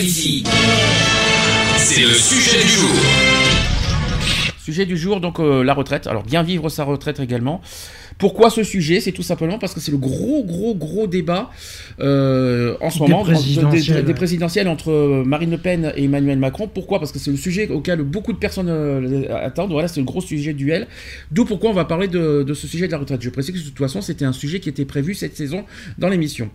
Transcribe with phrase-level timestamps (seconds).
[0.00, 0.44] C'est
[2.02, 2.90] le sujet du jour.
[4.62, 6.06] Sujet du jour, donc euh, la retraite.
[6.06, 7.60] Alors bien vivre sa retraite également.
[8.18, 9.00] Pourquoi ce sujet?
[9.00, 11.50] C'est tout simplement parce que c'est le gros, gros, gros débat
[12.00, 16.68] euh, en ce Des moment présidentielles, des, présidentielles entre Marine Le Pen et Emmanuel Macron.
[16.72, 16.98] Pourquoi?
[16.98, 19.70] Parce que c'est le sujet auquel beaucoup de personnes euh, attendent.
[19.70, 20.88] Voilà, c'est le gros sujet du duel.
[21.30, 23.22] D'où pourquoi on va parler de, de ce sujet de la retraite.
[23.22, 25.64] Je précise que de toute façon, c'était un sujet qui était prévu cette saison
[25.98, 26.50] dans l'émission.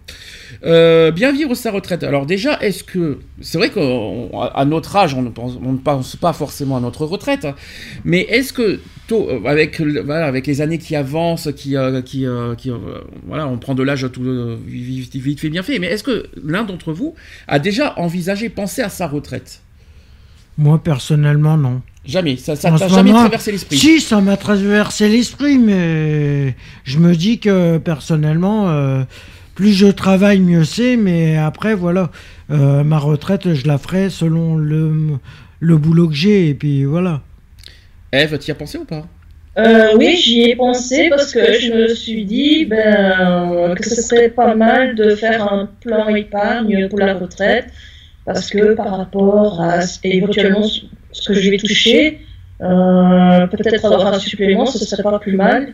[0.66, 2.04] Euh, bien vivre sa retraite.
[2.04, 6.16] Alors déjà, est-ce que c'est vrai qu'à notre âge, on ne, pense, on ne pense
[6.16, 7.56] pas forcément à notre retraite, hein,
[8.04, 8.80] mais est-ce que
[9.14, 12.70] tôt, euh, avec le- voilà, avec les années qui avancent, qui euh, qui, euh, qui,
[12.72, 12.78] euh,
[13.28, 14.24] voilà, on prend de l'âge tout
[14.66, 15.80] vite, vite fait bien fait.
[15.80, 17.16] Mais est-ce que l'un d'entre vous
[17.48, 19.62] a déjà envisagé, pensé à sa retraite?
[20.58, 21.82] Moi, personnellement, non.
[22.06, 22.36] Jamais.
[22.38, 23.78] Ça, t'a jamais moment- traversé l'esprit?
[23.78, 29.04] Si, ça m'a traversé l'esprit, mais je me dis que personnellement,
[29.56, 30.98] plus je travaille, mieux c'est.
[30.98, 32.12] Mais après, voilà,
[32.50, 35.18] ma retraite, je la ferai selon le,
[35.60, 36.50] le boulot que j'ai.
[36.50, 37.22] Et puis voilà.
[38.14, 39.08] Eve, t'y as pensé ou pas?
[39.58, 44.30] Euh, oui, j'y ai pensé parce que je me suis dit ben, que ce serait
[44.30, 47.66] pas mal de faire un plan épargne pour la retraite
[48.26, 52.22] parce que par rapport à éventuellement ce que je vais toucher,
[52.62, 55.74] euh, peut-être avoir un supplément, ce serait pas plus mal.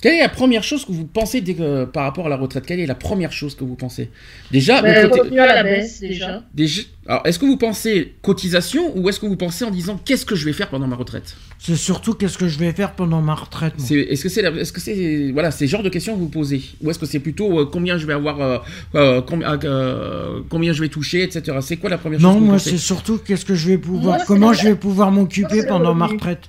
[0.00, 2.64] Quelle est la première chose que vous pensez dès que- par rapport à la retraite?
[2.66, 4.10] Quelle est la première chose que vous pensez?
[4.52, 6.44] Déjà, Ben, côté- revenu à la baisse déjà.
[6.54, 10.24] Déjà- alors, est-ce que vous pensez cotisation ou est-ce que vous pensez en disant qu'est-ce
[10.24, 11.34] que je vais faire pendant ma retraite?
[11.58, 13.74] C'est surtout qu'est-ce que je vais faire pendant ma retraite.
[13.90, 16.28] Est-ce que c'est la- est-ce que c'est voilà c'est le genre de questions que vous
[16.28, 16.62] posez?
[16.84, 18.58] Ou est-ce que c'est plutôt euh, combien je vais avoir euh,
[18.94, 21.56] euh, com- euh, combien je vais toucher etc.
[21.60, 23.78] C'est quoi la première chose Non, que vous moi, c'est surtout qu'est-ce que je vais
[23.78, 26.42] pouvoir, Moi, comment la- je vais pouvoir m'occuper pendant ma retraite.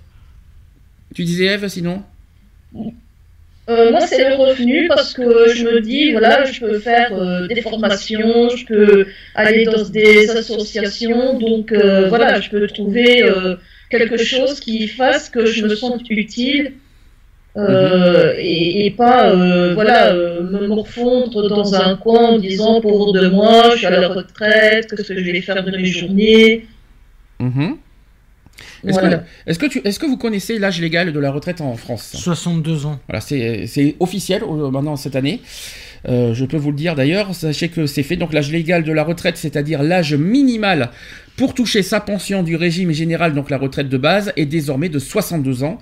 [1.16, 2.04] Tu disais Eve sinon?
[3.70, 7.48] Euh, moi, c'est le revenu parce que je me dis, voilà, je peux faire euh,
[7.48, 13.56] des formations, je peux aller dans des associations, donc euh, voilà, je peux trouver euh,
[13.92, 16.74] quelque chose qui fasse que je me sente utile
[17.58, 23.14] euh, et, et pas, euh, voilà, euh, me morfondre dans un coin en disant pour
[23.14, 26.66] deux mois, je suis à la retraite, qu'est-ce que je vais faire de mes journées.
[27.40, 27.78] Mhm.
[28.88, 29.18] Est-ce Voilà.
[29.18, 32.12] que, est-ce que, tu, est-ce que vous connaissez l'âge légal de la retraite en France?
[32.16, 33.00] 62 ans.
[33.08, 35.42] Voilà, c'est c'est officiel maintenant cette année.
[36.08, 38.16] Euh, je peux vous le dire d'ailleurs, sachez que c'est fait.
[38.16, 40.92] Donc l'âge légal de la retraite, c'est-à-dire l'âge minimal
[41.36, 45.00] pour toucher sa pension du régime général, donc la retraite de base, est désormais de
[45.00, 45.78] 62 ans.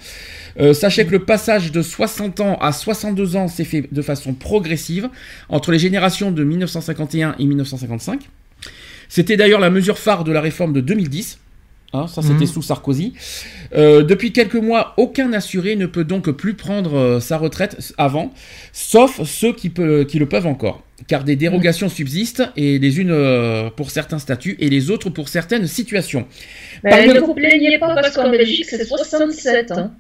[0.60, 4.34] Euh, sachez que le passage de 60 ans à 62 ans s'est fait de façon
[4.34, 5.10] progressive
[5.50, 8.22] entre les générations de 1951 et 1955.
[9.10, 11.40] C'était d'ailleurs la mesure phare de la réforme de 2010.
[11.94, 12.46] Hein, ça, c'était Mhm.
[12.48, 13.14] sous Sarkozy.
[13.76, 18.34] Euh, depuis quelques mois, aucun assuré ne peut donc plus prendre euh, sa retraite avant,
[18.74, 20.84] sauf ceux qui, peut- qui le peuvent encore.
[21.08, 25.30] Car des dérogations subsistent, et les unes euh, pour certains statuts et les autres pour
[25.30, 26.26] certaines situations.
[26.84, 29.72] Mais ne vous plaignez pas parce qu'en Belgique, c'est 67.
[29.72, 29.92] Hein.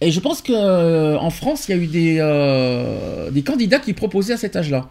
[0.00, 4.36] Et je pense qu'en France, il y a eu des, des candidats qui proposaient à
[4.38, 4.88] cet âge-là,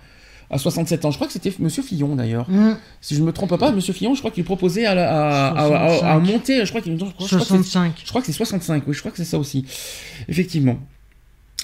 [0.54, 1.12] à 67 ans.
[1.12, 2.50] Je crois que c'était Monsieur Fillon d'ailleurs.
[2.50, 2.78] Mmh.
[3.02, 5.48] Si je ne me trompe pas, Monsieur Fillon, je crois qu'il proposait à, la- à,
[5.50, 6.20] à- à- à 65.
[6.32, 6.66] monter.
[6.66, 7.94] Je crois qu'il je crois- je crois que c'est- 65.
[8.04, 9.66] Je crois que c'est 65, oui, je crois que c'est ça aussi.
[10.30, 10.80] Effectivement.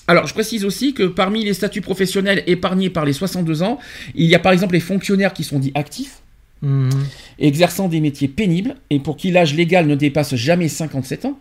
[0.08, 3.78] Alors, je précise aussi que parmi les statuts professionnels épargnés par les 62 ans,
[4.16, 6.22] il y a par exemple les fonctionnaires qui sont dits actifs,
[6.62, 6.90] Mmh.
[7.38, 11.38] exerçant des métiers pénibles, et pour qui l'âge légal ne dépasse jamais 57 ans.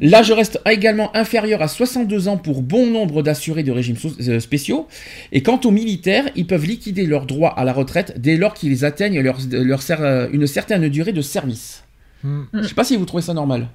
[0.00, 4.40] L'âge reste également inférieur à 62 ans pour bon nombre d'assurés de régimes so- euh,
[4.40, 4.86] spéciaux.
[5.32, 8.84] Et quant aux militaires, ils peuvent liquider leurs droits à la retraite dès lors qu'ils
[8.84, 11.82] atteignent leur, leur cer- euh, une certaine durée de service.
[12.24, 12.42] Mmh.
[12.54, 13.68] Je sais pas si vous trouvez ça normal.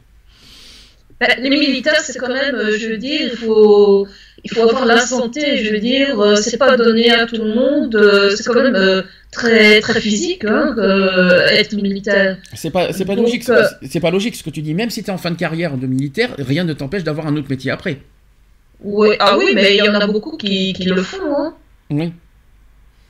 [1.19, 4.07] Ben, les militaires, c'est quand même, euh, je veux dire, il faut,
[4.43, 7.53] il faut avoir la santé, je veux dire, euh, c'est pas donné à tout le
[7.53, 9.01] monde, euh, c'est quand même euh,
[9.31, 12.37] très, très physique, hein, euh, être militaire.
[12.55, 13.47] C'est pas, c'est pas Donc, logique.
[13.49, 14.73] euh, C'est pas logique ce que tu dis.
[14.73, 17.35] Même si tu es en fin de carrière de militaire, rien ne t'empêche d'avoir un
[17.37, 17.99] autre métier après.
[18.83, 21.35] Ouais, ah oui, mais il y en a beaucoup qui, qui le font.
[21.37, 21.53] Hein.
[21.91, 22.11] Oui.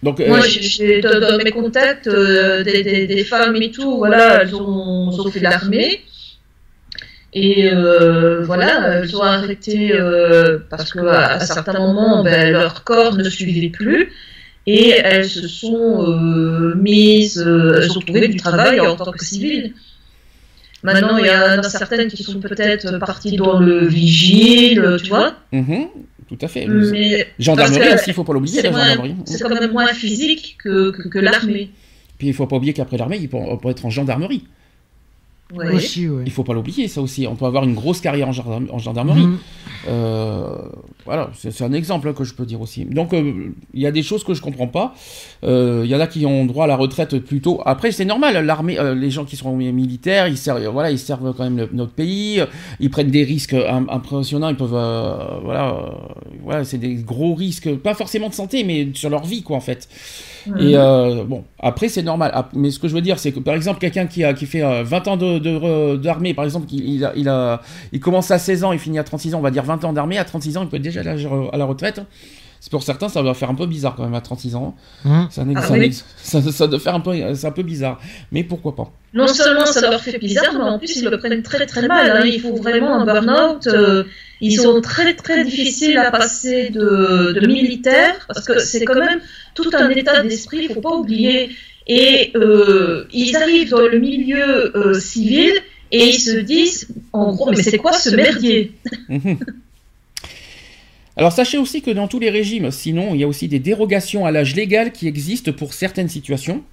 [0.03, 3.97] Donc, euh, Moi, j'ai- j'ai dans, mes contacts euh, des, des, des femmes et tout,
[3.97, 6.01] voilà, elles ont, elles ont fait l'armée.
[7.33, 13.15] Et euh, voilà, elles ont arrêté euh, parce que à, certains moments, ben, leur corps
[13.15, 14.11] ne suivait plus.
[14.67, 19.23] et elles se sont euh, mises, euh, elles ont trouvé du travail en tant que
[19.23, 19.73] civiles.
[20.83, 25.35] Maintenant, il y en a certaines qui sont peut-être parties dans le vigile, tu vois.
[25.53, 25.87] Mhm,
[26.27, 26.65] tout à fait.
[26.65, 29.15] Mais Gendarmerie aussi, il faut pas l'oublier, la gendarmerie.
[29.25, 31.69] C'est quand même moins physique que, que, que l'armée.
[32.17, 34.43] Puis il faut pas oublier qu'après l'armée, on peut être en gendarmerie.
[35.53, 35.73] Ouais.
[35.73, 36.23] Aussi, ouais.
[36.25, 37.27] Il faut pas l'oublier, ça aussi.
[37.27, 39.25] On peut avoir une grosse carrière en, gendarme- en gendarmerie.
[39.25, 39.37] Mhm.
[39.87, 40.57] Euh,
[41.05, 42.85] voilà, c'est un exemple hein, que je peux dire aussi.
[42.85, 44.93] Donc, euh, il y a des choses que je comprends pas.
[45.43, 47.61] Euh, Il y en a qui ont droit à la retraite plus tôt.
[47.65, 48.45] Après, c'est normal.
[48.45, 51.69] L'armée, euh, les gens qui sont militaires, ils servent, voilà, ils servent quand même le-
[51.73, 52.41] notre pays.
[52.79, 54.49] Ils prennent des risques im- impressionnants.
[54.49, 55.89] Ils peuvent, euh, voilà, euh,
[56.43, 59.61] voilà, c'est des gros risques, pas forcément de santé, mais sur leur vie, quoi, en
[59.61, 59.89] fait.
[60.59, 62.33] Et euh, bon, après c'est normal.
[62.55, 64.63] Mais ce que je veux dire, c'est que par exemple, quelqu'un qui a qui fait
[64.63, 65.37] euh, 20 ans de-
[65.97, 67.61] d'armée, par exemple, il, il a, il, a-
[67.91, 69.93] il commence à 16 ans, il finit à 36 ans, on va dire 20 ans
[69.93, 71.11] d'armée, à 36 ans, il peut être déjà à la,
[71.53, 72.01] à la retraite.
[72.63, 74.75] C'est pour certains, ça va faire un peu bizarre quand même à 36 ans.
[75.03, 75.79] Ex- Ah oui.
[76.17, 77.99] ça, ça doit faire un peu, c'est un peu bizarre.
[78.31, 78.91] Mais pourquoi pas?
[79.15, 82.05] Non seulement ça leur fait bizarre, mais en plus ils le prennent très très mal.
[82.17, 82.21] hein.
[82.35, 83.65] Il faut vraiment un burn-out.
[83.65, 84.03] euh,
[84.41, 89.21] ils sont très très difficiles à passer de, de militaire parce que c'est quand même
[89.55, 91.49] tout un état d'esprit, il faut pas oublier.
[91.93, 95.51] Et euh, ils arrivent dans le milieu euh, civil
[95.91, 98.71] et ils se disent, en gros, mais c'est quoi ce merdier
[99.09, 99.37] Mhm.
[101.17, 104.25] Alors sachez aussi que dans tous les régimes, sinon, il y a aussi des dérogations
[104.25, 106.63] à l'âge légal qui existent pour certaines situations.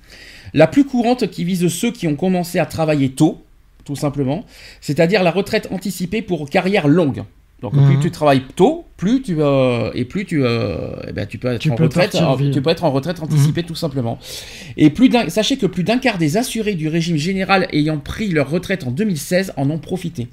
[0.55, 3.43] La plus courante qui vise ceux qui ont commencé à travailler tôt,
[3.85, 4.47] tout simplement,
[4.81, 7.25] c'est-à-dire la retraite anticipée pour carrière longue.
[7.61, 7.87] Donc Mhm.
[7.87, 11.49] plus tu travailles tôt, plus tu euh, et plus tu euh, eh ben, tu peux
[11.49, 14.19] être Tu en peux retraite, euh, tu peux être en retraite anticipée tout simplement.
[14.77, 18.29] Et plus d'un, sachez que plus d'un quart des assurés du régime général ayant pris
[18.29, 20.29] leur retraite en 2016 en ont profité.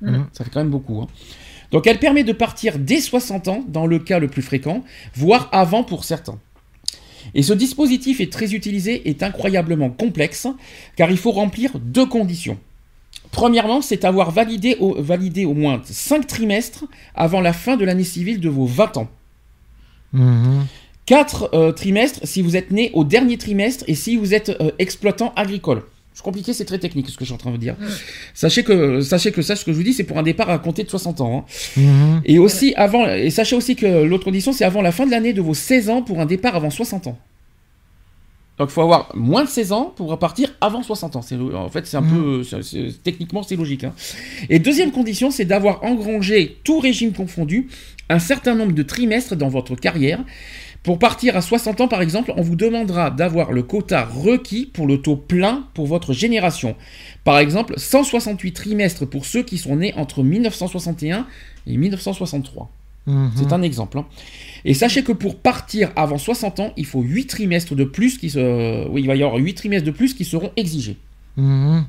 [0.00, 0.26] Mhm.
[0.32, 1.02] Ça fait quand même beaucoup.
[1.02, 1.06] hein.
[1.72, 4.84] Donc elle permet de partir dès 60 ans, dans le cas le plus fréquent,
[5.14, 6.38] voire avant pour certains.
[7.34, 10.46] Et ce dispositif est très utilisé, est incroyablement complexe,
[10.94, 12.56] car il faut remplir deux conditions.
[13.36, 18.02] Premièrement, c'est avoir validé au, validé au moins 5 trimestres avant la fin de l'année
[18.02, 19.08] civile de vos 20 ans.
[20.14, 20.64] Mhm.
[21.04, 25.34] 4 trimestres si vous êtes né au dernier trimestre et si vous êtes euh, exploitant
[25.36, 25.82] agricole.
[26.14, 27.76] C'est compliqué, c'est très technique ce que je suis en train de dire.
[28.32, 30.58] Sachez que, sachez que ça, ce que je vous dis, c'est pour un départ à
[30.58, 31.44] compter de 60 ans.
[31.46, 31.80] hein.
[31.80, 32.22] Mhm.
[32.24, 35.34] Et aussi avant, et sachez aussi que l'autre condition, c'est avant la fin de l'année
[35.34, 37.18] de vos 16 ans pour un départ avant 60 ans.
[38.58, 41.20] Donc il faut avoir moins de 16 ans pour partir avant 60 ans.
[41.54, 43.84] En fait, c'est un peu, c'est- techniquement, c'est logique.
[43.84, 43.92] hein.
[44.48, 47.68] Et deuxième condition, c'est d'avoir engrangé, tout régime confondu,
[48.08, 50.24] un certain nombre de trimestres dans votre carrière.
[50.82, 54.86] Pour partir à 60 ans, par exemple, on vous demandera d'avoir le quota requis pour
[54.86, 56.76] le taux plein pour votre génération.
[57.24, 61.26] Par exemple, 168 trimestres pour ceux qui sont nés entre 1961
[61.66, 62.70] et 1963.
[63.06, 63.30] Mhm.
[63.36, 63.98] C'est un exemple.
[63.98, 64.06] hein.
[64.64, 68.30] Et sachez que pour partir avant 60 ans, il faut 8 trimestres de plus qui
[68.30, 68.88] se...
[68.88, 70.96] Oui, il va y avoir 8 trimestres de plus qui seront exigés.
[71.36, 71.84] Mhm.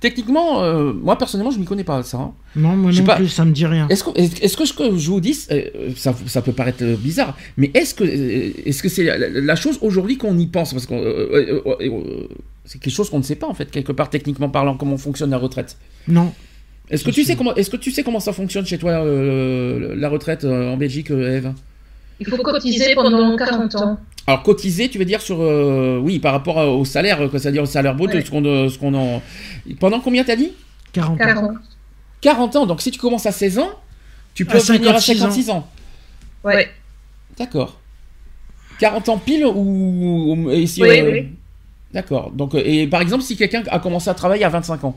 [0.00, 2.18] Techniquement, euh, moi personnellement, je m'y connais pas ça.
[2.18, 2.32] hein.
[2.54, 3.16] Non, moi non pas.
[3.16, 3.88] plus, ça me dit rien.
[3.88, 6.96] Est-ce que, est-ce que ce que je vous dis, euh, ça, ça peut paraître euh,
[6.96, 10.72] bizarre, mais est-ce que est-ce que c'est la, chose aujourd'hui qu'on y pense?
[10.74, 12.28] Parce que euh,
[12.66, 15.30] c'est quelque chose qu'on ne sait pas en fait quelque part techniquement parlant comment fonctionne
[15.30, 15.78] la retraite.
[16.08, 16.32] Non.
[16.90, 17.34] Est-ce que tu sais.
[17.36, 20.76] comment est-ce que tu sais comment ça fonctionne chez toi euh, la retraite euh, en
[20.76, 21.52] Belgique, euh, Eve?
[22.20, 23.98] Il faut cotiser pendant 40 ans.
[24.28, 27.94] Alors cotiser, tu veux dire sur euh, oui par rapport au salaire, c'est-à-dire au salaire
[27.94, 28.24] brut, Ouais.
[28.24, 29.22] ce qu'on ce qu'on en
[29.80, 30.52] pendant combien t'as dit?
[30.92, 31.24] 40 ans.
[31.24, 31.50] 40.
[32.20, 32.66] 40 ans.
[32.66, 33.70] Donc si tu commences à 16 ans,
[34.34, 35.26] tu peux À finir à 56 ans.
[35.30, 35.68] 56 ans.
[36.44, 36.68] Ouais.
[37.38, 37.78] D'accord.
[38.78, 39.50] 40 ans pile ou,
[40.46, 41.28] ou- et si, Oui, euh, oui.
[41.92, 42.30] D'accord.
[42.30, 44.96] Donc euh, et par exemple si quelqu'un a commencé à travailler à 25 ans.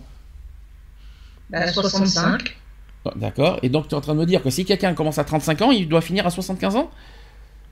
[1.50, 2.58] Bah, 65.
[3.06, 3.60] Ah, D'accord.
[3.63, 5.62] Et donc tu es en train de me dire que si quelqu'un commence à 35
[5.62, 6.91] ans, il doit finir à 75 ans?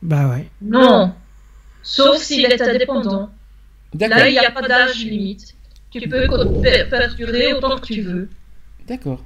[0.02, 0.48] Bah ouais.
[0.62, 1.14] Non.
[1.84, 3.30] Sauf s'il est indépendant.
[3.94, 4.18] D'accord.
[4.18, 5.56] Là, il n'y a pas d'âge limite.
[5.92, 6.28] Tu peux
[6.90, 8.30] perdurer autant que tu veux.
[8.88, 9.24] D'accord.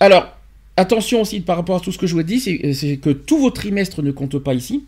[0.00, 0.36] Alors,
[0.76, 3.10] attention aussi par rapport à tout ce que je vous ai dit, c'est c'est que
[3.10, 4.84] tous vos trimestres ne comptent pas ici,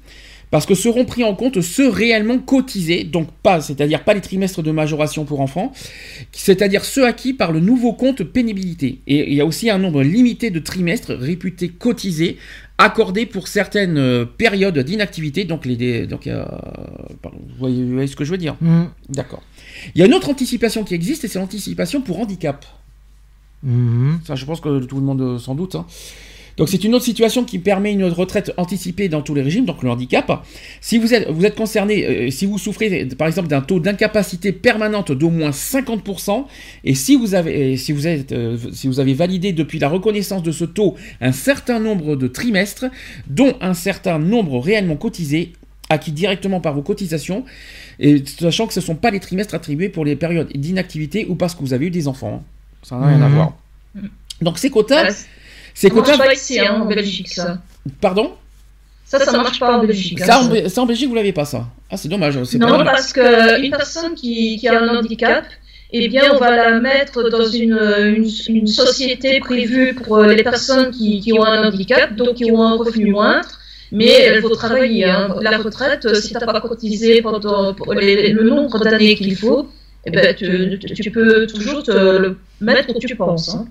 [0.50, 4.62] parce que seront pris en compte ceux réellement cotisés, donc pas, c'est-à-dire pas les trimestres
[4.62, 5.72] de majoration pour enfants,
[6.32, 9.00] c'est-à-dire ceux acquis par le nouveau compte pénibilité.
[9.06, 12.36] Et il y a aussi un nombre limité de trimestres réputés cotisés,
[12.78, 16.44] accordés pour certaines euh, périodes d'inactivité, donc les, donc euh,
[17.22, 18.56] pardon, vous voyez, vous voyez ce que je veux dire?
[18.60, 18.88] Mhm.
[19.10, 19.42] D'accord.
[19.94, 22.64] Il y a une autre anticipation qui existe, et c'est l'anticipation pour handicap.
[23.62, 24.20] Mhm.
[24.26, 25.74] Ça, je pense que tout le monde euh, s'en doute.
[25.74, 25.86] hein.
[26.60, 29.82] Donc c'est une autre situation qui permet une retraite anticipée dans tous les régimes, donc
[29.82, 30.44] le handicap.
[30.82, 34.52] Si vous êtes, vous êtes concerné, euh, si vous souffrez par exemple d'un taux d'incapacité
[34.52, 36.44] permanente d'au moins 50%,
[36.84, 40.42] et si vous avez, si vous êtes, euh, si vous avez validé depuis la reconnaissance
[40.42, 42.84] de ce taux un certain nombre de trimestres,
[43.26, 45.54] dont un certain nombre réellement cotisés,
[45.88, 47.44] acquis directement par vos cotisations,
[48.00, 51.36] et sachant que ce ne sont pas les trimestres attribués pour les périodes d'inactivité ou
[51.36, 52.42] parce que vous avez eu des enfants.
[52.42, 52.46] hein.
[52.82, 53.34] Ça n'a rien à Mhm.
[53.34, 53.56] voir.
[54.42, 55.14] Donc ces quotas, Voilà,
[55.80, 57.58] ces Ça marche pas ici, hein, en Belgique, ça.
[58.00, 58.32] pardon?
[59.06, 60.20] Ça, ça marche pas en Belgique.
[60.20, 60.68] hein, ça, en, ça.
[60.68, 61.66] Ça, Belgique, vous l'avez pas ça.
[61.90, 62.38] Ah, c'est dommage.
[62.44, 65.44] c'est Non, pas- parce qu'une personne qui, qui a un handicap,
[65.92, 67.78] eh bien, on va la mettre dans une,
[68.16, 72.62] une, une société prévue pour les personnes qui, qui ont un handicap, donc qui ont
[72.62, 73.48] un revenu moindre.
[73.92, 75.04] Mais il faut travailler.
[75.06, 75.34] hein.
[75.40, 79.34] La retraite, euh, si tu n'as pas cotisé pendant pour les- le nombre d'années qu'il
[79.34, 79.66] faut,
[80.06, 83.48] eh ben, tu peux toujours te le mettre où tu penses.
[83.56, 83.66] hein.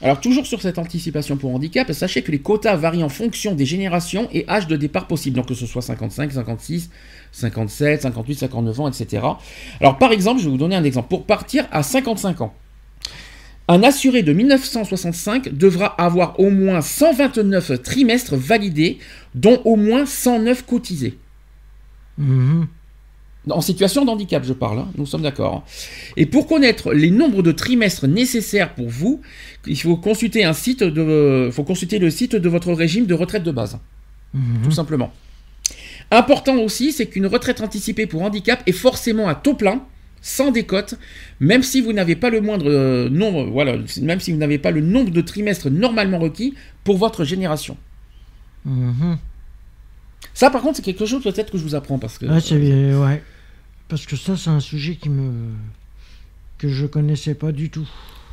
[0.00, 3.66] Alors, toujours sur cette anticipation pour handicap, sachez que les quotas varient en fonction des
[3.66, 5.36] générations et âge de départ possible.
[5.36, 6.90] Donc, que ce soit 55, 56,
[7.32, 9.26] 57, 58, 59 ans, etc.
[9.80, 11.08] Alors, par exemple, je vais vous donner un exemple.
[11.08, 12.54] Pour partir à 55 ans,
[13.66, 18.98] un assuré de 1965 devra avoir au moins 129 trimestres validés,
[19.34, 21.18] dont au moins 109 cotisés.
[22.18, 22.68] Mhm.
[23.50, 25.64] En situation de handicap, je parle, hein, nous sommes d'accord.
[26.16, 29.20] Et pour connaître les nombres de trimestres nécessaires pour vous,
[29.66, 33.44] il faut consulter un site de, faut consulter le site de votre régime de retraite
[33.44, 33.78] de base,
[34.34, 34.62] Mhm.
[34.64, 35.12] tout simplement.
[36.10, 39.82] Important aussi, c'est qu'une retraite anticipée pour handicap est forcément à taux plein,
[40.20, 40.94] sans décote,
[41.40, 44.70] même si vous n'avez pas le moindre euh, nombre, voilà, même si vous n'avez pas
[44.72, 46.54] le nombre de trimestres normalement requis
[46.84, 47.76] pour votre génération.
[48.64, 49.18] Mhm.
[50.38, 52.24] Ça, par contre, c'est quelque chose peut-être que je vous apprends parce que.
[52.26, 53.20] Ouais, c'est bien, ouais.
[53.88, 55.32] Parce que ça, c'est un sujet qui me
[56.58, 57.88] que je connaissais pas du tout.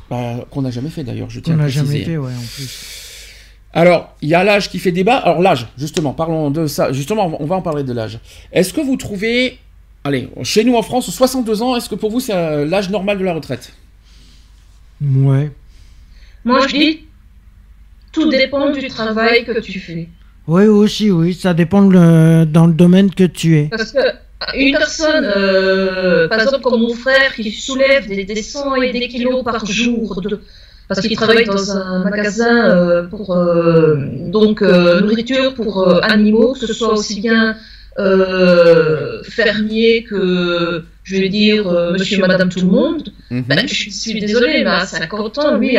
[0.08, 2.12] bah, qu'on n'a jamais fait d'ailleurs, je tiens Qu'on à n'a jamais préciser.
[2.12, 3.32] fait, ouais, en plus.
[3.72, 5.16] Alors, il y a l'âge qui fait débat.
[5.16, 6.92] Alors, l'âge, justement, parlons de ça.
[6.92, 8.20] Justement, on va- on va en parler de l'âge.
[8.52, 9.58] Est-ce que vous trouvez.
[10.04, 13.18] Allez, chez nous en France, 62 ans, est-ce que pour vous c'est euh, l'âge normal
[13.18, 13.72] de la retraite?
[15.02, 15.50] Ouais.
[16.44, 17.00] Moi, je dis,
[18.12, 20.08] tout dépend du travail que tu fais.
[20.48, 21.34] Oui, aussi, oui.
[21.34, 23.64] Ça dépend le- dans le domaine que tu es.
[23.70, 23.98] Parce que
[24.56, 29.08] une personne, euh, par exemple comme mon frère, qui soulève des, des 100 et des
[29.08, 30.40] kilos par jour, de-
[30.88, 33.96] parce qu'il travaille dans un magasin euh, pour euh,
[34.36, 37.56] donc euh, nourriture pour euh, animaux, que ce soit aussi bien
[37.98, 43.12] euh, fermier que, je vais dire, euh, monsieur, madame, tout le monde.
[43.30, 43.44] Mhm.
[43.48, 45.76] Ben, je suis désolée, mais à 50 ans, lui,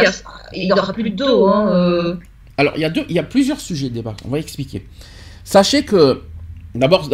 [0.54, 1.46] il n'aura plus d'eau.
[1.48, 2.14] Hein, euh.
[2.58, 4.16] Alors, il y, a deux, il y a plusieurs sujets de débat.
[4.26, 4.86] On va expliquer.
[5.44, 6.22] Sachez que.
[6.76, 7.10] D'abord,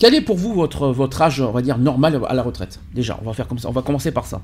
[0.00, 2.80] quel est pour vous votre, votre âge, on va dire, normal à la retraite?
[2.94, 3.68] Déjà, on va faire comme ça.
[3.68, 4.40] On va commencer par ça.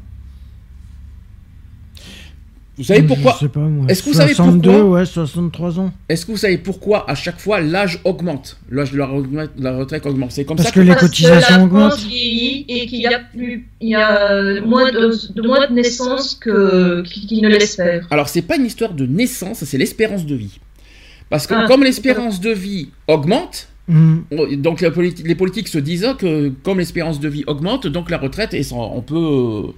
[2.79, 3.85] Vous savez pourquoi Je sais pas, moi.
[3.89, 5.93] Est-ce que vous savez 62, pourquoi ouais, 63 ans.
[6.09, 9.09] Est-ce que vous savez pourquoi à chaque fois l'âge augmente L'âge de la,
[9.59, 10.31] la retraite augmente?
[10.33, 11.99] C'est comme Parce ça que les Parce cotisations augmentent.
[11.99, 16.35] vieillit et qu'il y a plus, il y a moins de, de moins de naissances
[16.35, 18.07] que qu'il ne l'espère.
[18.11, 20.59] Alors, c'est pas une histoire de naissance, c'est l'espérance de vie.
[21.29, 21.67] Parce que Ah.
[21.69, 27.21] comme l'espérance de vie augmente, on- donc politi- les politiques se disent que comme l'espérance
[27.21, 29.73] de vie augmente, donc la retraite, sans- on peut, euh,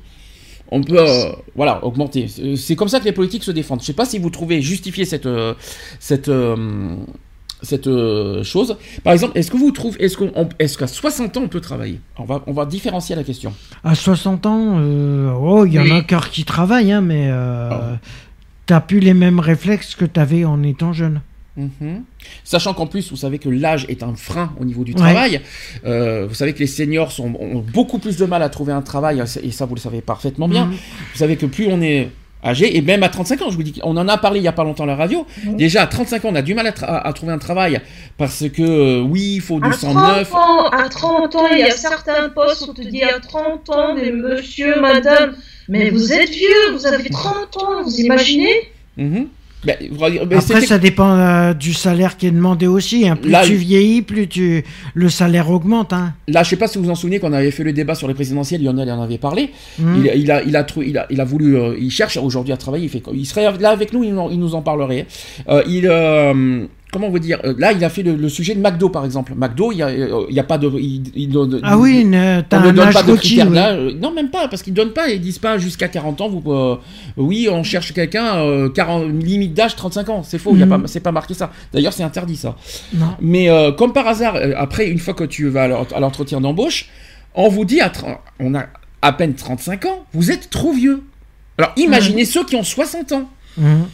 [0.71, 2.27] on peut, euh, voilà, augmenter.
[2.29, 3.81] C'est- C'est comme ça que les politiques se défendent.
[3.81, 5.55] Je sais pas si vous trouvez justifier cette, euh,
[6.01, 6.97] cette, euh,
[7.63, 8.77] cette euh, chose.
[9.03, 11.61] Par exemple, est-ce que vous trouvez, est-ce qu'on, on- est-ce qu'à 60 ans on peut
[11.61, 12.01] travailler?
[12.19, 13.53] On va, on va différencier la question.
[13.85, 15.91] À 60 ans, euh, oh, il y en Oui.
[15.93, 17.99] a encore qui travaillent, hein, mais euh, Ah.
[18.67, 21.21] t'as plus les mêmes réflexes que t'avais en étant jeune.
[21.57, 22.03] Mhm.
[22.43, 24.99] Sachant qu'en plus, vous savez que l'âge est un frein au niveau du Ouais.
[24.99, 25.41] travail.
[25.85, 28.83] Euh, vous savez que les seniors sont, ont beaucoup plus de mal à trouver un
[28.83, 30.67] travail, et ça, vous le savez parfaitement bien.
[30.67, 30.73] Mhm.
[31.13, 32.11] Vous savez que plus on est
[32.45, 34.49] âgé, et même à 35 ans, je vous dis, on en a parlé il y
[34.49, 35.25] a pas longtemps à la radio.
[35.47, 35.57] Mhm.
[35.57, 37.81] Déjà, à 35 ans, on a du mal à, tra- à- à trouver un travail
[38.19, 40.29] parce que, euh, oui, il faut du À 109.
[40.31, 43.19] 30 ans, à 30 ans, il y a certains postes où on te dit à
[43.21, 45.37] 30 ans, mais monsieur, madame,
[45.69, 48.53] mais vous êtes vieux, vous avez 30 ans, vous imaginez?
[49.65, 49.77] Ben,
[50.27, 53.09] ben, Après, ça dépend euh, du salaire qui est demandé aussi.
[53.09, 53.17] hein.
[53.17, 54.63] Plus Là, tu il- vieillis, plus tu...
[54.95, 55.93] le salaire augmente.
[55.93, 56.13] Hein.
[56.29, 58.07] Là, je sais pas si vous vous en souvenez qu'on avait fait le débat sur
[58.09, 59.51] les présidentielles, Lionel en avait parlé.
[59.79, 59.97] Mhm.
[60.05, 62.57] Il, il a, il, a il, a, il a voulu, euh, il cherche aujourd'hui à
[62.57, 62.85] travailler.
[62.85, 65.07] Il, fait, il serait là avec nous, il, nous- en parlerait.
[65.49, 65.87] Euh, il,
[66.95, 69.05] comment on veut dire euh, Là, il a fait le, le sujet de McDo, par
[69.05, 69.35] exemple.
[69.37, 72.01] McDo, il y a, euh, il y a pas de, il, il donne- Ah oui,
[72.01, 72.15] une-
[72.57, 73.97] on ne donne pas de critères oui.
[74.01, 75.09] Non, même pas, parce qu'ils donnent pas.
[75.11, 76.29] Ils disent pas jusqu'à 40 ans.
[76.31, 76.77] Vous, euh,
[77.19, 80.23] oui, on cherche quelqu'un, euh, 40, limite d'âge 35 ans.
[80.23, 80.53] C'est faux.
[80.53, 80.69] Mhm.
[80.69, 81.51] pas, c'est pas marqué ça.
[81.73, 82.57] D'ailleurs, c'est interdit ça.
[82.95, 83.09] Non.
[83.21, 86.41] Mais euh, comme par hasard, après, une fois que tu vas à l'ent- à l'entretien
[86.41, 86.89] d'embauche,
[87.35, 87.91] on vous dit, à
[88.39, 88.67] on a
[89.03, 91.03] à peine 35 ans, vous êtes trop vieux.
[91.59, 93.29] Alors imaginez ceux qui ont 60 ans.
[93.59, 93.85] Mhm.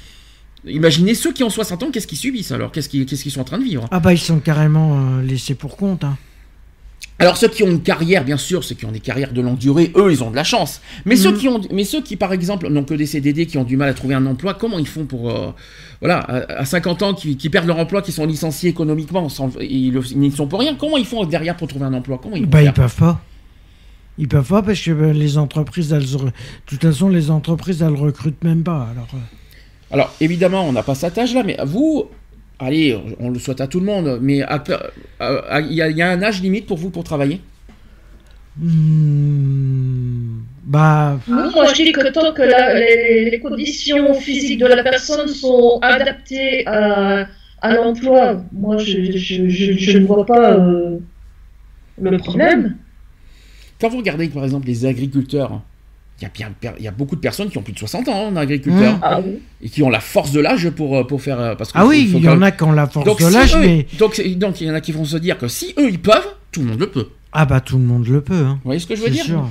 [0.66, 2.70] Imaginez ceux qui ont 60 ans, qu'est-ce qu'ils subissent alors?
[2.70, 3.86] Qu'est-ce qu'ils sont en train de vivre?
[3.90, 6.04] Ah bah ils sont carrément euh, laissés pour compte.
[6.04, 6.16] Hein.
[7.18, 9.58] Alors ceux qui ont une carrière, bien sûr, ceux qui ont des carrières de longue
[9.58, 10.80] durée, eux, ils ont de la chance.
[11.04, 11.36] Mais ceux Mhm.
[11.38, 13.88] qui ont, mais ceux qui, par exemple, n'ont que des CDD, qui ont du mal
[13.90, 15.50] à trouver un emploi, comment ils font pour, euh,
[16.00, 19.50] voilà, à, à 50 ans, qui, qui perdent leur emploi, qui sont licenciés économiquement, sans-
[19.60, 20.74] ils, n'y sont pour rien?
[20.76, 22.18] Comment ils font derrière pour trouver un emploi?
[22.22, 23.22] Comment ils Bah ils peuvent pas.
[24.18, 26.30] Ils peuvent pas parce que bah, les entreprises, elles, de
[26.66, 28.88] toute façon, les entreprises, elles recrutent même pas.
[28.92, 29.18] Alors, euh,
[29.90, 32.06] Alors évidemment, on n'a pas cet âge-là, mais vous,
[32.58, 36.10] allez, on le souhaite à tout le monde, mais il y, a- il y a
[36.10, 37.40] un âge limite pour vous pour travailler?
[38.58, 44.66] Hmm, bah, Moi, moi, je dis que tant que la- les, les conditions physiques de
[44.66, 47.26] la personne sont adaptées à,
[47.62, 50.98] à l'emploi, moi, je, je, je, je ne vois pas euh,
[52.00, 52.76] le problème.
[53.80, 55.62] Quand vous regardez par exemple les agriculteurs,
[56.20, 58.08] il y, a bien, il y a beaucoup de personnes qui ont plus de 60
[58.08, 59.00] ans en agriculteur Mmh.
[59.02, 59.38] Ah oui.
[59.62, 61.40] et qui ont la force de l'âge pour, euh, pour faire.
[61.40, 63.20] euh, Parce que ah oui, faut il y en a qui ont la force Donc,
[63.20, 65.38] de si l'âge, mais donc, c'est- donc il y en a qui vont se dire
[65.38, 67.08] que si eux ils peuvent, tout le monde le peut.
[67.32, 68.34] ah bah tout le monde le peut.
[68.44, 68.54] Hein.
[68.62, 69.24] Vous voyez ce que je veux dire?
[69.24, 69.48] sûr.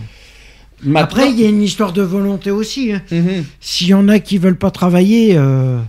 [0.81, 2.93] Maintenant- Après, il y a une histoire de volonté aussi.
[2.93, 3.01] hein.
[3.11, 3.43] Mhm.
[3.59, 5.79] S'il y en a qui veulent pas travailler, euh,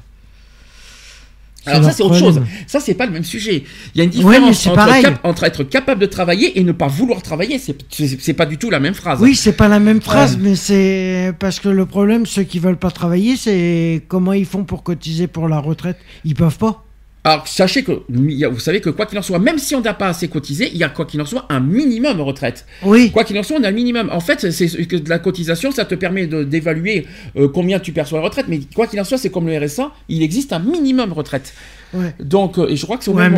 [1.66, 2.40] Alors ça c'est autre chose.
[2.66, 3.64] Ça c'est pas le même sujet.
[3.94, 5.02] Il y a une différence entre, pareil.
[5.02, 7.58] cap- entre être capable de travailler et ne pas vouloir travailler.
[7.58, 9.20] C'est pas du tout la même phrase.
[9.20, 12.78] Oui, c'est pas la même phrase, mais c'est parce que le problème, ceux qui veulent
[12.78, 15.98] pas travailler, c'est comment ils font pour cotiser pour la retraite.
[16.24, 16.84] Ils peuvent pas.
[17.22, 20.08] Alors sachez que vous savez que quoi qu'il en soit, même si on n'a pas
[20.08, 22.64] assez cotisé, il y a quoi qu'il en soit un minimum retraite.
[22.82, 23.10] Oui.
[23.10, 24.08] Quoi qu'il en soit, on a un minimum.
[24.10, 27.92] En fait, c'est que de la cotisation, ça te permet de- d'évaluer euh, combien tu
[27.92, 28.46] perçois la retraite.
[28.48, 31.52] Mais quoi qu'il en soit, c'est comme le RSA, il existe un minimum retraite.
[31.92, 32.14] Ouais.
[32.20, 33.28] Donc, euh, et je crois que c'est au Ouais,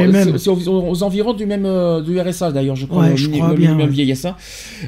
[0.47, 3.71] aux, aux environs du même euh, du RSA d'ailleurs, je crois, Ouais, je crois bien,
[3.71, 4.27] minimum vieillesse.
[4.27, 4.37] hein.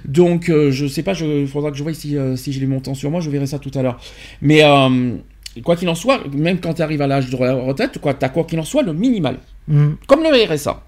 [0.04, 2.94] Donc, euh, je sais pas, il faudra que je voie si, si j'ai les montants
[2.94, 3.98] sur moi, je verrai ça tout à l'heure.
[4.42, 5.16] Mais euh,
[5.62, 8.24] quoi qu'il en soit, même quand tu arrives à l'âge de la retraite, quoi, tu
[8.24, 9.92] as quoi qu'il en soit le minimal, Mm.
[10.06, 10.82] comme le RSA.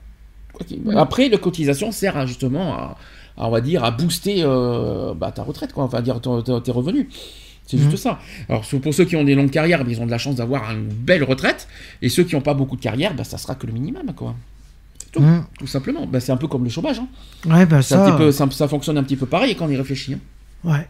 [0.97, 2.97] Après, la cotisation sert à, justement à,
[3.37, 7.07] à, on va dire, à booster euh, bah, ta retraite, quoi, enfin dire tes revenus.
[7.67, 7.97] C'est juste Mhm.
[7.97, 8.19] ça.
[8.49, 10.85] Alors pour ceux qui ont des longues carrières, ils ont de la chance d'avoir une
[10.87, 11.67] belle retraite,
[12.01, 14.35] et ceux qui n'ont pas beaucoup de carrière, bah, ça sera que le minimum, quoi.
[15.13, 15.21] tout.
[15.21, 15.45] Mm.
[15.59, 16.07] Tout simplement.
[16.07, 16.99] Bah, c'est un peu comme le chômage.
[16.99, 17.09] Hein.
[17.49, 18.11] Ouais, bah C'est un ça.
[18.13, 20.15] petit peu- ça, ça fonctionne un petit peu pareil quand on y réfléchit.
[20.15, 20.19] hein.
[20.65, 20.87] Ouais.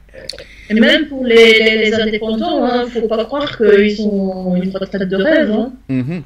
[0.70, 4.70] Et même pour les, les, les indépendants, il ne faut pas croire qu'ils ont une
[4.76, 5.50] retraite de rêve.
[5.50, 5.72] Hein.
[5.88, 6.22] Mhm.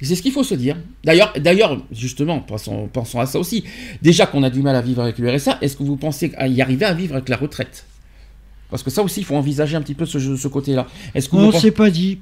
[0.00, 0.76] C'est ce qu'il faut se dire.
[1.04, 3.62] D'ailleurs, d'ailleurs, justement, pensons, pensons à ça aussi.
[4.00, 6.48] Déjà qu'on a du mal à vivre avec le RSA, est-ce que vous pensez à
[6.48, 7.84] y arriver à vivre avec la retraite?
[8.70, 10.86] Parce que ça aussi, il faut envisager un petit peu ce, ce côté-là.
[11.14, 12.18] Est-ce que On pensez- s'est pas dit.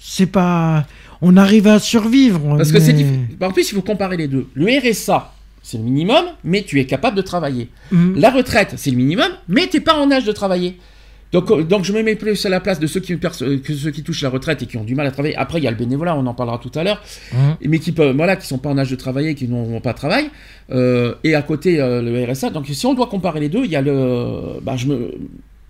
[0.00, 0.86] C'est pas.
[1.20, 2.56] On arrive à survivre.
[2.56, 2.94] Parce que c'est.
[3.40, 4.46] En plus, il faut comparer les deux.
[4.54, 5.32] Le RSA,
[5.68, 7.68] c'est le minimum, mais tu es capable de travailler.
[7.92, 8.18] Mm.
[8.18, 10.76] La retraite, c'est le minimum, mais tu n'es pas en âge de travailler.
[11.30, 13.58] Donc, euh, donc je me mets plus à la place de ceux qui, perce- euh,
[13.58, 15.36] que ceux qui touchent la retraite et qui ont du mal à travailler.
[15.36, 17.02] Après, il y a le bénévolat, on en parlera tout à l'heure,
[17.34, 17.36] Mm.
[17.66, 19.98] mais qui peuvent, voilà, qui sont pas en âge de travailler, qui n'ont pas de
[19.98, 20.30] travail.
[20.72, 22.48] Euh, et à côté, euh, le RSA.
[22.48, 25.10] Donc, si on doit comparer les deux, il y a le, bah, je me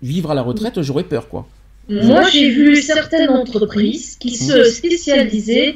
[0.01, 1.45] vivre à la retraite, j'aurais peur, quoi.
[1.89, 5.75] Moi, j'ai vu certaines entreprises qui se spécialisaient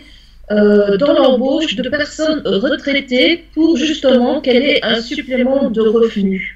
[0.51, 6.55] euh, dans l'embauche de personnes retraitées pour justement qu'elles aient un supplément de revenus.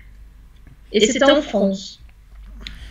[0.92, 2.00] Et c'était en France.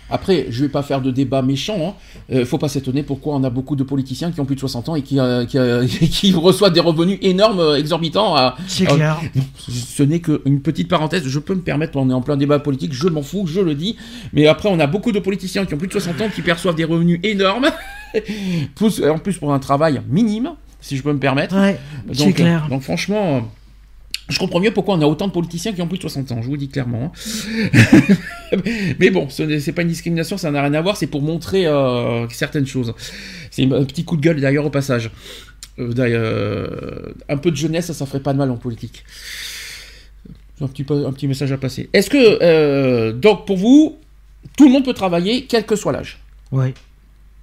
[0.09, 1.97] Après, je vais pas faire de débat méchant.
[2.29, 4.89] Il faut pas s'étonner pourquoi on a beaucoup de politiciens qui ont plus de 60
[4.89, 8.37] ans et qui, euh, qui, euh, qui reçoivent des revenus énormes, euh, exorbitants.
[8.37, 9.21] à- C'est clair.
[9.69, 11.25] Ce n'est qu'une petite parenthèse.
[11.27, 13.75] Je peux me permettre, on est en plein débat politique, je m'en fous, je le
[13.75, 13.97] dis.
[14.33, 16.77] Mais après, on a beaucoup de politiciens qui ont plus de 60 ans qui perçoivent
[16.77, 17.67] des revenus énormes.
[19.11, 20.53] En plus, pour un travail minime,
[20.87, 21.57] si je peux me permettre.
[21.57, 21.79] Ouais,
[22.13, 22.65] c'est Donc, clair.
[22.65, 23.41] euh, donc franchement, euh,
[24.29, 26.43] je comprends mieux pourquoi on a autant de politiciens qui ont plus de 60 ans,
[26.43, 27.13] je vous le dis clairement.
[27.13, 28.01] hein.
[28.99, 31.23] Mais bon, ce n'est c'est pas une discrimination, ça n'a rien à voir, c'est pour
[31.23, 32.95] montrer euh, certaines choses.
[33.51, 35.11] C'est un petit coup de gueule d'ailleurs au passage.
[35.79, 39.05] Euh, d'ailleurs, un peu de jeunesse, ça, ça ferait pas de mal en politique.
[40.61, 41.91] Un petit, un petit message à passer.
[41.93, 43.99] Est-ce que, euh, donc pour vous,
[44.57, 46.19] tout le monde peut travailler, quel que soit l'âge?
[46.51, 46.73] Ouais.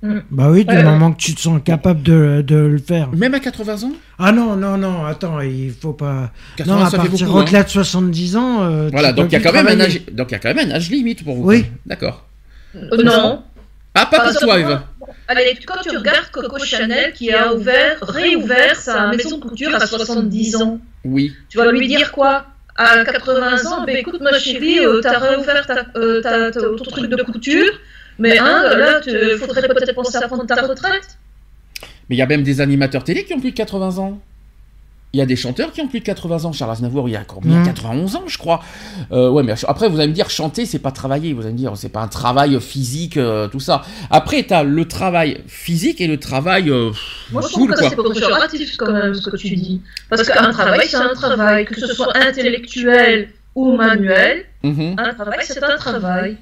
[0.03, 0.19] Mm.
[0.31, 0.83] Bah oui, du Ouais.
[0.83, 3.09] moment que tu te sens capable de, de le faire.
[3.13, 3.93] Même à 80 ans?
[4.19, 6.29] Ah non, non, non, attends, il faut pas.
[6.57, 7.37] 80 non, à partir beaucoup.
[7.37, 7.41] hein.
[7.43, 8.63] au-delà de 70 ans.
[8.63, 10.53] euh, Voilà, donc il y a quand même un âge, donc il y a quand
[10.53, 11.43] même un âge limite pour vous.
[11.47, 11.65] Oui.
[11.85, 12.25] D'accord.
[12.75, 13.43] Euh, non.
[13.95, 14.79] Ah, pas pour toi, Eve.
[15.29, 19.85] Allez, quand tu regardes Coco Chanel qui a ouvert, réouvert sa maison de couture à
[19.85, 21.33] 70 ans, Oui.
[21.47, 22.45] tu vas lui dire quoi?
[22.75, 26.75] À 80 ans, ben écoute ma chérie, euh, t'as réouvert ta, euh, ta- ta- ton
[26.83, 27.71] truc de couture,
[28.19, 31.17] mais hein, là, il faudrait peut-être penser à prendre ta retraite.
[32.10, 34.19] Mais il y a même des animateurs télé qui ont plus de 80 ans.
[35.15, 36.52] Il y a des chanteurs qui ont plus de 80 ans.
[36.54, 37.65] Charles Aznavour, il a combien Mhm.
[37.67, 38.62] 91 ans, je crois.
[39.12, 41.34] Euh, ouais, mais après, vous allez me dire, chanter, c'est pas travailler.
[41.34, 43.84] Vous allez me dire, c'est pas un travail physique, euh, tout ça.
[44.10, 46.89] Après, t'as le travail physique et le travail euh,
[47.32, 49.82] Moi, je cool, trouve que c'est péjoratif quand même ce que tu dis.
[50.10, 54.95] Parce qu'un travail, c'est un travail, que ce soit intellectuel ou manuel, Mhm.
[54.97, 56.38] un travail, c'est un travail.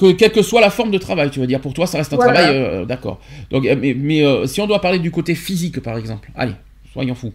[0.00, 2.14] Que, quelle que soit la forme de travail, tu veux dire, pour toi, ça reste
[2.14, 2.32] un Voilà.
[2.32, 3.20] travail, euh, d'accord.
[3.50, 6.54] Donc, euh, mais, mais, euh, si on doit parler du côté physique, par exemple, allez,
[6.94, 7.34] soyons fous.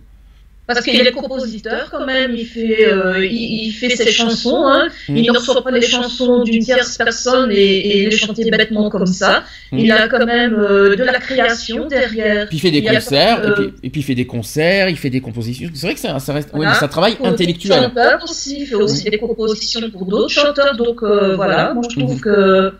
[0.68, 4.88] Parce qu'il est compositeur quand même, il fait, euh, il, il fait ses chansons, hein.
[5.08, 5.16] Mm.
[5.18, 9.06] il ne reçoit pas les chansons d'une tierce personne et, et les chanter bêtement comme
[9.06, 9.44] ça.
[9.72, 9.78] Mm.
[9.78, 12.48] Il a quand même euh, de la création derrière.
[12.48, 14.16] Puis il fait des Il y a, concerts, euh, et, puis, et puis il fait
[14.16, 15.70] des concerts, il fait des compositions.
[15.76, 16.80] C'est vrai que ça, ça reste, ouais, Voilà.
[16.82, 17.70] mais Pour intellectuel.
[17.82, 20.76] d'autres chanteurs aussi, il fait aussi des compositions pour d'autres chanteurs.
[20.76, 22.22] Donc euh, voilà, moi je trouve Mhm.
[22.22, 22.74] que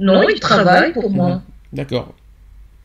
[0.00, 1.28] non, il travaille pour moi.
[1.28, 1.40] Mhm.
[1.74, 2.12] D'accord.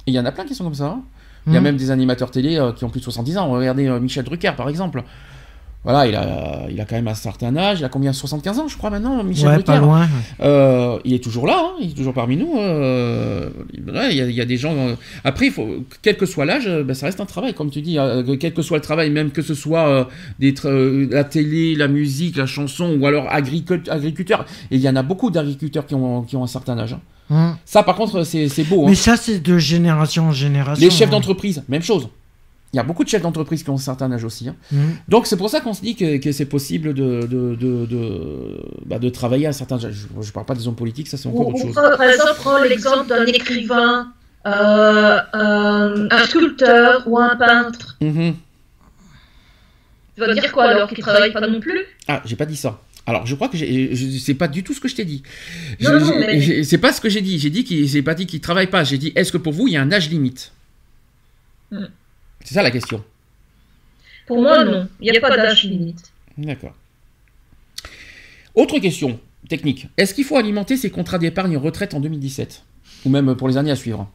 [0.05, 0.85] Il y en a plein qui sont comme ça.
[0.85, 1.01] hein?
[1.47, 1.63] Il y a Mhm.
[1.63, 3.49] même des animateurs télé euh, qui ont plus de 70 ans.
[3.49, 5.03] Regardez euh, Michel Drucker, par exemple.
[5.83, 7.79] Voilà, il a, il a quand même un certain âge.
[7.79, 8.11] Il a combien?
[8.11, 10.07] 75 ans, je crois, maintenant, Michel Ouais, Drucker pas loin.
[10.41, 12.55] Euh, il est toujours là, hein, il est toujours parmi nous.
[12.57, 13.49] euh,
[13.87, 14.73] ouais, il, y a, il y a des gens.
[14.75, 15.65] euh, après, il faut,
[16.01, 17.97] quel que soit l'âge, ben, ça reste un travail, comme tu dis.
[18.41, 20.53] quel que soit le travail, même que ce soit des
[21.09, 24.45] la télé, la musique, la chanson, ou alors agricult- agriculteur.
[24.71, 26.93] Et il y en a beaucoup d'agriculteurs qui ont, qui ont un certain âge.
[26.93, 27.01] hein.
[27.29, 27.57] Hum.
[27.65, 28.83] Ça, par contre, c'est beau.
[28.83, 28.89] hein.
[28.89, 30.83] Mais ça, c'est de génération en génération.
[30.85, 31.11] Les chefs hein.
[31.11, 32.07] d'entreprise, même chose.
[32.73, 34.49] Il y a beaucoup de chefs d'entreprise qui ont un certain âge aussi.
[34.49, 34.55] hein.
[35.07, 38.61] Donc c'est pour ça qu'on se dit que, que c'est possible de, de, de, de,
[38.85, 40.07] bah, de travailler à un certain âge.
[40.21, 41.75] Je ne parle pas des hommes politiques, ça c'est encore Ou- autre ou chose.
[41.97, 44.11] par exemple, prends l'exemple d'un écrivain,
[44.45, 47.95] euh, un, un sculpteur ou un peintre.
[48.01, 48.35] Mhm.
[50.15, 51.79] Tu vas dire quoi alors qu'il travaille pas non plus?
[52.07, 52.81] Ah, j'ai pas dit ça.
[53.07, 55.23] Alors, je crois que je- c'est pas du tout ce que je t'ai dit.
[55.79, 57.39] Non, non, mais- C'est pas ce que j'ai dit.
[57.39, 58.83] J'ai dit qu'il c'est pas dit qu'il travaille pas.
[58.83, 60.51] J'ai dit est-ce que pour vous il y a un âge limite?
[61.71, 61.85] Hmm.
[62.43, 63.03] C'est ça la question.
[64.27, 64.87] Pour moi, non.
[65.01, 66.11] Il n'y a pas d'âge limite.
[66.37, 66.75] D'accord.
[68.55, 69.87] Autre question technique.
[69.97, 72.63] Est-ce qu'il faut alimenter ces contrats d'épargne retraite en 2017
[73.05, 74.09] ou même pour les années à suivre?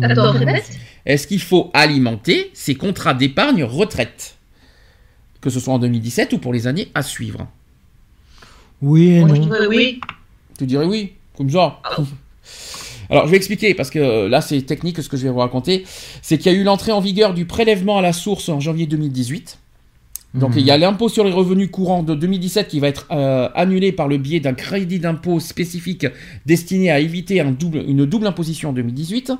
[0.00, 0.70] Attends, répète.
[1.04, 4.36] Est-ce qu'il faut alimenter ces contrats d'épargne retraite?
[5.42, 7.46] Que ce soit en 2017 ou pour les années à suivre?
[8.82, 10.00] Oui et Moi, je dirais oui.
[10.58, 11.80] Tu dirais oui, comme ça.
[13.10, 15.38] Alors, je vais expliquer, parce que euh, là, c'est technique ce que je vais vous
[15.38, 15.84] raconter.
[16.22, 18.86] C'est qu'il y a eu l'entrée en vigueur du prélèvement à la source en janvier
[18.86, 19.58] 2018.
[20.34, 20.58] Donc, Mhm.
[20.58, 23.92] il y a l'impôt sur les revenus courants de 2017 qui va être euh, annulé
[23.92, 26.06] par le biais d'un crédit d'impôt spécifique
[26.44, 29.32] destiné à éviter un double, une double imposition en 2018.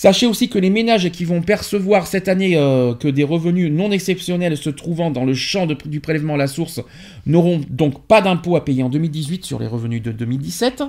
[0.00, 3.90] Sachez aussi que les ménages qui vont percevoir cette année euh, que des revenus non
[3.90, 6.80] exceptionnels se trouvant dans le champ du prélèvement à la source
[7.26, 10.84] n'auront donc pas d'impôt à payer en 2018 sur les revenus de 2017.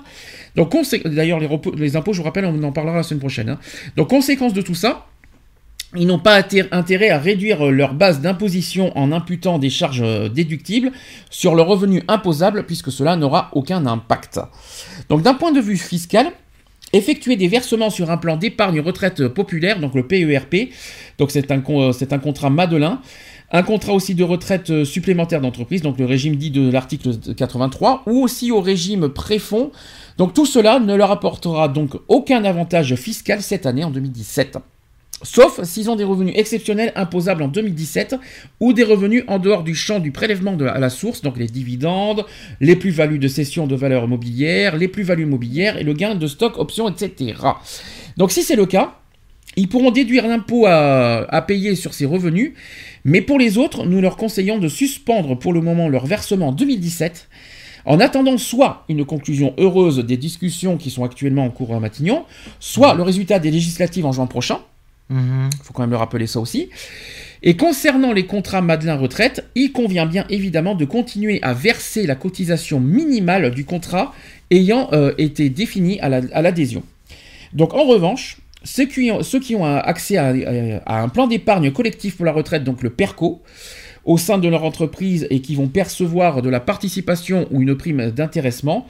[0.56, 3.50] Donc, consé- d'ailleurs, les, impôts, je vous rappelle, on en parlera la semaine prochaine.
[3.50, 3.58] hein.
[3.98, 5.08] Donc, conséquence de tout ça,
[5.96, 10.04] ils n'ont pas inté- intérêt à réduire euh, leur base d'imposition en imputant des charges
[10.04, 10.92] euh, déductibles
[11.32, 14.40] sur leurs revenus imposables, puisque cela n'aura aucun impact.
[15.10, 16.28] Donc, d'un point de vue fiscal,
[16.94, 20.70] effectuer des versements sur un plan d'épargne retraite populaire, donc le PERP,
[21.18, 23.02] donc c'est un, euh, c'est un contrat Madelin,
[23.52, 28.04] un contrat aussi de retraite euh, supplémentaire d'entreprise, donc le régime dit de l'article 83,
[28.06, 29.72] ou aussi au régime préfonds.
[30.18, 34.58] Donc tout cela ne leur apportera donc aucun avantage fiscal cette année en 2017.
[35.22, 38.16] Sauf s'ils ont des revenus exceptionnels imposables en 2017
[38.62, 41.48] ou des revenus en dehors du champ du prélèvement de- à la source, donc les
[41.48, 42.26] dividendes,
[42.62, 46.58] les plus-values de cession de valeurs mobilières, les plus-values mobilières et le gain de stock,
[46.58, 47.34] options, etc.
[48.16, 48.96] Donc si c'est le cas,
[49.58, 52.54] ils pourront déduire l'impôt à, à payer sur ces revenus,
[53.04, 56.52] mais pour les autres, nous leur conseillons de suspendre pour le moment leur versement en
[56.54, 57.28] 2017,
[57.86, 62.24] en attendant soit une conclusion heureuse des discussions qui sont actuellement en cours à Matignon,
[62.62, 64.60] soit le résultat des législatives en juin prochain,
[65.10, 65.50] Mhm.
[65.52, 66.70] il faut quand même le rappeler ça aussi.
[67.42, 72.16] Et concernant les contrats Madelin Retraite, il convient bien évidemment de continuer à verser la
[72.16, 74.14] cotisation minimale du contrat
[74.52, 76.84] ayant euh, été défini à la- à l'adhésion.
[77.54, 79.10] donc en revanche, ceux qui
[79.56, 80.34] ont, accès à,
[80.86, 83.42] à un plan d'épargne collectif pour la retraite, donc le PERCO,
[84.04, 88.12] au sein de leur entreprise et qui vont percevoir de la participation ou une prime
[88.12, 88.86] d'intéressement,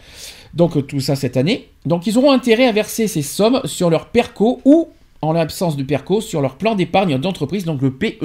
[0.55, 4.07] donc tout ça cette année, donc ils auront intérêt à verser ces sommes sur leur
[4.07, 4.87] PERCO ou
[5.21, 8.19] en l'absence de PERCO, sur leur plan d'épargne d'entreprise, donc le PEE.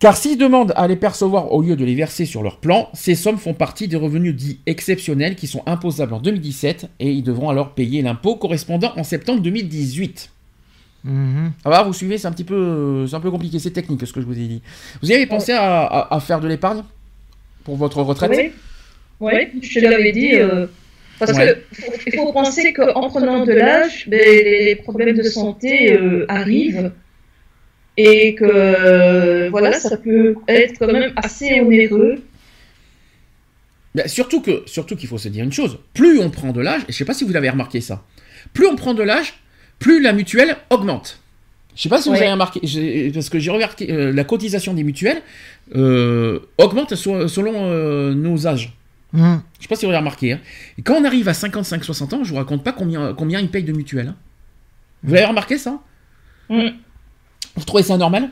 [0.00, 3.14] Car s'ils demandent à les percevoir au lieu de les verser sur leur plan, ces
[3.14, 7.48] sommes font partie des revenus dits exceptionnels qui sont imposables en 2017 et ils devront
[7.48, 10.30] alors payer l'impôt correspondant en septembre 2018.
[11.04, 11.52] Mhm.
[11.64, 14.12] Ah bah, vous suivez, c'est un petit peu, c'est un peu compliqué, c'est technique ce
[14.12, 14.62] que je vous ai dit.
[15.02, 16.82] Vous avez pensé à, à- à faire de l'épargne
[17.62, 18.30] pour votre retraite?
[18.32, 18.52] Oui,
[19.20, 20.34] oui, je te l'avais dit.
[20.34, 20.66] euh,
[21.26, 21.62] parce Ouais.
[22.10, 26.92] que faut- penser qu'en prenant de l'âge, ben, les problèmes de santé euh, arrivent.
[27.96, 32.16] et que voilà, ça peut être quand même assez onéreux.
[33.94, 36.82] Ben, surtout que, surtout qu'il faut se dire une chose, plus on prend de l'âge,
[36.88, 38.02] et je sais pas si vous avez remarqué ça,
[38.52, 39.34] plus on prend de l'âge,
[39.78, 41.20] plus la mutuelle augmente.
[41.76, 42.60] Je sais pas si vous avez remarqué,
[43.12, 45.22] parce que j'ai remarqué euh, la cotisation des mutuelles
[45.76, 48.72] euh, augmente so- selon euh, nos âges.
[49.14, 49.42] Hum.
[49.58, 50.32] Je sais pas si vous avez remarqué.
[50.32, 50.40] hein.
[50.78, 53.62] Et quand on arrive à 55-60 ans, je vous raconte pas combien, combien ils payent
[53.64, 54.08] de mutuelle.
[54.08, 54.16] hein.
[55.02, 55.80] Vous avez remarqué ça?
[56.48, 56.68] Mm.
[57.56, 58.30] Vous trouvez ça normal?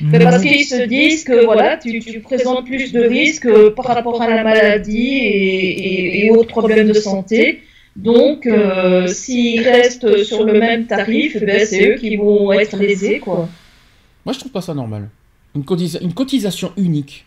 [0.00, 3.86] Mais parce qu'ils se disent que voilà, tu, tu présentes plus de risques euh, par
[3.86, 7.62] rapport à la maladie et, et- et autres problèmes de santé.
[7.96, 12.76] Donc, euh, s'ils restent sur le même tarif, eh ben, c'est eux qui vont être
[12.76, 13.48] lésés, quoi.
[14.24, 15.08] Moi, je trouve pas ça normal.
[15.54, 17.26] Une, cotisa- une cotisation unique.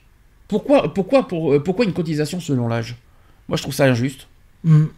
[0.53, 2.95] Pourquoi, pourquoi, pour, euh, pourquoi une cotisation selon l'âge?
[3.47, 4.27] Moi, je trouve ça injuste.
[4.65, 4.89] Hum.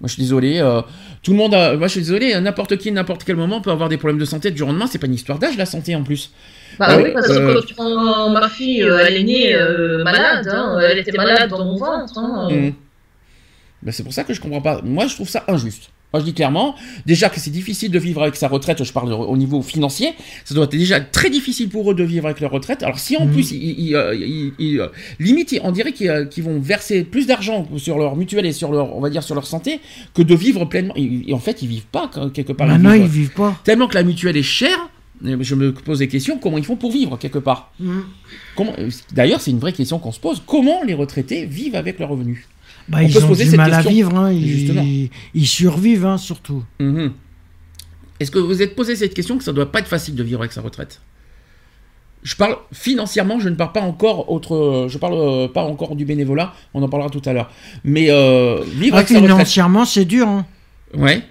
[0.00, 0.58] Moi, je suis désolé.
[0.58, 0.82] euh,
[1.22, 1.76] tout le monde a.
[1.76, 2.38] Moi, je suis désolé.
[2.40, 4.88] N'importe qui, n'importe quel moment peut avoir des problèmes de santé du jour au lendemain.
[4.88, 6.32] C'est pas une histoire d'âge, la santé en plus.
[6.78, 9.54] Bah Ouais, oui, parce que euh, quand tu prends ma fille, euh, elle est née
[9.54, 12.18] euh, malade, hein, elle était malade dans mon ventre.
[12.18, 12.48] hein.
[12.50, 12.74] Mhm.
[13.82, 14.80] Ben, c'est pour ça que je comprends pas.
[14.82, 15.90] Moi, je trouve ça injuste.
[16.12, 16.74] Moi, je dis clairement,
[17.06, 20.10] déjà que c'est difficile de vivre avec sa retraite, je parle au niveau financier,
[20.44, 22.82] ça doit être déjà très difficile pour eux de vivre avec leur retraite.
[22.82, 23.32] Alors, si en Mhm.
[23.32, 27.04] plus, ils, ils, euh, ils- ils, euh, limite, on dirait qu'ils euh, qu'ils vont verser
[27.04, 29.80] plus d'argent sur leur mutuelle et sur leur, on va dire, sur leur santé,
[30.14, 30.94] que de vivre pleinement.
[30.96, 32.66] Et, en fait, ils vivent pas quelque part.
[32.66, 33.58] Ils Maintenant, ils vivent pas.
[33.64, 34.90] Tellement que la mutuelle est chère,
[35.24, 37.72] euh, je me pose des questions, comment ils font pour vivre quelque part?
[38.60, 40.42] Euh, D'ailleurs, c'est une vraie question qu'on se pose.
[40.44, 42.46] Comment les retraités vivent avec leurs revenus?
[42.88, 43.92] Bah, On ils peut se ont poser du cette mal à question.
[43.92, 44.32] vivre, hein.
[44.32, 46.64] Ils, ils survivent, hein, surtout.
[46.80, 47.12] Mhm.
[48.20, 50.22] Est-ce que vous vous êtes posé cette question que ça doit pas être facile de
[50.22, 51.00] vivre avec sa retraite?
[52.22, 56.04] Je parle financièrement, je ne parle pas encore autre, je parle euh, pas encore du
[56.04, 57.50] bénévolat, on en parlera tout à l'heure.
[57.82, 59.30] Mais euh, vivre Ah, avec sa retraite.
[59.32, 60.28] financièrement, c'est dur.
[60.28, 60.46] Hein.
[60.94, 61.22] Ouais.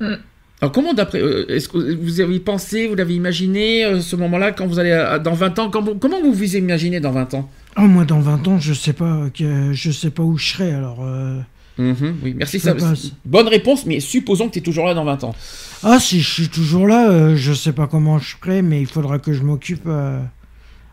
[0.00, 0.14] Mm.
[0.62, 4.52] Alors comment d'après, euh, est-ce que vous avez pensé, vous l'avez imaginé euh, ce moment-là
[4.52, 7.50] quand vous allez dans 20 ans, quand vous- comment vous vous imaginez dans 20 ans?
[7.76, 10.72] Ah, moi, dans 20 ans, je sais pas, que, je sais pas où je serai.
[10.72, 11.40] Alors, euh,
[11.78, 12.60] Mhm, Oui, merci.
[12.60, 13.12] Ça, passe.
[13.24, 15.34] bonne réponse, mais supposons que tu es toujours là dans 20 ans.
[15.82, 18.86] ah, si je suis toujours là, euh, je sais pas comment je serai, mais il
[18.86, 20.20] faudra que je m'occupe euh,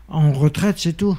[0.08, 1.18] en retraite, c'est tout.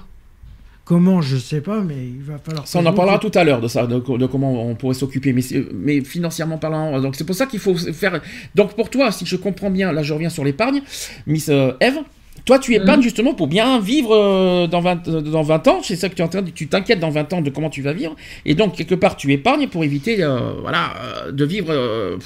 [0.83, 2.67] Comment, je sais pas, mais il va falloir.
[2.67, 5.31] Ça, on en parlera tout à l'heure de ça, de, de comment on pourrait s'occuper,
[5.31, 5.43] mais,
[5.73, 6.99] mais financièrement parlant.
[6.99, 8.19] Donc c'est pour ça qu'il faut faire.
[8.55, 10.81] Donc pour toi, si je comprends bien, là je reviens sur l'épargne,
[11.27, 11.99] Miss euh, Eve.
[12.45, 15.79] Toi, tu épargnes justement pour bien vivre euh, dans, 20, euh, dans 20 ans.
[15.83, 16.49] C'est ça que tu es en train de.
[16.49, 18.15] Tu t'inquiètes dans 20 ans de comment tu vas vivre.
[18.45, 20.93] Et donc, quelque part, tu épargnes pour éviter euh, voilà,
[21.27, 22.17] euh, de vivre euh,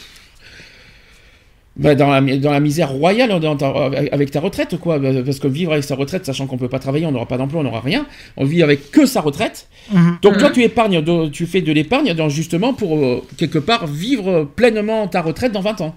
[1.78, 4.78] bah, dans, la, dans la misère royale dans ta- avec ta retraite.
[4.78, 4.98] quoi.
[5.00, 7.60] Parce que vivre avec sa retraite, sachant qu'on peut pas travailler, on n'aura pas d'emploi,
[7.60, 8.06] on n'aura rien.
[8.38, 9.68] On vit avec que sa retraite.
[9.92, 10.20] Mhm.
[10.22, 14.46] Donc toi, tu épargnes, de- tu fais de l'épargne justement pour euh, quelque part vivre
[14.56, 15.96] pleinement ta retraite dans 20 ans.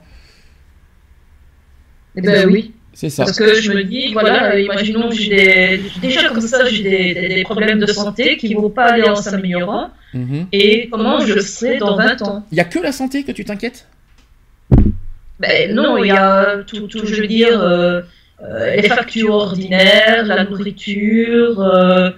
[2.16, 2.72] Eh ben oui.
[2.94, 3.24] C'est ça.
[3.24, 5.80] Parce que je me dis, voilà, euh, imaginons que j'ai des...
[6.00, 9.08] déjà comme ça, j'ai des, des- des problèmes de santé qui ne vont pas aller
[9.08, 9.90] en s'améliorant.
[10.14, 10.46] Mhm.
[10.52, 12.44] Et comment je serai dans 20 ans?
[12.50, 13.86] Il y a que la santé que tu t'inquiètes?
[15.40, 18.00] Ben non, il y a tout, tout, je veux dire, euh,
[18.42, 22.10] euh, les factures ordinaires, la nourriture, euh,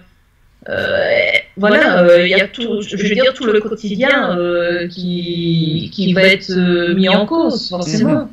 [0.68, 5.90] euh, voilà, euh, il y a tout, je veux dire, tout le quotidien euh, qui,
[5.92, 8.30] qui va être euh, mis en cause, forcément.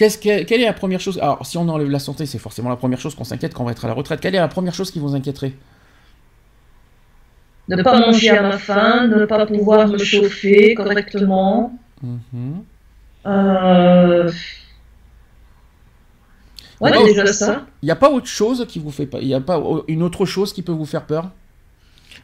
[0.00, 1.18] Qu'est-ce que, Quelle est la première chose?
[1.18, 3.66] Alors, si on enlève la santé, c'est forcément la première chose qu'on s'inquiète quand on
[3.66, 4.18] va être à la retraite.
[4.18, 5.52] Quelle est la première chose qui vous inquiéterait?
[7.68, 11.78] Ne pas manger à ma faim, ne pas pouvoir me chauffer correctement.
[12.02, 12.64] Mhm.
[13.26, 14.32] Euh...
[16.80, 17.66] Ouais, déjà ça.
[17.82, 19.18] Il n'y a pas autre chose qui vous fait pas.
[19.18, 21.30] Il n'y a pas une autre chose qui peut vous faire peur?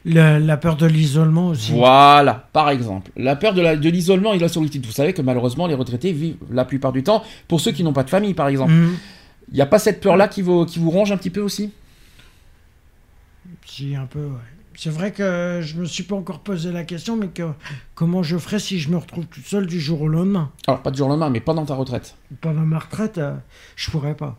[0.08, 1.72] La, la peur de l'isolement aussi.
[1.72, 3.10] Voilà, par exemple.
[3.16, 4.86] La peur de, la- de l'isolement et de la solitude.
[4.86, 7.92] Vous savez que malheureusement, les retraités vivent la plupart du temps, pour ceux qui n'ont
[7.92, 8.72] pas de famille, par exemple.
[8.72, 8.94] Mhm.
[9.50, 11.72] Il n'y a pas cette peur-là qui vous, qui vous ronge un petit peu aussi?
[13.64, 14.32] Si, un peu, ouais.
[14.78, 17.44] C'est vrai que je me suis pas encore posé la question, mais que
[17.94, 20.50] comment je ferais si je me retrouve tout seul du jour au lendemain?
[20.66, 22.14] Alors, pas du jour au lendemain, mais pendant ta retraite.
[22.42, 23.34] Pendant ma retraite, euh,
[23.74, 24.38] je pourrais pas.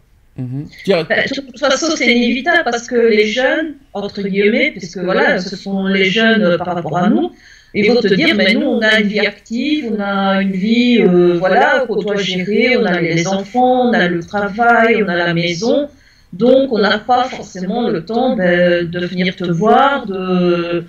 [1.09, 5.55] Bah, de toute façon, c'est inévitable parce que les jeunes, entre guillemets, puisque voilà, ce
[5.55, 7.31] sont les jeunes euh, par rapport à nous,
[7.73, 10.99] ils vont te dire, mais nous, on a une vie active, on a une vie,
[11.01, 15.15] euh, voilà, qu'on doit gérer, on a les enfants, on a le travail, on a
[15.15, 15.89] la maison,
[16.33, 20.85] donc on n'a pas forcément le temps ben, de venir te voir, de,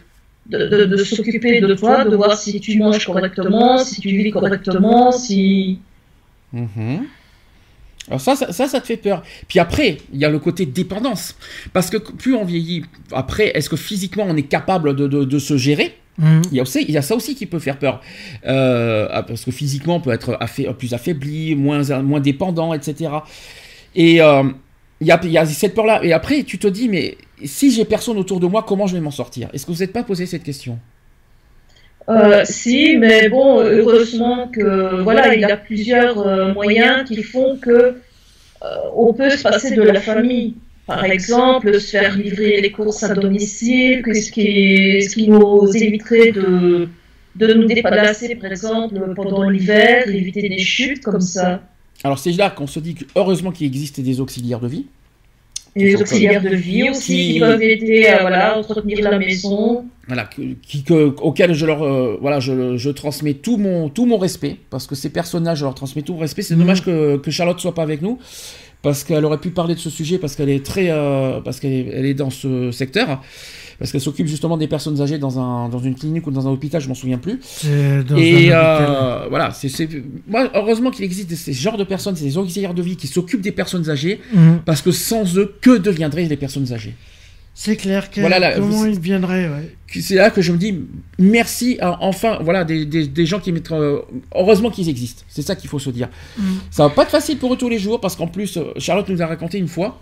[0.46, 4.30] de, de- de s'occuper de toi, de voir si tu manges correctement, si tu vis
[4.30, 5.80] correctement, si...
[6.52, 7.08] Mhm.
[8.08, 9.22] Alors ça, ça, ça, ça te fait peur.
[9.48, 11.36] Puis après, il y a le côté dépendance.
[11.72, 15.38] Parce que plus on vieillit, après, est-ce que physiquement on est capable de, de- de
[15.38, 15.94] se gérer?
[16.20, 16.42] Mhm.
[16.50, 18.00] il y, a aussi, il y a ça aussi qui peut faire peur.
[18.44, 23.10] Euh, ah, parce que physiquement, on peut être affa- plus affaibli, moins, moins dépendant, etc.
[23.94, 24.42] Et euh,
[25.00, 26.02] il y, a, y a cette peur-là.
[26.02, 29.00] Et après, tu te dis, mais si j'ai personne autour de moi, comment je vais
[29.00, 29.48] m'en sortir?
[29.52, 30.80] Est-ce que vous n'êtes pas posé cette question?
[32.08, 37.56] Euh, si, mais bon, heureusement que voilà, il y a plusieurs euh, moyens qui font
[37.56, 38.66] que euh,
[38.96, 40.54] on peut se passer de la famille.
[40.86, 46.32] Par exemple, se faire livrer les courses à domicile, ce qui, ce qui nous éviterait
[46.32, 46.88] de,
[47.36, 51.60] de nous déplacer, par exemple, pendant l'hiver, éviter des chutes comme ça.
[52.04, 54.86] Alors c'est là qu'on se dit que heureusement qu'il existe des auxiliaires de vie.
[55.78, 59.84] Les auxiliaires de vie aussi qui, peuvent aider à voilà, entretenir la maison.
[60.06, 60.28] Voilà,
[60.62, 64.56] qui, que, auquel je leur euh, voilà, je, je, transmets tout mon, tout mon respect,
[64.70, 66.42] parce que ces personnages, je leur transmets tout mon respect.
[66.42, 68.18] C'est dommage que, que Charlotte soit pas avec nous,
[68.82, 71.72] parce qu'elle aurait pu parler de ce sujet, parce qu'elle est très, euh, parce qu'elle
[71.72, 73.22] est, elle est dans ce secteur
[73.78, 76.50] parce qu'elle s'occupe justement des personnes âgées dans, un, dans une clinique ou dans un
[76.50, 77.40] hôpital, je m'en souviens plus.
[77.64, 79.88] Et euh, voilà, c'est,
[80.26, 83.52] moi, heureusement qu'il existe ces genres de personnes, ces auxiliaires de vie qui s'occupent des
[83.52, 84.60] personnes âgées, mhm.
[84.64, 86.94] parce que sans eux, que deviendraient les personnes âgées?
[87.54, 89.50] C'est clair que voilà, comment ils viendraient.
[89.88, 90.78] C'est là que je me dis
[91.18, 95.24] merci enfin voilà des, des, gens qui mettent euh, heureusement qu'ils existent.
[95.26, 96.08] C'est ça qu'il faut se dire.
[96.38, 96.44] Mhm.
[96.70, 99.08] Ça va pas être facile pour eux tous les jours parce qu'en plus euh, Charlotte
[99.08, 100.00] nous a raconté une fois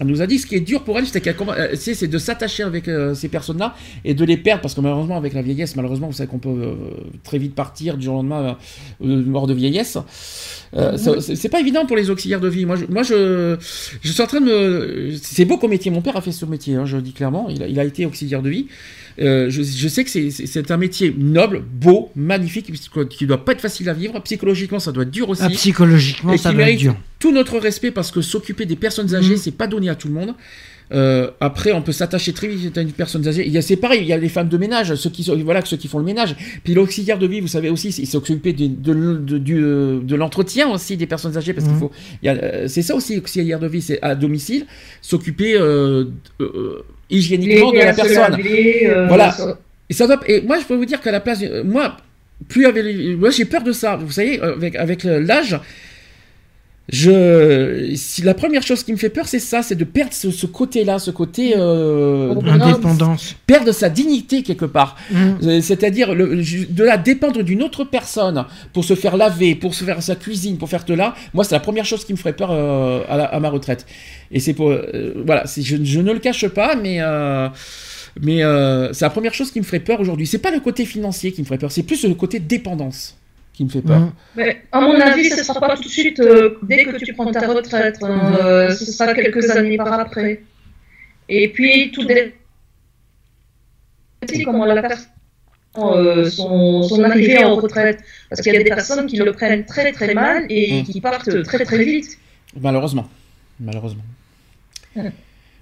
[0.00, 2.88] elle nous a dit ce qui est dur pour elle, euh, c'est de s'attacher avec
[2.88, 3.74] euh, ces personnes-là
[4.04, 6.48] et de les perdre parce que malheureusement avec la vieillesse, malheureusement vous savez qu'on peut
[6.48, 6.74] euh,
[7.24, 8.56] très vite partir du jour au lendemain
[9.00, 9.98] mort de vieillesse.
[10.72, 12.64] c'est pas évident pour les auxiliaires de vie.
[12.64, 13.56] Moi, je, moi, je,
[14.00, 15.10] je suis en train de me.
[15.22, 15.90] C'est beau comme métier.
[15.90, 16.76] Mon père a fait ce métier.
[16.76, 17.48] Hein, je le dis clairement.
[17.50, 18.66] Il a, il a été auxiliaire de vie.
[19.20, 22.72] Euh, je, sais que c'est un métier noble, beau, magnifique,
[23.10, 24.20] qui doit pas être facile à vivre.
[24.22, 25.42] Psychologiquement, ça doit être dur aussi.
[25.44, 26.96] Ah, psychologiquement, ça doit être dur.
[27.18, 29.38] Tout notre respect parce que s'occuper des personnes âgées, mmh.
[29.38, 30.34] c'est pas donné à tout le monde.
[30.92, 33.46] Euh, après, on peut s'attacher très vite à une personne âgée.
[33.46, 35.64] Il y a, c'est pareil, il y a les femmes de ménage, ceux qui, voilà,
[35.64, 36.36] ceux qui font le ménage.
[36.64, 40.96] Puis l'auxiliaire de vie, vous savez aussi, il s'occuper de, de, de, de l'entretien aussi
[40.96, 41.80] des personnes âgées, parce qu'il mmh.
[41.80, 41.92] faut,
[42.26, 44.66] euh, c'est ça aussi, auxiliaire de vie, c'est à domicile,
[45.00, 46.04] s'occuper euh,
[47.10, 48.36] hygiéniquement de la personne.
[49.08, 49.34] voilà.
[49.88, 51.96] Et ça et moi, je peux vous dire qu'à la place, moi,
[52.48, 52.84] plus avec,
[53.18, 53.96] moi, j'ai peur de ça.
[53.96, 55.58] Vous savez, avec, avec l'âge,
[56.92, 60.46] je, si la première chose qui me fait peur, c'est ça, c'est de perdre ce,
[60.46, 64.96] côté-là, ce côté euh, indépendance, perdre sa dignité quelque part.
[65.10, 65.16] Mmh.
[65.42, 70.02] Euh, c'est-à-dire de la dépendre d'une autre personne pour se faire laver, pour se faire
[70.02, 71.14] sa cuisine, pour faire de là.
[71.32, 73.86] Moi, c'est la première chose qui me ferait peur euh, à, ma retraite.
[74.30, 74.70] Et c'est pour,
[75.24, 77.00] voilà, je, je, ne le cache pas, mais.
[78.20, 78.42] mais
[78.92, 80.26] c'est la première chose qui me ferait peur aujourd'hui.
[80.26, 83.16] C'est pas le côté financier qui me ferait peur, c'est plus le côté dépendance
[83.52, 84.00] qui me fait peur.
[84.00, 84.12] Mmh.
[84.36, 87.12] Mais à mon avis, ce ne sera pas tout de suite euh, dès que tu
[87.12, 87.98] prends ta retraite.
[88.02, 90.42] Hein, euh, ce sera quelques années par après.
[91.28, 92.32] Et puis, tout dépend
[94.44, 95.06] comment la personne
[95.78, 98.00] euh, son, son, arrivée en retraite.
[98.28, 100.84] Parce qu'il y a des personnes qui le prennent très très mal et mmh.
[100.84, 102.18] qui partent très très vite.
[102.60, 103.08] Malheureusement.
[103.58, 104.02] Malheureusement.
[104.96, 105.08] Mmh.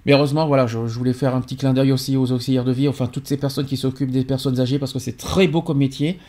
[0.05, 2.71] Mais heureusement, voilà, je, je, voulais faire un petit clin d'œil aussi aux auxiliaires de
[2.71, 5.61] vie, enfin toutes ces personnes qui s'occupent des personnes âgées, parce que c'est très beau
[5.61, 6.19] comme métier.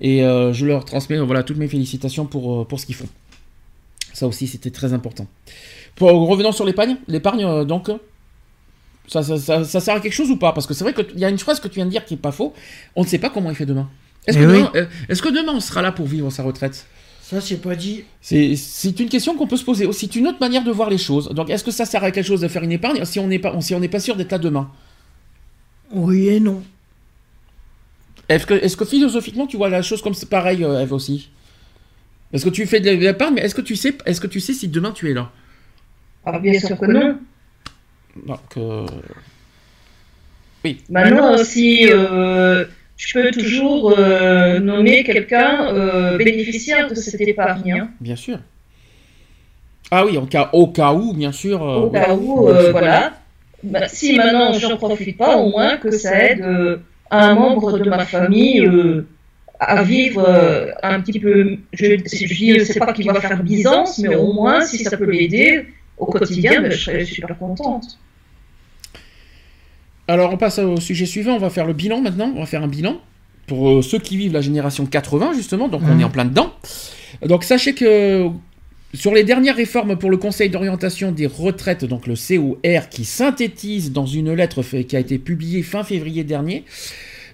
[0.00, 3.08] Et euh, je leur transmets voilà, toutes mes félicitations pour, euh, pour ce qu'ils font.
[4.12, 5.26] Ça aussi, c'était très important.
[5.96, 7.90] Pour, revenons sur l'épargne, l'épargne, euh, donc,
[9.06, 10.52] ça, ça, ça, sert à quelque chose ou pas?
[10.52, 12.14] Parce que c'est vrai qu'il y a une phrase que tu viens de dire qui
[12.14, 12.52] n'est pas faux.
[12.94, 13.88] On ne sait pas comment il fait demain.
[14.26, 14.72] Est-ce que, demain,
[15.08, 16.86] est que demain on sera là pour vivre sa retraite?
[17.22, 18.04] Ça, c'est pas dit.
[18.20, 19.90] C'est une question qu'on peut se poser.
[19.92, 21.28] C'est une autre manière de voir les choses.
[21.30, 23.38] Donc, est-ce que ça sert à quelque chose de faire une épargne si on n'est
[23.38, 24.70] pas, si on n'est pas sûr d'être là demain?
[25.92, 26.62] Oui et non.
[28.28, 31.30] Est-ce que, est que, philosophiquement tu vois la chose comme pareil, euh, Eve aussi?
[32.32, 34.52] Est-ce que tu fais de l'épargne, mais est-ce que tu sais, est-ce que tu sais
[34.52, 35.30] si demain tu es là?
[36.26, 37.18] Ah, Bien sûr que non.
[38.26, 38.86] Donc, euh...
[40.62, 40.82] oui.
[40.90, 42.66] Maintenant, si euh,
[42.98, 47.72] je peux toujours euh, nommer quelqu'un bénéficiaire de cette épargne.
[47.72, 47.90] Hein.
[47.98, 48.40] Bien sûr.
[49.90, 51.62] Ah oui, au cas, au cas où, bien sûr.
[51.62, 53.14] au cas où, voilà.
[53.62, 56.44] Bah, si maintenant j'en profite pas, au moins que ça aide
[57.10, 59.06] un membre de ma famille euh,
[59.60, 61.56] à vivre euh, un petit peu.
[61.72, 65.66] Je ne sais pas qu'il va faire Byzance, mais au moins, si ça peut l'aider
[65.96, 67.98] au quotidien, ben, je serais super contente.
[70.06, 71.34] Alors, on passe au sujet suivant.
[71.34, 72.32] On va faire le bilan maintenant.
[72.34, 73.00] On va faire un bilan
[73.46, 75.68] pour euh, ceux qui vivent la génération 80, justement.
[75.68, 76.52] Donc, on est en plein dedans.
[77.26, 78.28] Donc, sachez que
[78.94, 83.92] sur les dernières réformes pour le Conseil d'orientation des retraites, donc le COR, qui synthétise
[83.92, 86.64] dans une lettre qui a été publiée fin février dernier,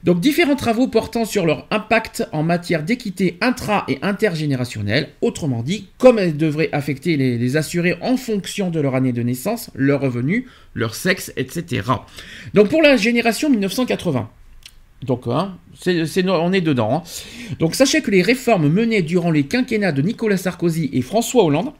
[0.02, 5.87] donc différents travaux portant sur leur impact en matière d'équité intra- et intergénérationnelle, autrement dit,
[5.96, 10.46] comme elles devraient affecter les, assurés en fonction de leur année de naissance, leur revenu,
[10.74, 11.87] leur sexe, etc.
[12.52, 14.29] Donc pour la génération 1980,
[15.05, 16.96] donc, hein, on est dedans.
[16.96, 17.02] Hein.
[17.59, 21.73] Donc, sachez que les réformes menées durant les quinquennats de Nicolas Sarkozy et François Hollande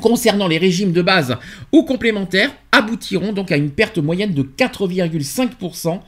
[0.00, 1.36] concernant les régimes de base
[1.72, 6.00] ou complémentaires aboutiront donc à une perte moyenne de 4,5%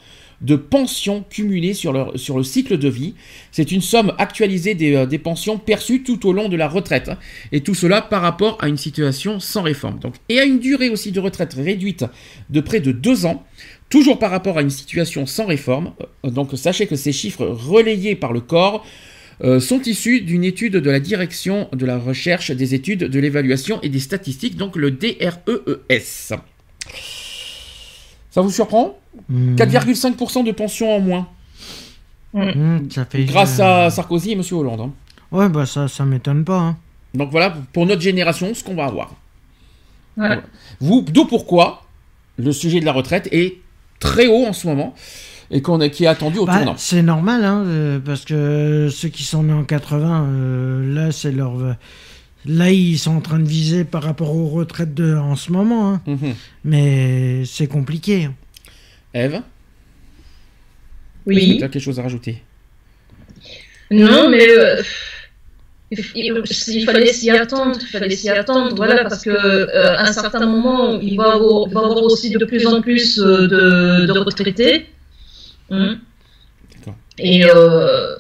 [0.43, 3.15] de pensions cumulées sur, le cycle de vie.
[3.53, 7.09] C'est une somme actualisée des, euh, pensions perçues tout au long de la retraite.
[7.09, 7.19] Hein.
[7.53, 9.99] et tout cela par rapport à une situation sans réforme.
[9.99, 12.05] Donc, et à une durée aussi de retraite réduite
[12.51, 13.45] de près de deux ans.
[13.89, 15.93] Toujours par rapport à une situation sans réforme,
[16.25, 18.85] euh, donc sachez que ces chiffres relayés par le corps
[19.45, 23.81] euh, sont issus d'une étude de la direction de la recherche, des études, de l'évaluation
[23.83, 26.35] et des statistiques, donc le DREES.
[28.31, 28.99] Ça vous surprend?
[29.33, 30.45] 4,5% hmm.
[30.45, 31.29] de pension en moins.
[32.33, 34.43] Hmm, ça fait Grâce à Sarkozy et M.
[34.53, 34.81] Hollande.
[34.81, 34.93] Hein.
[35.33, 36.59] Ouais, bah ça, ça m'étonne pas.
[36.59, 36.77] Hein.
[37.15, 39.15] Donc voilà, pour notre génération, ce qu'on va avoir.
[40.81, 41.85] Vous, d'où pourquoi
[42.39, 43.59] le sujet de la retraite est
[44.01, 44.95] très haut en ce moment
[45.51, 46.75] et qu'on qui est attendu au bah, tournant.
[46.77, 51.33] C'est normal, hein, euh, parce que ceux qui sont nés en 80, euh, là, c'est
[51.33, 51.77] leur.
[52.45, 55.95] Là, ils sont en train de viser par rapport aux retraites de, en ce moment.
[55.95, 56.03] Hein.
[56.07, 56.35] Mhm.
[56.65, 58.25] Mais c'est compliqué.
[58.25, 58.35] Hein.
[59.15, 59.43] Eve
[61.27, 61.57] Oui.
[61.59, 62.43] Tu as quelque chose à rajouter?
[63.91, 64.49] Non, mais.
[64.49, 64.83] Euh,
[65.91, 70.99] il, fallait s'y attendre, il fallait s'y attendre, voilà, parce que à un certain moment,
[71.01, 74.87] il va y avoir, aussi de plus en plus de, de retraités
[75.71, 75.95] Mmh.
[77.19, 78.15] Et euh,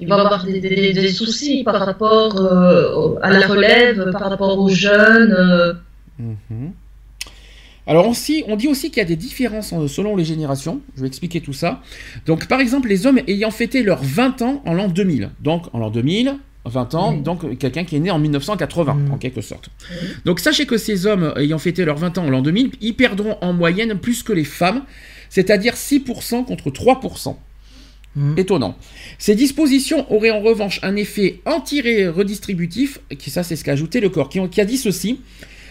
[0.00, 4.68] il va y avoir des, soucis par rapport euh, à la relève, par rapport aux
[4.68, 5.32] jeunes.
[5.32, 5.74] Euh.
[6.18, 6.68] Mmh.
[7.88, 10.80] Alors aussi, on dit aussi qu'il y a des différences selon les générations.
[10.96, 11.82] Je vais expliquer tout ça.
[12.26, 15.30] Donc par exemple, les hommes ayant fêté leurs 20 ans en l'an 2000.
[15.40, 16.36] Donc en l'an 2000,
[16.68, 19.12] 20 ans, donc quelqu'un qui est né en 1980, mmh.
[19.12, 19.70] en quelque sorte.
[20.24, 23.36] Donc sachez que ces hommes ayant fêté leurs 20 ans en l'an 2000, ils perdront
[23.40, 24.82] en moyenne plus que les femmes
[25.28, 27.36] c'est-à-dire 6% contre 3%.
[28.14, 28.32] Hmm.
[28.38, 28.78] Étonnant.
[29.18, 34.08] Ces dispositions auraient en revanche un effet anti-redistributif, qui ça c'est ce qu'a ajouté le
[34.08, 35.20] corps, qui, a dit ceci.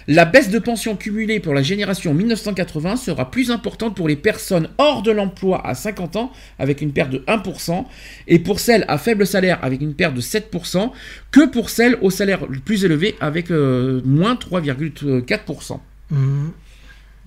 [0.07, 4.69] La baisse de pension cumulée pour la génération 1980 sera plus importante pour les personnes
[4.77, 7.85] hors de l'emploi à 50 ans avec une perte de 1%
[8.27, 10.91] et pour celles à faible salaire avec une perte de 7%
[11.31, 15.79] que pour celles au salaire plus élevé avec euh, moins 3,4%.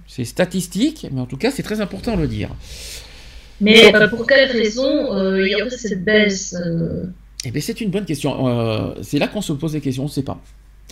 [0.07, 2.49] C'est statistique, mais en tout cas, c'est très important de le dire.
[3.61, 7.05] Mais euh, pour quelle raison euh, il y aurait cette baisse euh?
[7.45, 8.95] Eh bien, c'est une bonne question.
[9.03, 10.41] c'est là qu'on se pose des questions, on ne sait pas.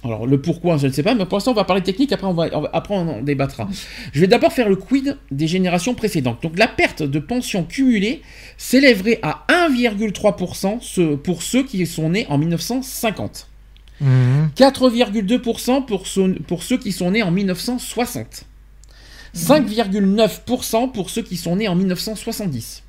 [0.04, 2.26] Alors, le pourquoi, je ne sais pas, mais pour l'instant, on va parler technique, après
[2.26, 3.68] on, va, après on en débattra.
[4.12, 6.42] Je vais d'abord faire le quid des générations précédentes.
[6.42, 8.22] Donc, la perte de pension cumulée
[8.58, 13.48] s'élèverait à 1,3% pour ceux qui sont nés en 1950.
[14.02, 15.86] 4,2% mmh.
[15.86, 16.04] pour,
[16.46, 18.44] pour ceux qui sont nés en 1960.
[19.34, 22.82] 5,9% pour ceux qui sont nés en 1970.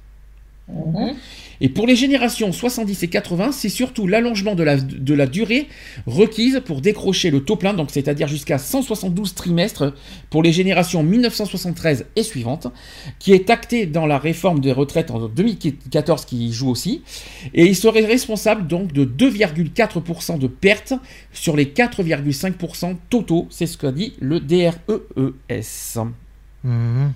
[0.69, 1.15] Mhm.
[1.61, 5.67] Et pour les générations 70 et 80, c'est surtout l'allongement de la, durée
[6.05, 9.93] requise pour décrocher le taux plein, donc c'est-à-dire jusqu'à 172 trimestres
[10.29, 12.67] pour les générations 1973 et suivantes,
[13.17, 17.01] qui est acté dans la réforme des retraites en 2014 qui joue aussi.
[17.53, 20.93] Et il serait responsable donc de 2,4% de pertes
[21.33, 25.99] sur les 4,5% totaux, c'est ce qu'a dit le DREES.
[26.63, 27.13] Mhm.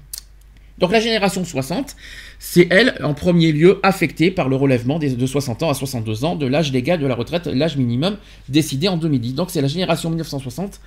[0.81, 1.95] Donc la génération 60,
[2.39, 6.35] c'est elle, en premier lieu, affectée par le relèvement de 60 ans à 62 ans
[6.35, 8.17] de l'âge légal de la retraite, l'âge minimum
[8.49, 9.35] décidé en 2010.
[9.35, 10.81] Donc c'est la génération 1960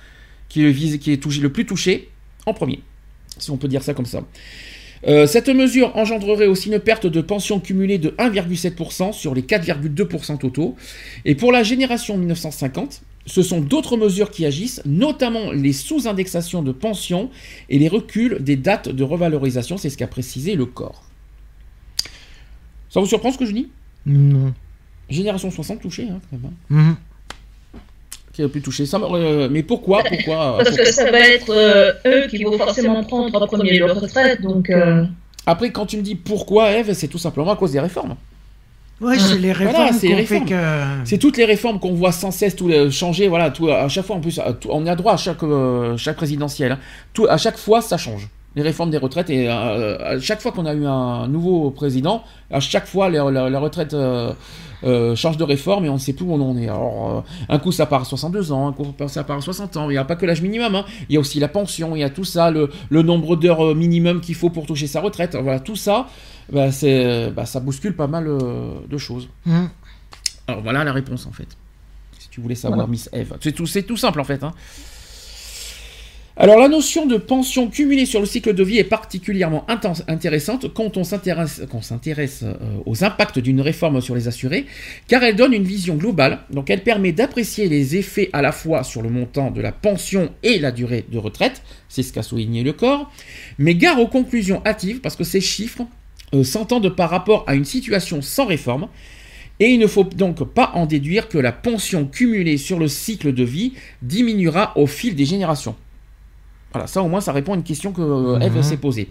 [0.49, 2.09] qui est, le plus touchée
[2.45, 2.81] en premier,
[3.37, 4.21] si on peut dire ça comme ça.
[5.07, 10.37] Euh, cette mesure engendrerait aussi une perte de pension cumulée de 1,7% sur les 4,2%
[10.39, 10.75] totaux.
[11.23, 16.71] Et pour la génération 1950, ce sont d'autres mesures qui agissent, notamment les sous-indexations de
[16.71, 17.29] pensions
[17.69, 21.03] et les reculs des dates de revalorisation, c'est ce qu'a précisé le corps.
[22.89, 23.69] Ça vous surprend ce que je dis?
[24.05, 24.53] Non.
[25.09, 26.51] Génération 60 touchée, hein, quand même.
[26.71, 26.75] Hein.
[26.75, 26.95] Mhm.
[28.33, 28.99] Qui a pu toucher ça?
[28.99, 30.57] Euh, mais pourquoi, pourquoi?
[30.57, 34.41] Parce que ça va être euh, eux qui vont forcément prendre en premier leur retraite,
[34.41, 34.69] donc...
[34.69, 35.05] Euh.
[35.45, 38.15] Après, quand tu me dis pourquoi, Eve, c'est tout simplement à cause des réformes.
[39.01, 39.91] Ouais, c'est les réformes
[41.03, 43.27] C'est toutes les réformes qu'on voit sans cesse tout, changer.
[43.27, 44.39] Voilà, tout, à chaque fois, en plus,
[44.69, 46.73] on a droit à chaque, euh, chaque présidentielle.
[46.73, 46.79] Hein.
[47.13, 48.29] Tout, à chaque fois, ça change.
[48.55, 49.29] Les réformes des retraites.
[49.29, 53.59] Et euh, à chaque fois qu'on a eu un nouveau président, à chaque fois, la,
[53.59, 54.31] retraite euh,
[55.15, 56.67] change de réforme et on ne sait plus où on en est.
[56.67, 59.89] Alors, un coup, ça part à 62 ans, un coup, ça part à 60 ans.
[59.89, 60.75] Il n'y a pas que l'âge minimum.
[60.75, 60.85] Hein.
[61.09, 63.75] Il y a aussi la pension, il y a tout ça, le, le nombre d'heures
[63.75, 65.35] minimum qu'il faut pour toucher sa retraite.
[65.35, 66.07] Voilà, tout ça
[66.51, 66.69] bah,
[67.35, 69.29] bah, ça bouscule pas mal euh, de choses.
[69.45, 69.65] Mmh.
[70.47, 71.47] Alors voilà la réponse en fait.
[72.19, 73.35] Si tu voulais savoir, Miss Eve.
[73.41, 74.43] C'est tout, tout simple en fait.
[74.43, 74.53] Hein.
[76.37, 79.65] Alors la notion de pension cumulée sur le cycle de vie est particulièrement
[80.09, 81.61] intéressante quand on s'intéresse,
[82.43, 82.53] euh,
[82.85, 84.65] aux impacts d'une réforme sur les assurés,
[85.07, 88.83] car elle donne une vision globale, donc elle permet d'apprécier les effets à la fois
[88.83, 92.63] sur le montant de la pension et la durée de retraite, c'est ce qu'a souligné
[92.63, 93.09] le corps,
[93.57, 95.83] mais gare aux conclusions hâtives parce que ces chiffres
[96.33, 98.89] euh, s'entendent par rapport à une situation sans réforme,
[99.61, 103.33] et il ne faut donc pas en déduire que la pension cumulée sur le cycle
[103.33, 103.71] de vie
[104.01, 105.77] diminuera au fil des générations.
[106.75, 108.63] Voilà, ça au moins ça répond à une question que euh, Eve mhm.
[108.63, 109.09] s'est posée.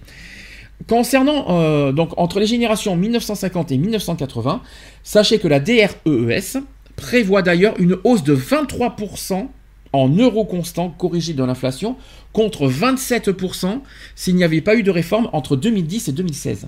[0.86, 4.60] Concernant euh, donc entre les générations 1950 et 1980,
[5.02, 6.60] sachez que la DREES
[6.94, 9.46] prévoit d'ailleurs une hausse de 23%
[9.94, 11.96] en euros constants corrigés de l'inflation
[12.34, 13.80] contre 27%
[14.14, 16.66] s'il n'y avait pas eu de réforme entre 2010 et 2016.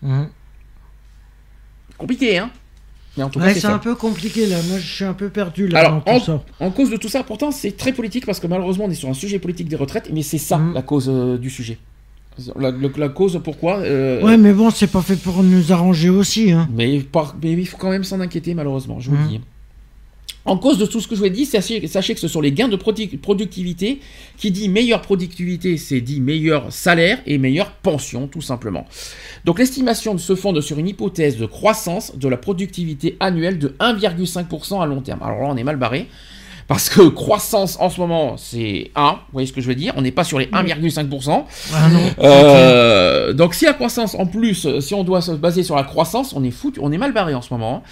[0.00, 0.28] Mhm.
[1.98, 2.50] Compliqué, hein?
[3.16, 4.56] C'est un peu compliqué là.
[4.68, 5.80] Moi, je suis un peu perdu là.
[5.80, 6.02] Alors,
[6.60, 9.08] en, cause de tout ça, pourtant, c'est très politique parce que malheureusement, on est sur
[9.08, 10.74] un sujet politique des retraites, mais c'est ça mm.
[10.74, 11.78] la cause euh, du sujet.
[12.56, 16.52] La, cause pourquoi euh, Ouais, mais bon, c'est pas fait pour nous arranger aussi.
[16.52, 16.68] Hein.
[16.72, 19.28] Mais, il faut quand même s'en inquiéter, malheureusement, je vous le mm.
[19.28, 19.40] dis.
[20.46, 22.52] En cause de tout ce que je vous ai dit, sachez, que ce sont les
[22.52, 24.00] gains de productivité.
[24.38, 28.86] Qui dit meilleure productivité, c'est dit meilleur salaire et meilleure pension, tout simplement.
[29.44, 34.80] Donc l'estimation se fonde sur une hypothèse de croissance de la productivité annuelle de 1,5%
[34.80, 35.22] à long terme.
[35.22, 36.08] Alors là, on est mal barré.
[36.70, 39.92] Parce que croissance en ce moment, c'est 1, vous voyez ce que je veux dire?
[39.96, 41.44] On n'est pas sur les 1,5%.
[41.74, 41.88] Ah
[42.20, 46.32] euh, donc si la croissance, en plus, si on doit se baser sur la croissance,
[46.32, 47.82] on est foutu, on est mal barré en ce moment.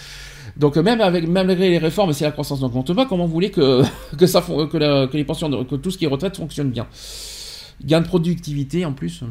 [0.59, 3.83] Donc même avec malgré les réformes, si la croissance n'augmente pas, comment vous voulez que,
[4.19, 6.87] que les pensions, que tout ce qui est retraite fonctionne bien?
[7.85, 9.23] Gain de productivité en plus.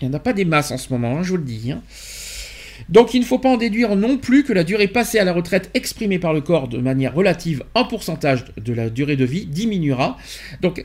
[0.00, 1.72] Il n'y en a pas des masses en ce moment, hein, je vous le dis.
[1.72, 1.80] Hein.
[2.90, 5.32] Donc il ne faut pas en déduire non plus que la durée passée à la
[5.32, 9.46] retraite exprimée par le corps de manière relative en pourcentage de la durée de vie
[9.46, 10.18] diminuera.
[10.60, 10.84] Donc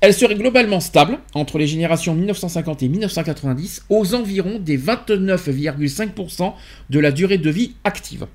[0.00, 6.54] elle serait globalement stable entre les générations 1950 et 1990 aux environs des 29,5%
[6.88, 8.26] de la durée de vie active.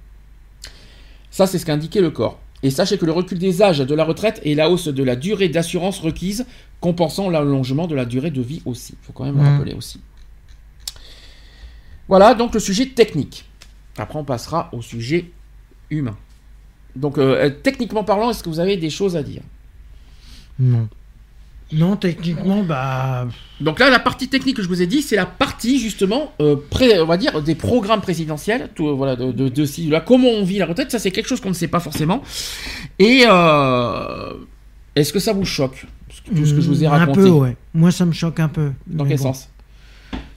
[1.32, 2.40] Ça c'est ce qu'indiquait le corps.
[2.64, 5.16] Et sachez que le recul des âges de la retraite et la hausse de la
[5.16, 6.46] durée d'assurance requise
[6.80, 8.94] compensant l'allongement de la durée de vie aussi.
[9.02, 9.58] Il faut quand même le mmh.
[9.58, 10.00] rappeler aussi.
[12.08, 13.46] Voilà donc le sujet technique.
[13.98, 15.32] Après, on passera au sujet
[15.90, 16.18] humain.
[16.96, 19.42] Donc, euh, techniquement parlant, est-ce que vous avez des choses à dire?
[20.60, 20.88] Non.
[21.74, 23.28] Non, techniquement, bah.
[23.60, 26.58] Donc là, la partie technique que je vous ai dit, c'est la partie justement, euh,
[27.00, 30.58] on va dire, des programmes présidentiels, tout, euh, voilà, de, de, là, comment on vit
[30.58, 30.92] la retraite.
[30.92, 32.22] Ça, c'est quelque chose qu'on ne sait pas forcément.
[33.00, 33.26] Et
[34.96, 35.86] est-ce que ça vous choque
[36.36, 37.56] tout ce que je vous ai raconté Un peu, ouais.
[37.74, 38.72] Moi, ça me choque un peu.
[38.88, 39.50] Dans quel sens?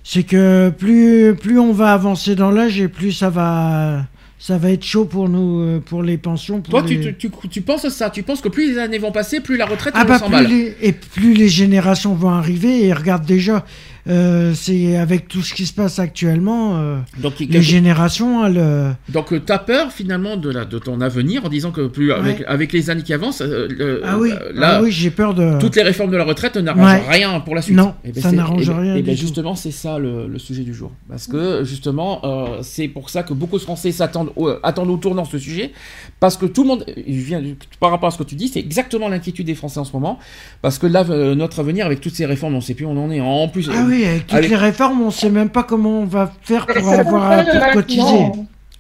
[0.07, 4.05] C'est que plus, plus on va avancer dans l'âge et plus ça va,
[4.47, 6.61] ça va être chaud pour nous, euh, pour les pensions.
[6.61, 9.57] Toi, tu, tu, tu, penses ça Tu penses que plus les années vont passer, plus
[9.57, 13.64] la retraite ah bah, plus Et plus les générations vont arriver, et regarde déjà,
[14.07, 18.44] euh, c'est avec tout ce qui se passe actuellement, euh, donc, les générations.
[18.44, 21.86] Elles, euh, donc tu as peur finalement de, la, de ton avenir en disant que
[21.86, 25.59] plus avec, avec les années qui avancent, ah oui, là, ah oui j'ai peur de.
[25.59, 27.76] Toutes les réformes de la retraite n'arrangent rien pour la suite.
[27.76, 28.96] Non, et eh ben, ça n'arrange eh ben, rien.
[28.96, 30.92] Et, ben justement, c'est ça le, le, sujet du jour.
[31.09, 32.20] Parce que justement,
[32.62, 34.32] c'est pour ça que beaucoup de Français s'attendent
[34.62, 35.72] attendent au tournant ce sujet.
[36.20, 37.42] Parce que tout le monde, vient,
[37.80, 40.18] par rapport à ce que tu dis, c'est exactement l'inquiétude des Français en ce moment.
[40.61, 43.02] Parce que là, notre avenir, avec toutes ces réformes, on ne sait plus où on
[43.02, 43.20] en est.
[43.20, 43.70] En plus.
[43.72, 46.66] Ah oui, avec toutes les réformes, on ne sait même pas comment on va faire
[46.66, 48.30] pour avoir pour cotiser.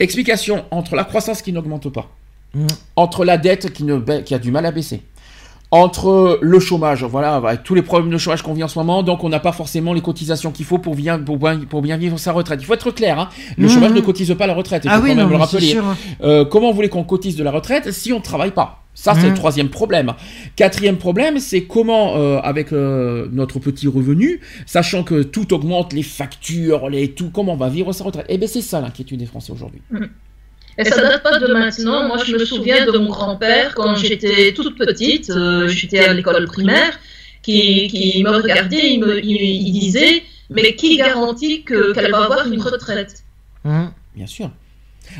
[0.00, 2.10] Explication entre la croissance qui n'augmente pas,
[2.54, 2.66] mm.
[2.96, 5.02] entre la dette qui, ne, qui a du mal à baisser,
[5.74, 9.02] entre le chômage, voilà, avec tous les problèmes de chômage qu'on vit en ce moment,
[9.02, 11.36] donc on n'a pas forcément les cotisations qu'il faut pour bien, pour,
[11.68, 12.60] pour, bien vivre sa retraite.
[12.62, 13.28] Il faut être clair, hein.
[13.58, 15.76] le chômage ne cotise pas la retraite, il ah faut quand même le rappeler.
[16.22, 18.84] Euh, comment vous voulez qu'on cotise de la retraite si on ne travaille pas?
[18.94, 19.34] Ça, c'est le mmh.
[19.34, 20.12] troisième problème.
[20.54, 26.04] Quatrième problème, c'est comment, euh, avec euh, notre petit revenu, sachant que tout augmente, les
[26.04, 28.26] factures, les tout, comment on va vivre sa retraite?
[28.28, 29.82] Eh bien, c'est ça l'inquiétude des Français aujourd'hui.
[30.78, 32.06] Et ça date pas de maintenant.
[32.08, 36.44] Moi, je me souviens de mon grand-père quand j'étais toute petite, euh, j'étais à l'école
[36.46, 36.98] primaire,
[37.42, 43.22] qui, me regardait, il, me, disait, mais qui garantit qu'elle va avoir une retraite?
[43.64, 43.86] Mmh.
[44.16, 44.50] Bien sûr.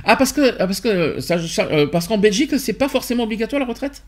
[0.04, 1.36] Ah, parce que, ah, que ça,
[1.70, 4.02] euh, parce qu'en Belgique, c'est pas forcément obligatoire la retraite?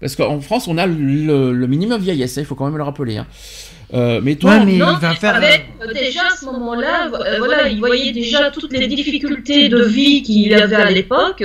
[0.00, 3.16] Parce qu'en France, on a le, minimum vieillesse, hein, il faut quand même le rappeler.
[3.16, 3.26] Hein.
[3.94, 5.36] Euh, mais toi, mais il va faire.
[5.36, 7.08] Euh, déjà à ce moment-là,
[7.38, 11.42] voilà, il voyait déjà toutes les difficultés de vie qu'il avait à l'époque,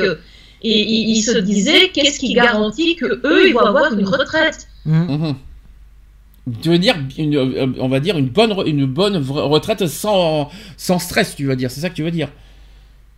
[0.63, 5.31] et il, se disait qu'est-ce qui garantit que eux ils vont avoir une retraite mmh.
[6.61, 6.95] Tu veux dire,
[7.79, 11.81] on va dire une bonne, une bonne retraite sans, sans stress, tu vas dire, c'est
[11.81, 12.29] ça que tu veux dire?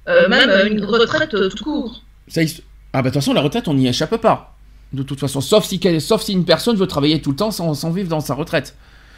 [0.10, 2.02] Euh, même une retraite tout court.
[2.28, 2.42] Ça,
[2.92, 4.58] Ah bah de toute façon, la retraite, on n'y échappe pas.
[4.92, 7.74] De toute façon, sauf si, sauf si une personne veut travailler tout le temps sans,
[7.74, 8.76] sans vivre dans sa retraite.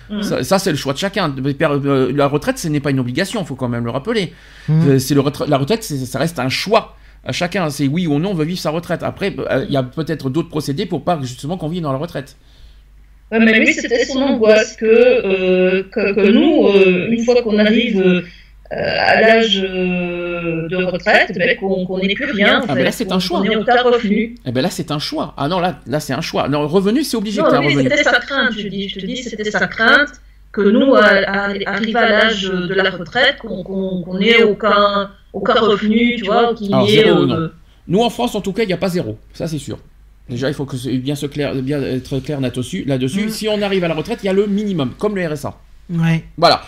[0.10, 0.22] Mm.
[0.22, 1.34] Ça, ça, c'est le choix de chacun.
[1.44, 4.34] Euh, La retraite, ce n'est pas une obligation, il faut quand même le rappeler.
[4.70, 4.88] Mhm.
[4.90, 7.70] Euh, C'est le retra- la retraite, ça reste un choix à chacun.
[7.70, 9.02] C'est oui ou non, on veut vivre sa retraite.
[9.04, 11.98] Après, euh, il y a peut-être d'autres procédés pour pas justement qu'on vive dans la
[11.98, 12.36] retraite.
[13.32, 17.58] Ouais, mais lui, c'était son angoisse que, euh, que, que nous, euh, une fois qu'on
[17.58, 18.22] arrive euh,
[18.72, 22.62] à l'âge euh, de retraite, ben, qu'on qu'on n'ait plus rien.
[22.62, 23.46] en Ah, fait, là, c'est un choix.
[23.46, 24.36] ait aucun revenu.
[24.46, 25.34] Et ben là, c'est un choix.
[25.38, 26.48] Ah non, là, là, c'est un choix.
[26.48, 28.90] Non, revenu, c'est obligé Non, c'était sa crainte, je dis.
[28.90, 30.10] Je te dis, c'était sa crainte
[30.52, 35.12] que nous, à, à, arrivé à l'âge de la retraite, qu'on qu'on qu'on ait aucun,
[35.34, 37.04] aucun revenu, tu vois, qu'il Alors, y ait.
[37.04, 37.50] zéro, euh, non.
[37.88, 39.18] Nous, en France, en tout cas, il n'y a pas zéro.
[39.34, 39.78] Ça, c'est sûr.
[40.30, 42.86] Déjà, il faut que bien, se clair, bien être clair là-dessus.
[42.88, 43.30] Mhm.
[43.30, 45.54] Si on arrive à la retraite, il y a le minimum, comme le RSA.
[45.90, 46.24] Ouais.
[46.38, 46.64] Voilà,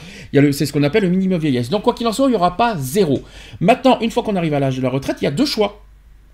[0.51, 1.69] c'est ce qu'on appelle le minimum vieillesse.
[1.69, 3.21] Donc quoi qu'il en soit, il n'y aura pas zéro.
[3.59, 5.81] Maintenant, une fois qu'on arrive à l'âge de la retraite, il y a deux choix.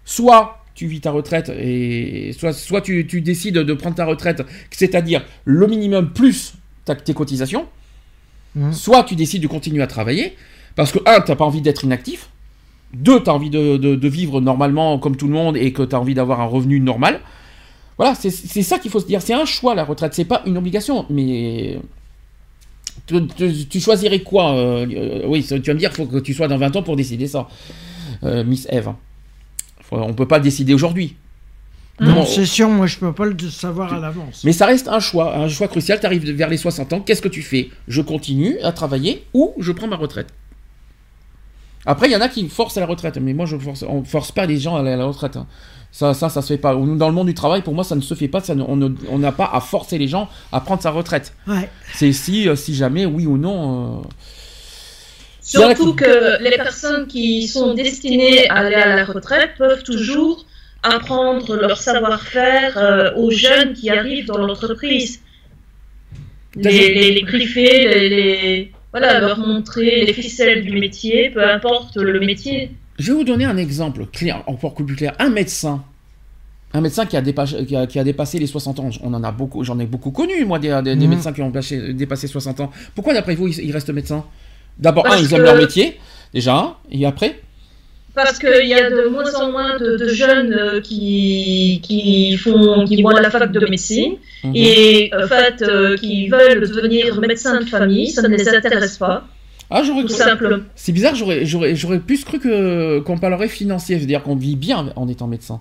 [0.05, 4.43] Soit tu vis ta retraite et soit, soit tu, tu décides de prendre ta retraite,
[4.71, 7.67] c'est-à-dire le minimum plus ta- tes cotisations.
[8.55, 8.73] Mhm.
[8.73, 10.35] Soit tu décides de continuer à travailler
[10.75, 12.29] parce que un, t'as pas envie d'être inactif.
[12.93, 15.83] Deux, tu as envie de, de- de vivre normalement comme tout le monde et que
[15.83, 17.21] tu as envie d'avoir un revenu normal.
[17.97, 19.21] Voilà, c'est c'est ça qu'il faut se dire.
[19.21, 21.05] C'est un choix la retraite, c'est pas une obligation.
[21.09, 21.79] Mais
[23.05, 26.19] tu, tu- tu choisirais quoi euh, euh, Oui, tu vas me dire, il faut que
[26.19, 27.47] tu sois dans 20 ans pour décider ça,
[28.23, 28.89] euh, Miss Eve.
[29.81, 31.15] Faut- on peut pas le décider aujourd'hui.
[31.99, 34.43] Non, c'est sûr, moi je peux pas le savoir à l'avance.
[34.43, 35.99] mais ça reste un choix, un choix crucial.
[35.99, 37.69] Tu arrives vers les 60 ans, qu'est-ce que tu fais?
[37.87, 40.33] Je continue à travailler ou je prends ma retraite?
[41.85, 44.03] Après, il y en a qui forcent à la retraite, mais moi, je force, on
[44.05, 45.35] force pas les gens à aller à la retraite.
[45.35, 45.45] hein.
[45.95, 46.73] Ça, ça, ça se fait pas.
[46.73, 48.39] Dans le monde du travail, pour moi, ça ne se fait pas.
[48.41, 51.33] Ça ne- on n'a pas à forcer les gens à prendre sa retraite.
[51.47, 51.69] Ouais.
[51.93, 53.99] C'est si, euh, si jamais, oui ou non.
[54.01, 54.07] euh,
[55.41, 60.45] Surtout que les personnes qui sont destinées à aller à la retraite peuvent toujours
[60.81, 65.19] apprendre leur savoir-faire euh, aux jeunes qui arrivent dans l'entreprise.
[66.55, 71.97] Les, les, les griffer, les, les- voilà, leur montrer les ficelles du métier, peu importe
[71.97, 72.71] le métier.
[72.99, 75.13] Je vais vous donner un exemple clair, encore plus clair.
[75.19, 75.83] Un médecin.
[76.73, 78.89] Un médecin qui a, dépassé, qui, a, qui a dépassé les 60 ans.
[79.03, 81.09] On en a beaucoup, j'en ai beaucoup connu, moi, des, des- des Mhm.
[81.09, 82.71] médecins qui ont dépassé, dépassé 60 ans.
[82.95, 84.25] Pourquoi, d'après vous, ils, ils restent médecins?
[84.79, 85.99] D'abord, un, ils aiment que- leur métier,
[86.33, 87.39] déjà, et après?
[88.15, 92.85] Parce qu'il y a de moins en moins de, de jeunes euh, qui, qui, font,
[92.85, 94.13] qui vont à la fac de médecine
[94.43, 94.51] Mhm.
[94.55, 99.27] et en fait, euh, qui veulent devenir médecins de famille, ça ne les intéresse pas,
[99.75, 100.03] Ah, j'aurais.
[100.75, 104.91] C'est bizarre, j'aurais, j'aurais, j'aurais plus cru que, qu'on parlerait financier, c'est-à-dire qu'on vit bien
[104.95, 105.59] en étant médecin.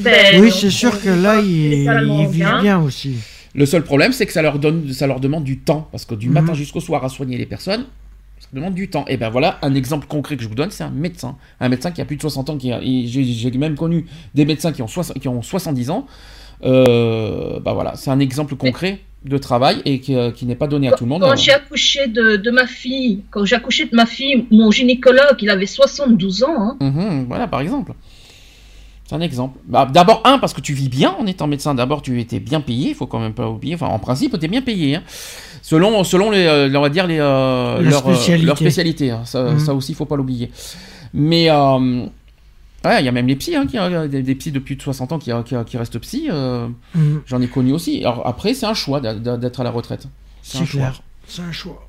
[0.00, 1.88] Ben, Oui, c'est sûr que là, ils,
[2.30, 3.16] vivent bien aussi.
[3.54, 6.14] Le seul problème, c'est que ça leur, donne, ça leur demande du temps, parce que
[6.14, 6.34] du Mhm.
[6.34, 7.86] matin jusqu'au soir à soigner les personnes,
[8.40, 9.04] ça demande du temps.
[9.08, 11.36] Et ben voilà, un exemple concret que je vous donne, c'est un médecin.
[11.60, 14.06] Un médecin qui a plus de 60 ans, qui a- et j'ai, j'ai même connu
[14.34, 16.06] des médecins qui ont, soix- qui ont 70 ans.
[16.64, 20.66] Euh, bah voilà, c'est un exemple concret de travail et qui, euh, qui n'est pas
[20.68, 21.22] donné à tout le monde.
[21.22, 25.36] Quand j'ai accouché de, de ma fille, quand j'ai accouché de ma fille, mon gynécologue,
[25.40, 26.54] il avait 72 ans.
[26.56, 26.76] Hein.
[26.80, 27.92] Mhm, voilà, par exemple.
[29.04, 29.58] C'est un exemple.
[29.66, 31.74] Bah, D'abord, un, parce que tu vis bien en étant médecin.
[31.74, 33.74] D'abord, tu étais bien payé, il faut quand même pas oublier.
[33.74, 34.96] Enfin, en principe, tu es bien payé.
[34.96, 35.02] hein.
[35.62, 38.46] Selon, selon les, euh, on va dire, les, euh, leur, spécialité.
[38.46, 39.10] leur spécialité.
[39.10, 39.22] hein.
[39.24, 39.58] Ça, Mhm.
[39.58, 40.50] ça aussi, il faut pas l'oublier.
[41.14, 42.04] Mais, euh,
[42.84, 44.76] ouais, il y a même les psys, hein, qui, euh, des, des psys de plus
[44.76, 46.28] de 60 ans qui, qui, qui restent psy.
[46.30, 47.22] euh, Mhm.
[47.26, 47.98] J'en ai connu aussi.
[48.00, 50.06] Alors, après, c'est un choix d'être à la retraite.
[50.42, 51.02] C'est clair.
[51.26, 51.84] C'est un choix.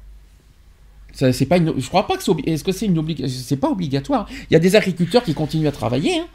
[1.13, 3.69] C'est pas une, je crois pas que c'est est-ce que c'est une obligation c'est pas
[3.69, 6.25] obligatoire il y a des agriculteurs qui continuent à travailler hein,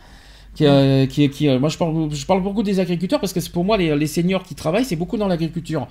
[0.55, 3.41] qui, euh, qui, qui, euh, moi je parle je parle beaucoup des agriculteurs parce que
[3.41, 5.89] c'est pour moi les, les seniors qui travaillent c'est beaucoup dans l'agriculture.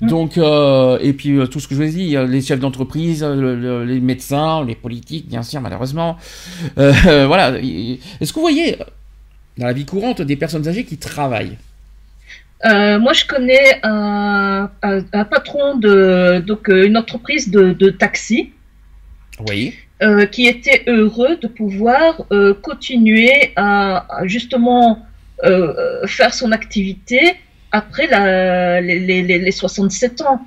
[0.00, 3.54] Donc euh, et puis tout ce que je vous ai dit les chefs d'entreprise le-
[3.56, 6.16] le- les médecins les politiques bien sûr malheureusement.
[6.76, 8.76] Voilà est-ce que vous voyez
[9.58, 11.58] dans la vie courante des personnes âgées qui travaillent?
[12.64, 18.50] Moi, je connais un, un, un patron de donc une entreprise de, de taxi.
[19.48, 25.00] Oui euh, qui était heureux de pouvoir euh, continuer à, justement
[25.44, 27.20] euh, faire son activité
[27.72, 28.06] après
[28.80, 30.40] les, les, les- les 67 ans.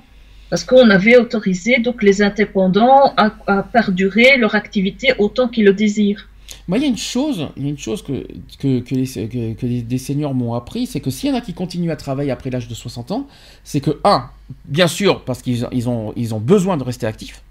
[0.50, 6.28] Parce qu'on avait autorisé donc les indépendants à, perdurer leur activité autant qu'ils le désirent.
[6.68, 8.26] Il y a une chose, une chose que,
[8.60, 12.30] que, des seniors m'ont appris, c'est que s'il y en a qui continuent à travailler
[12.30, 13.26] après l'âge de 60 ans,
[13.64, 14.28] c'est que, un,
[14.66, 17.42] bien sûr, parce qu'ils ils ont, ils ont besoin de rester actifs,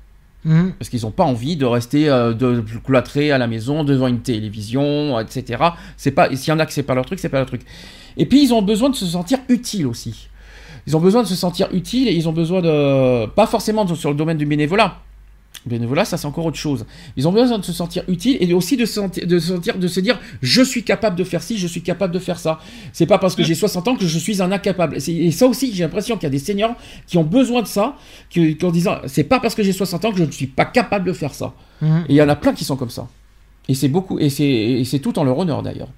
[0.44, 0.74] Mhm.
[0.80, 4.22] parce qu'ils n'ont pas envie de rester euh, de cloîtrer à la maison devant une
[4.22, 5.64] télévision, etc.
[5.98, 7.62] C'est pas, s'il y en a que c'est pas leur truc, c'est pas leur truc.
[8.18, 10.28] Et puis, ils ont besoin de se sentir utiles aussi.
[10.88, 13.94] Ils ont besoin de se sentir utiles et ils ont besoin de, pas forcément de-
[13.94, 14.98] sur le domaine du bénévolat,
[15.66, 16.86] Bénévolat, ça c'est encore autre chose.
[17.18, 19.78] Ils ont besoin de se sentir utiles et aussi de se sentir, de se sentir,
[19.78, 22.60] de se dire, je suis capable de faire ci, je suis capable de faire ça.
[22.94, 24.98] C'est pas parce que j'ai 60 ans que je suis un incapable.
[25.08, 26.76] Et ça aussi, j'ai l'impression qu'il y a des seniors
[27.06, 27.96] qui ont besoin de ça,
[28.30, 30.48] qui, qui en disant, c'est pas parce que j'ai 60 ans que je ne suis
[30.48, 31.54] pas capable de faire ça.
[31.82, 32.06] Mhm.
[32.10, 33.08] Et il y en a plein qui sont comme ça.
[33.70, 35.90] Et c'est beaucoup, et c'est, tout en leur honneur d'ailleurs.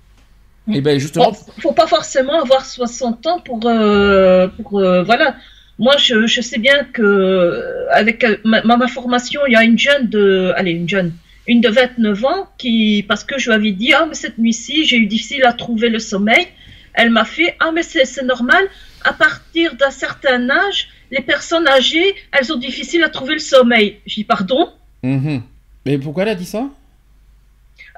[0.72, 5.36] Et ben justement, Bon, faut pas forcément avoir 60 ans pour, euh, pour euh, voilà.
[5.80, 9.78] Moi, je, je sais bien que avec euh, ma, ma formation, il y a une
[9.80, 11.14] jeune de, allez, une jeune,
[11.48, 14.86] une de 29 ans qui, parce que je lui avais dit, ah mais cette nuit-ci,
[14.86, 16.48] j'ai eu difficile à trouver le sommeil.
[16.94, 18.64] Elle m'a fait, ah mais c'est normal.
[19.04, 23.98] À partir d'un certain âge, les personnes âgées, elles ont difficile à trouver le sommeil.
[24.06, 24.70] J'ai dit pardon?
[25.02, 25.42] mhm.
[25.86, 26.70] mais pourquoi elle a dit ça?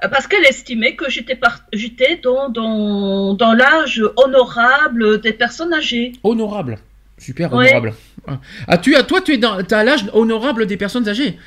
[0.02, 5.72] Euh, Parce qu'elle estimait que j'étais par- j'étais dans, dans, dans l'âge honorable des personnes
[5.74, 6.12] âgées.
[6.24, 6.78] Honorable.
[7.18, 7.66] Super Ouais.
[7.68, 7.94] honorable.
[8.68, 11.38] Ah, tu, ah, toi, tu es dans, t'as l'âge honorable des personnes âgées.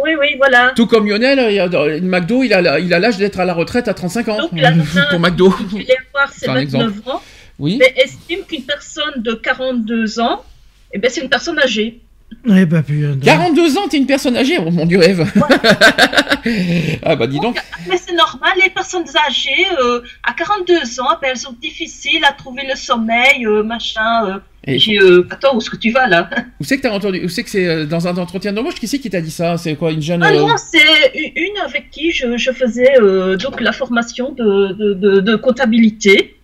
[0.00, 0.72] Oui, oui, voilà.
[0.76, 3.94] Tout comme Lionel, il a- McDo, il a, il l'âge d'être à la retraite à
[3.94, 4.38] 35 ans.
[4.38, 5.50] Donc, nana pour McDo.
[5.50, 5.86] ses
[6.32, 7.22] C'est un 29 ans,
[7.58, 7.78] Oui.
[7.80, 10.44] mais estime qu'une personne de 42 ans,
[10.92, 12.00] eh ben, c'est une personne âgée.
[12.46, 14.58] Eh ben, puis, euh, 42 ans, t'es une personne âgée.
[14.64, 15.24] Oh mon dieu, Eve.
[17.04, 17.58] ah bah dis donc.
[17.88, 22.32] Mais c'est normal, les personnes âgées, euh, à 42 ans, ben, elles ont difficile à
[22.32, 24.26] trouver le sommeil, euh, machin.
[24.26, 24.38] euh.
[24.66, 26.28] Et euh, attends, où est-ce que tu vas là?
[26.60, 28.74] Où c'est que t'as entendu Où c'est que c'est dans un entretien d'embauche?
[28.74, 29.56] Qui c'est qui t'a dit ça?
[29.56, 33.36] C'est quoi une jeune Ah euh, non, c'est une avec qui je, je faisais euh,
[33.36, 36.37] donc la formation de, de, de, de comptabilité.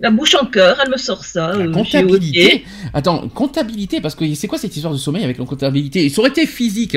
[0.00, 1.52] La bouche en cœur, elle me sort ça.
[1.52, 2.64] la euh, comptabilité.
[2.94, 6.08] Attends, comptabilité parce que c'est quoi cette histoire de sommeil avec la comptabilité?
[6.08, 6.96] Ça aurait été physique.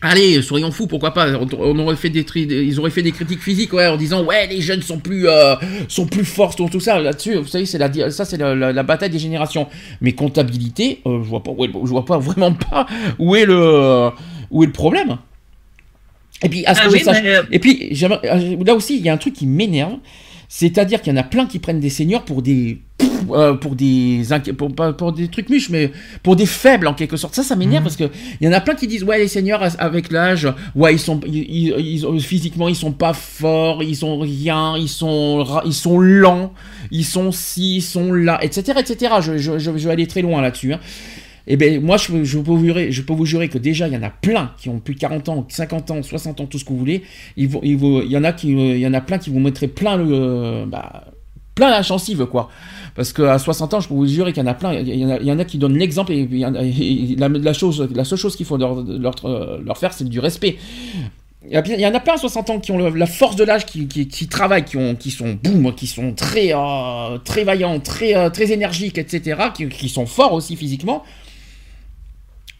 [0.00, 1.26] Allez, soyons fous, pourquoi pas?
[1.58, 4.60] On aurait fait des ils auraient fait des critiques physiques, ouais, en disant ouais, les
[4.60, 5.56] jeunes sont plus euh,
[5.88, 7.00] sont plus forts, tout, tout ça.
[7.00, 9.66] Là-dessus, vous savez, c'est la ça, c'est la, la- la bataille des générations.
[10.00, 12.86] Mais comptabilité, euh, je vois pas, je vois pas vraiment pas
[13.18, 14.10] où est le
[14.52, 15.16] où est le problème.
[16.44, 18.96] Et puis à ce Ah que oui, je sache, mais, et puis, euh, là aussi,
[18.98, 19.94] il y a un truc qui m'énerve,
[20.48, 22.80] c'est-à-dire qu'il y en a plein qui prennent des seniors pour des,
[23.30, 24.22] euh, pour des,
[24.96, 25.92] pour, des trucs muches, mais
[26.22, 27.34] pour des faibles en quelque sorte.
[27.34, 28.04] Ça, ça m'énerve parce que
[28.40, 31.20] il y en a plein qui disent ouais, les seniors avec l'âge, ouais, ils sont,
[31.26, 36.54] ils, ils- physiquement, ils sont pas forts, ils ont rien, ils sont, ils sont lents,
[36.90, 39.14] ils sont ci, ils sont là, etc., etc.
[39.20, 40.72] Je, je, je, je vais aller très loin là-dessus.
[40.72, 40.80] hein.
[41.50, 43.96] Eh ben moi je, peux vous jurer, je peux vous jurer que déjà il y
[43.96, 46.64] en a plein qui ont plus de 40 ans, 50 ans, 60 ans, tout ce
[46.64, 47.02] que vous voulez.
[47.38, 49.96] Il, y en a qui, euh, il y en a plein qui vous mettraient plein
[49.96, 51.04] le, euh, bah,
[51.54, 52.50] plein la gencive quoi.
[52.94, 54.74] Parce qu'à 60 ans, je peux vous jurer qu'il y en a plein.
[54.74, 56.28] Il y en a, il y en a qui donnent l'exemple et,
[57.16, 60.58] la, chose, la seule chose qu'il faut leur, leur, euh, leur faire, c'est du respect.
[61.48, 63.64] Il y, bien- en a plein à 60 ans qui ont la force de l'âge,
[63.64, 66.52] qui, qui, travaillent, qui, ont, qui sont boum, qui sont très,
[67.24, 71.04] très vaillants, très, très énergiques, etc., qui, qui sont forts aussi physiquement.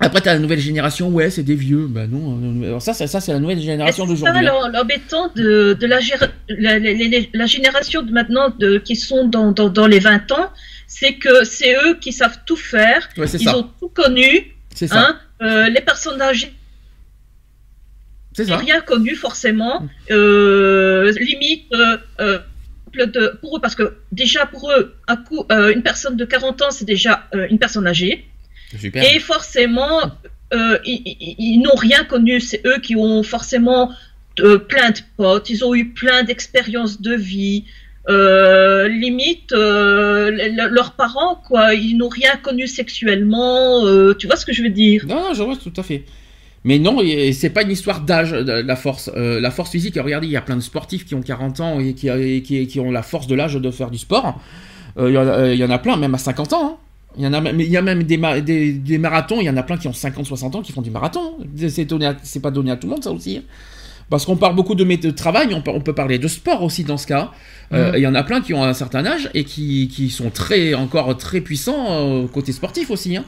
[0.00, 1.86] Après, t'as la nouvelle génération, ouais, c'est des vieux.
[1.88, 4.44] Bah non, euh, alors ça, ça, ça, c'est la nouvelle génération c'est d'aujourd'hui.
[4.46, 4.60] ça hein.
[4.68, 8.94] l'em- l'embêtant de, de la, gér- la, la- la- la génération de maintenant de, qui
[8.94, 10.50] sont dans, dans, dans les 20 ans,
[10.86, 13.58] c'est que c'est eux qui savent tout faire, Ouais, c'est ils ça.
[13.58, 15.00] ont tout connu, C'est ça.
[15.00, 16.52] hein, euh, les personnes âgées
[18.34, 18.56] c'est ça.
[18.56, 21.66] rien connu forcément, euh, limite
[22.20, 22.38] euh,
[22.94, 26.70] de, pour eux, parce que déjà pour eux, un coup, une personne de 40 ans,
[26.70, 28.24] c'est déjà une personne âgée.
[28.76, 29.02] Super.
[29.04, 30.00] Et forcément,
[30.52, 32.40] euh, ils, ils- ils n'ont rien connu.
[32.40, 33.90] C'est eux qui ont forcément
[34.40, 35.48] euh, plein de potes.
[35.50, 37.64] Ils ont eu plein d'expériences de vie.
[38.08, 43.82] Euh, limite, le- le- leurs parents, quoi, ils n'ont rien connu sexuellement.
[44.18, 45.04] tu vois ce que je veux dire?
[45.06, 46.04] Non, non, je vois tout à fait.
[46.64, 46.98] Mais non,
[47.32, 49.10] c'est pas une histoire d'âge, la force.
[49.16, 51.80] Euh, la force physique, regardez, il y a plein de sportifs qui ont 40 ans
[51.80, 54.40] et qui, et qui, qui ont la force de l'âge de faire du sport.
[54.98, 56.64] Euh, Il y, en a- il y en a plein, même à 50 ans.
[56.64, 56.76] hein.
[57.16, 59.44] Il y en a même, il y a même des, ma- des, des marathons, il
[59.44, 61.38] y en a plein qui ont 50, 60 ans qui font du marathon.
[61.56, 63.38] C'est pas donné à tout le monde, ça aussi.
[63.38, 63.42] hein.
[64.10, 66.84] Parce qu'on parle beaucoup de, travail, mais on peut, on peut parler de sport aussi
[66.84, 67.30] dans ce cas.
[67.72, 67.96] Euh, Mhm.
[67.98, 70.72] Il y en a plein qui ont un certain âge et qui, qui sont très,
[70.74, 73.16] encore très puissants euh, côté sportif aussi.
[73.16, 73.24] hein.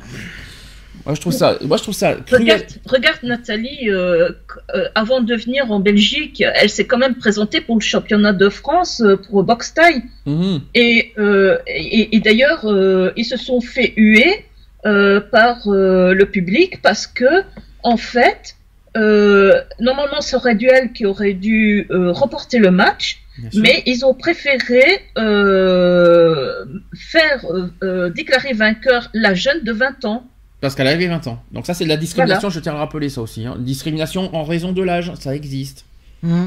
[1.06, 2.42] Moi, je trouve ça, moi, je trouve ça cruel.
[2.42, 4.30] Regarde, regarde Nathalie, euh,
[4.74, 8.48] euh, avant de venir en Belgique, elle s'est quand même présentée pour le championnat de
[8.48, 10.02] France euh, pour boxe taille.
[10.26, 10.60] Mhm.
[10.74, 14.44] Et, euh, et, et d'ailleurs, euh, ils se sont fait huer
[14.86, 17.44] euh, par euh, le public parce que,
[17.82, 18.56] en fait,
[18.96, 23.20] euh, normalement, ça aurait dû elle qui aurait dû euh, remporter le match,
[23.54, 24.82] mais ils ont préféré
[25.16, 27.46] euh, faire
[27.82, 30.26] euh, déclarer vainqueur la jeune de 20 ans.
[30.60, 31.42] Parce qu'elle avait 20 ans.
[31.52, 33.46] Donc ça, c'est de la discrimination, je tiens à le rappeler ça aussi.
[33.46, 33.56] hein.
[33.58, 35.86] Discrimination en raison de l'âge, ça existe.
[36.22, 36.46] Hmm.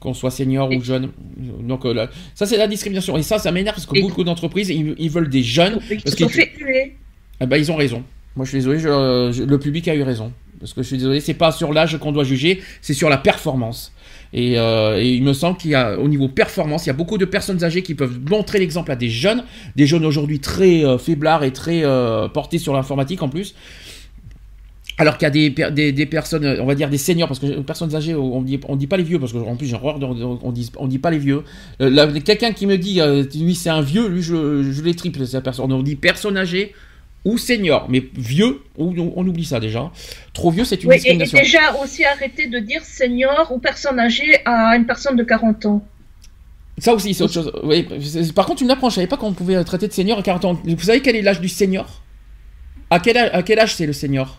[0.00, 1.10] Qu'on soit senior ou jeune.
[1.62, 3.16] Donc euh, là, ça, c'est la discrimination.
[3.16, 5.78] Et ça, ça m'énerve parce que Et- beaucoup d'entreprises, ils, ils veulent des jeunes.
[5.90, 6.96] Ils Parce qu'ils- fait huer.
[7.40, 8.02] Eh ben, ils ont raison.
[8.36, 10.32] Moi, je suis désolé, je- je- le public a eu raison.
[10.60, 13.16] Parce que je suis désolé, c'est pas sur l'âge qu'on doit juger, c'est sur la
[13.18, 13.92] performance.
[14.36, 16.94] Et, euh, et il me semble qu'il y a, au niveau performance, il y a
[16.94, 19.44] beaucoup de personnes âgées qui peuvent montrer l'exemple à des jeunes,
[19.76, 23.54] des jeunes aujourd'hui très euh, faiblards et très euh, portés sur l'informatique en plus.
[24.98, 27.62] Alors qu'il y a des, des, personnes, on va dire des seniors, parce que les
[27.62, 30.06] personnes âgées, on dit, on dit pas les vieux, parce qu'en plus j'ai horreur, de-
[30.06, 31.42] on dit, on dit pas les vieux.
[32.24, 33.00] Quelqu'un qui me dit,
[33.34, 35.72] lui c'est un vieux, lui je, je les triple, c'est personne.
[35.72, 36.74] On dit personne âgée
[37.24, 39.90] ou senior, mais vieux, on, oublie ça déjà.
[40.34, 41.38] Trop vieux, c'est une Oui, et, et discrimination.
[41.38, 45.86] déjà aussi arrêter de dire senior ou personne âgée à une personne de 40 ans.
[46.78, 47.52] Ça aussi, c'est autre chose.
[47.62, 47.86] Oui,
[48.34, 50.44] par contre, tu me l'apprends, je savais pas qu'on pouvait traiter de senior à 40
[50.44, 50.60] ans.
[50.64, 52.02] Vous savez quel est l'âge du senior?
[52.90, 54.38] À quel, âge, à quel âge c'est le senior?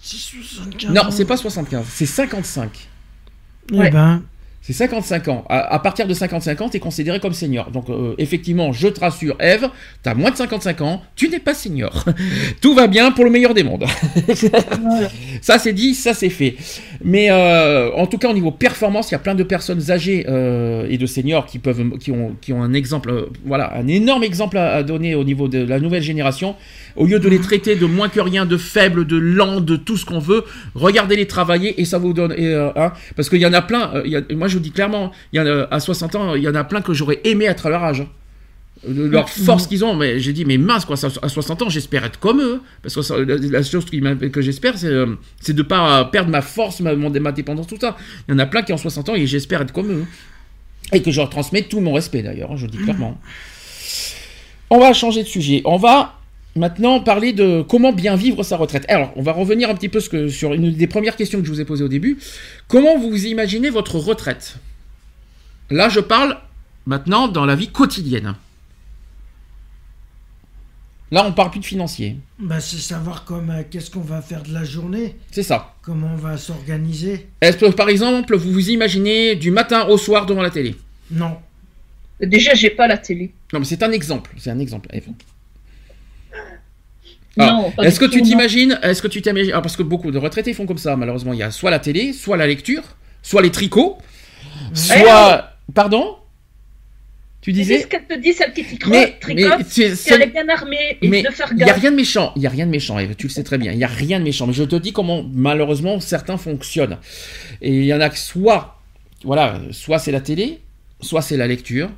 [0.00, 2.70] C'est 75 Non, c'est pas 75, c'est 55.
[3.72, 3.90] Eh Ouais.
[3.90, 4.22] ben,
[4.64, 5.44] C'est 55 ans.
[5.48, 7.72] À, partir de 55 ans, tu es considéré comme senior.
[7.72, 9.68] Donc, euh, effectivement, je te rassure, Eve,
[10.04, 12.04] tu as moins de 55 ans, tu n'es pas senior.
[12.60, 13.84] Tout va bien pour le meilleur des mondes.
[15.42, 16.54] ça, c'est dit, ça, c'est fait.
[17.02, 20.26] Mais euh, en tout cas, au niveau performance, il y a plein de personnes âgées
[20.28, 25.16] euh, et de seniors qui, peuvent, ont, un exemple, voilà, un énorme exemple à donner
[25.16, 26.54] au niveau de la nouvelle génération.
[26.96, 29.96] Au lieu de les traiter de moins que rien, de faibles, de lents, de tout
[29.96, 32.32] ce qu'on veut, regardez-les travailler et ça vous donne.
[32.36, 34.54] Et, euh, hein, parce qu'il y en a plein, euh, il y a- moi je
[34.54, 36.80] vous dis clairement, il y en a, à 60 ans, il y en a plein
[36.82, 38.00] que j'aurais aimé être à leur âge.
[38.02, 38.08] hein.
[38.88, 42.04] De leur force qu'ils ont, mais j'ai dit, mais mince, quoi, à 60 ans, j'espère
[42.04, 42.60] être comme eux.
[42.82, 45.06] Parce que la, la chose qui que j'espère, c'est euh,
[45.48, 47.96] de pas perdre ma force, ma, mon- ma dépendance, tout ça.
[48.28, 50.04] Il y en a plein qui ont 60 ans et j'espère être comme eux.
[50.92, 53.20] Et que je leur transmets tout mon respect d'ailleurs, hein, je le dis clairement.
[54.68, 55.62] On va changer de sujet.
[55.64, 56.18] On va
[56.56, 58.84] maintenant parler de comment bien vivre sa retraite.
[58.88, 61.46] Alors, on va revenir un petit peu ce que- sur une des premières questions que
[61.46, 62.18] je vous ai posées au début.
[62.68, 64.56] Comment vous imaginez votre retraite?
[65.70, 66.38] Là, je parle
[66.86, 68.34] maintenant dans la vie quotidienne.
[71.10, 72.16] Là, on parle plus de financier.
[72.38, 75.74] bah, c'est savoir comme, euh, qu'est-ce qu'on va faire de la journée, C'est ça.
[75.82, 77.28] comment on va s'organiser.
[77.42, 80.74] Est-ce que, par exemple, vous vous imaginez du matin au soir devant la télé?
[81.10, 81.36] Non.
[82.20, 83.32] Déjà, j'ai pas la télé.
[83.52, 84.30] Non, mais c'est un exemple.
[84.38, 84.88] C'est un exemple.
[87.38, 90.18] Ah, Est-ce que du tu t'imagines Est-ce que tu t'imagines ah, Parce que beaucoup de
[90.18, 91.32] retraités font comme ça, malheureusement.
[91.32, 92.82] Il y a soit la télé, soit la lecture,
[93.22, 93.98] soit les tricots,
[94.74, 95.48] soit.
[95.74, 96.16] Pardon
[97.40, 99.92] Tu C'est disais ce qu'elle te dit, celle qui t'y Mais, tricote, mais c'est- elle
[99.92, 102.32] est c'est- bien armée et mais de faire il y a rien de méchant.
[102.36, 103.72] Il y a rien de méchant, Eve, tu le sais très bien.
[103.72, 104.46] Il y a rien de méchant.
[104.46, 106.98] Mais je te dis comment, malheureusement, certains fonctionnent.
[107.60, 108.78] Et il y en a que soit,
[109.24, 110.60] voilà, soit c'est la télé,
[111.00, 111.90] soit c'est la lecture,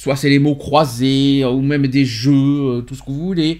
[0.00, 3.26] soit c'est les mots croisés, euh, ou même des jeux, euh, tout ce que vous
[3.26, 3.58] voulez.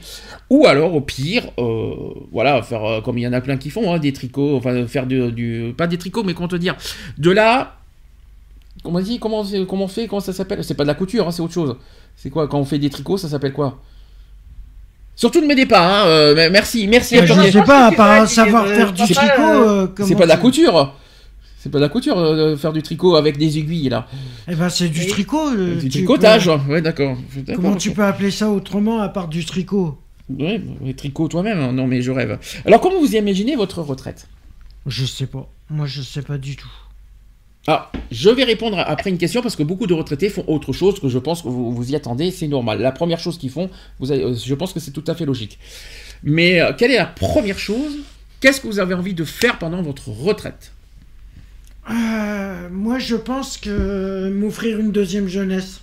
[0.51, 1.91] Ou alors, au pire, euh,
[2.31, 4.87] voilà, faire euh, comme il y en a plein qui font, hein, des tricots, enfin
[4.87, 6.77] faire du, du- pas des tricots, mais comment te dire,
[7.19, 7.77] de là,
[8.85, 10.63] comment on dit, comment, on fait, comment ça s'appelle?
[10.63, 11.75] C'est pas de la couture, hein, c'est autre chose.
[12.15, 12.47] C'est quoi?
[12.47, 13.81] Quand on fait des tricots, ça s'appelle quoi?
[15.17, 17.19] Surtout ne m'aidez pas, hein, euh, mais merci, merci.
[17.19, 19.13] À je ne sais pas, que à tu part vas savoir dire, faire euh, du
[19.13, 20.05] tricot.
[20.07, 20.95] C'est pas de la tu- couture.
[21.61, 24.07] C'est pas de la couture, euh, faire du tricot avec des aiguilles là.
[24.49, 25.51] Eh ben, c'est du tricot.
[25.57, 27.17] euh, du tu tricotage, peux- ouais, d'accord.
[27.37, 29.99] D'accord, Comment tu peux appeler ça autrement à part du tricot
[30.31, 31.73] Ouais, ouais, tricot toi-même, hein.
[31.73, 32.39] non mais je rêve.
[32.65, 34.29] Alors comment vous imaginez votre retraite?
[34.87, 35.51] Je sais pas.
[35.71, 36.71] Moi, je sais pas du tout.
[37.67, 41.01] Ah, je vais répondre après une question parce que beaucoup de retraités font autre chose
[41.01, 42.81] que je pense que vous, vous y attendez, c'est normal.
[42.81, 45.27] La première chose qu'ils font, vous avez- euh, je pense que c'est tout à fait
[45.27, 45.59] logique.
[46.23, 47.99] Mais euh, quelle est la première chose?
[48.41, 50.73] Qu'est-ce que vous avez envie de faire pendant votre retraite?
[51.91, 55.81] Euh, moi, je pense que m'offrir une deuxième jeunesse.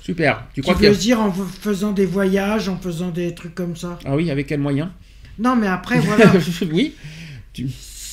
[0.00, 0.46] Super.
[0.54, 3.76] Tu Tu crois veux que dire en faisant des voyages, en faisant des trucs comme
[3.76, 3.98] ça?
[4.04, 4.92] ah oui, avec quel moyen
[5.38, 6.32] Non, mais après, voilà.
[6.72, 6.94] Oui.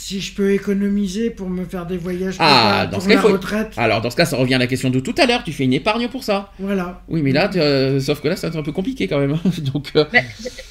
[0.09, 3.09] Si je peux économiser pour me faire des voyages pour, Ah, la- dans pour ce
[3.09, 5.27] cas, faut- retraite, Alors dans ce cas, ça revient à la question de tout à
[5.27, 5.43] l'heure.
[5.43, 6.51] Tu fais une épargne pour ça.
[6.57, 7.03] voilà.
[7.07, 9.37] Oui, mais là, euh, sauf que là, c'est un peu compliqué quand même.
[9.71, 10.23] Donc, euh, Mais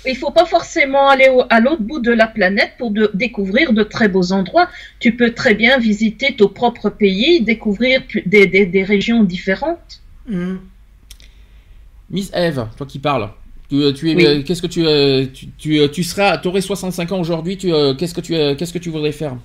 [0.06, 3.72] il faut pas forcément aller au- à l'autre bout de la planète pour de- découvrir
[3.72, 4.68] de très beaux endroits.
[4.98, 10.02] Tu peux très bien visiter ton propre pays, découvrir des, des- des régions différentes.
[10.26, 10.58] Mhm.
[12.10, 13.28] Miss Eve, toi qui parles.
[13.68, 14.24] Tu, euh, tu Oui.
[14.26, 17.56] euh, qu'est-ce que tu, euh, tu, tu, tu seras, t'aurais 65 ans aujourd'hui.
[17.58, 19.36] Tu, qu'est-ce que tu, qu'est-ce que tu voudrais faire?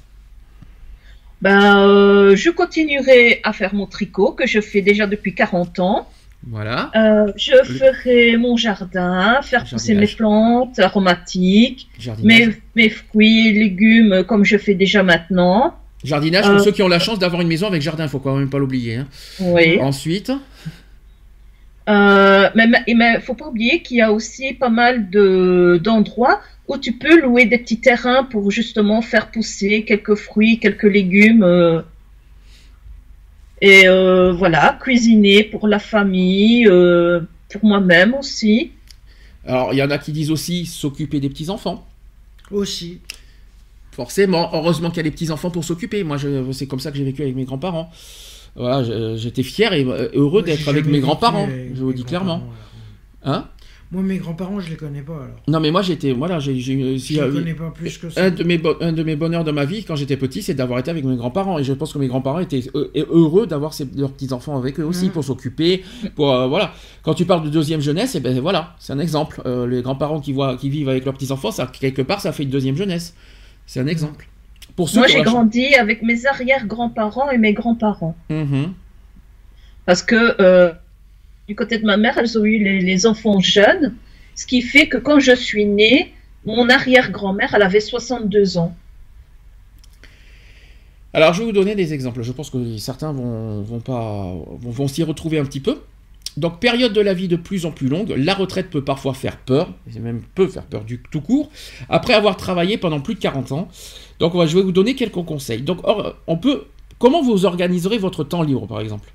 [1.42, 6.08] Ben, euh, je continuerai à faire mon tricot que je fais déjà depuis 40 ans.
[6.48, 6.92] Voilà.
[6.96, 11.88] Euh, je ferai mon jardin, faire pousser mes plantes aromatiques,
[12.22, 15.74] mes, mes fruits, légumes comme je fais déjà maintenant.
[16.04, 18.10] Jardinage pour Euh, ceux qui ont la chance d'avoir une maison avec jardin.
[18.10, 18.96] Faut quand même pas l'oublier.
[18.98, 19.08] hein.
[19.40, 19.80] Oui.
[19.80, 20.32] Ensuite,
[21.90, 26.40] Euh, mais il ne faut pas oublier qu'il y a aussi pas mal de d'endroits
[26.70, 31.44] où tu peux louer des petits terrains pour justement faire pousser quelques fruits, quelques légumes.
[31.44, 31.82] euh,
[33.62, 38.72] et euh, voilà, cuisiner pour la famille, euh, pour moi-même aussi.
[39.46, 41.86] alors il y en a qui disent aussi s'occuper des petits enfants.
[42.52, 43.00] Aussi.
[43.92, 46.04] Forcément, heureusement qu'il y a les petits-enfants pour s'occuper.
[46.04, 47.92] Moi, je- c'est comme ça que j'ai vécu avec mes grands-parents.
[48.56, 51.48] Voilà, je- j'étais fier et euh, heureux d'être avec mes grands-parents.
[51.74, 52.44] Je vous dis clairement.
[53.24, 53.48] Hein?
[53.92, 55.36] Moi, mes grands-parents, je les connais pas alors.
[55.48, 56.14] Non, mais moi, j'étais.
[56.14, 56.60] Voilà, j'ai.
[56.60, 58.26] si- Je euh, les connais pas plus que ça.
[58.26, 60.56] un de, mes bo- un de mes bonheurs de ma vie quand j'étais petit, c'est
[60.56, 61.60] d'avoir été avec mes grands-parents.
[61.60, 65.10] Et je pense que mes grands-parents étaient euh, heureux d'avoir leurs petits-enfants avec eux aussi
[65.10, 65.84] pour s'occuper.
[66.16, 66.74] Pour, euh, voilà.
[67.04, 69.42] Quand tu parles de deuxième jeunesse, et ben voilà, c'est un exemple.
[69.46, 72.44] Euh, les grands-parents qui, voient, qui vivent avec leurs petits-enfants, ça, quelque part, ça fait
[72.44, 73.14] une deuxième jeunesse.
[73.68, 74.28] C'est un exemple.
[74.76, 78.16] Pour ceux Moi, j'ai grandi avec mes arrière-grands-parents et mes grands-parents.
[78.30, 78.74] Mhm.
[79.86, 80.72] Parce que euh,
[81.48, 83.96] du côté de ma mère, elles ont eu les, les enfants jeunes.
[84.36, 86.14] Ce qui fait que quand je suis née,
[86.46, 88.76] mon arrière-grand-mère, elle avait 62 ans.
[91.14, 92.24] Alors, je vais vous donner des exemples.
[92.24, 95.80] Je pense que certains vont, vont, pas, vont, vont s'y retrouver un petit peu.
[96.38, 99.38] Donc, période de la vie de plus en plus longue, la retraite peut parfois faire
[99.38, 101.52] peur, et même peut faire peur du tout court,
[101.90, 103.68] après avoir travaillé pendant plus de 40 ans.
[104.20, 105.62] Donc, on va- je vais vous donner quelques conseils.
[105.62, 106.66] Donc, or, on peut,
[107.00, 109.12] comment vous organiserez votre temps libre, par exemple?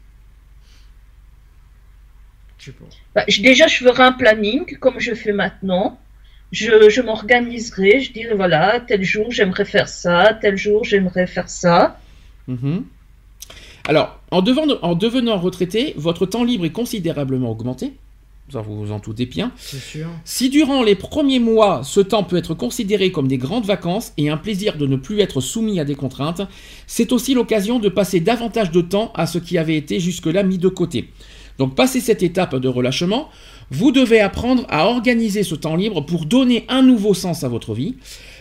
[3.14, 5.99] Bah, je- déjà, je ferai un planning comme je fais maintenant.
[6.51, 11.49] Je, je m'organiserai, je dirai voilà, tel jour j'aimerais faire ça, tel jour j'aimerais faire
[11.51, 12.01] ça.
[12.47, 12.85] Mhm.
[13.89, 17.95] Alors, en devenant, en devenant retraité, votre temps libre est considérablement augmenté.
[18.53, 19.51] Ça, vous en doutez bien.
[19.57, 20.09] C'est sûr.
[20.24, 24.28] Si durant les premiers mois, ce temps peut être considéré comme des grandes vacances et
[24.28, 26.43] un plaisir de ne plus être soumis à des contraintes,
[26.86, 30.59] c'est aussi l'occasion de passer davantage de temps à ce qui avait été jusque-là mis
[30.59, 31.09] de côté.
[31.59, 33.30] Donc, passer cette étape de relâchement,
[33.70, 37.74] vous devez apprendre à organiser ce temps libre pour donner un nouveau sens à votre
[37.74, 37.97] vie.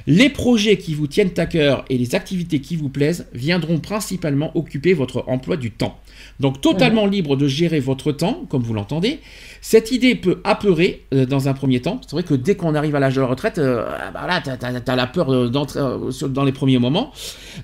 [0.09, 4.55] Les projets qui vous tiennent à cœur et les activités qui vous plaisent viendront principalement
[4.55, 5.99] occuper votre emploi du temps.
[6.39, 9.19] Donc totalement libre de gérer votre temps, comme vous l'entendez.
[9.59, 11.99] Cette idée peut apeurer euh, dans un premier temps.
[12.03, 14.41] C'est vrai que dès qu'on arrive à l'âge de la retraite, euh, ah bah là,
[14.41, 17.11] t'as, la peur d'entrer euh, dans les premiers moments.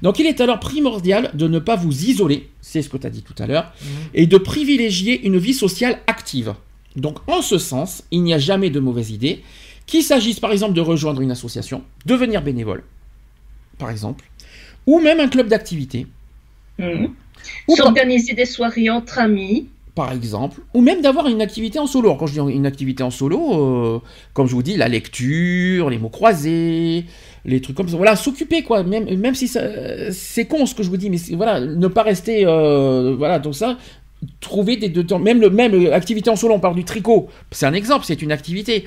[0.02, 3.10] Donc il est alors primordial de ne pas vous isoler, c'est ce que tu as
[3.10, 3.72] dit tout à l'heure,
[4.14, 6.54] et de privilégier une vie sociale active.
[6.98, 9.44] Donc en ce sens, il n'y a jamais de mauvaise idée,
[9.86, 12.84] qu'il s'agisse par exemple de rejoindre une association, devenir bénévole,
[13.78, 14.26] par exemple,
[14.88, 16.08] ou même un club d'activité,
[16.80, 19.68] ou par, S'organiser des soirées entre amis.
[19.96, 22.08] par exemple, ou même d'avoir une activité en solo.
[22.08, 24.00] Alors, quand je dis une activité en solo, euh,
[24.34, 27.06] comme je vous dis, la lecture, les mots croisés,
[27.46, 27.98] les trucs comme ça.
[27.98, 28.84] Voilà, s'occuper quoi.
[28.84, 32.04] Même, même si ça- c'est con ce que je vous dis, mais voilà, ne pas
[32.04, 33.78] rester, euh, voilà, donc ça.
[34.40, 37.66] Trouver des deux temps, même le même activité en solo, on parle du tricot, c'est
[37.66, 38.86] un exemple, c'est une activité.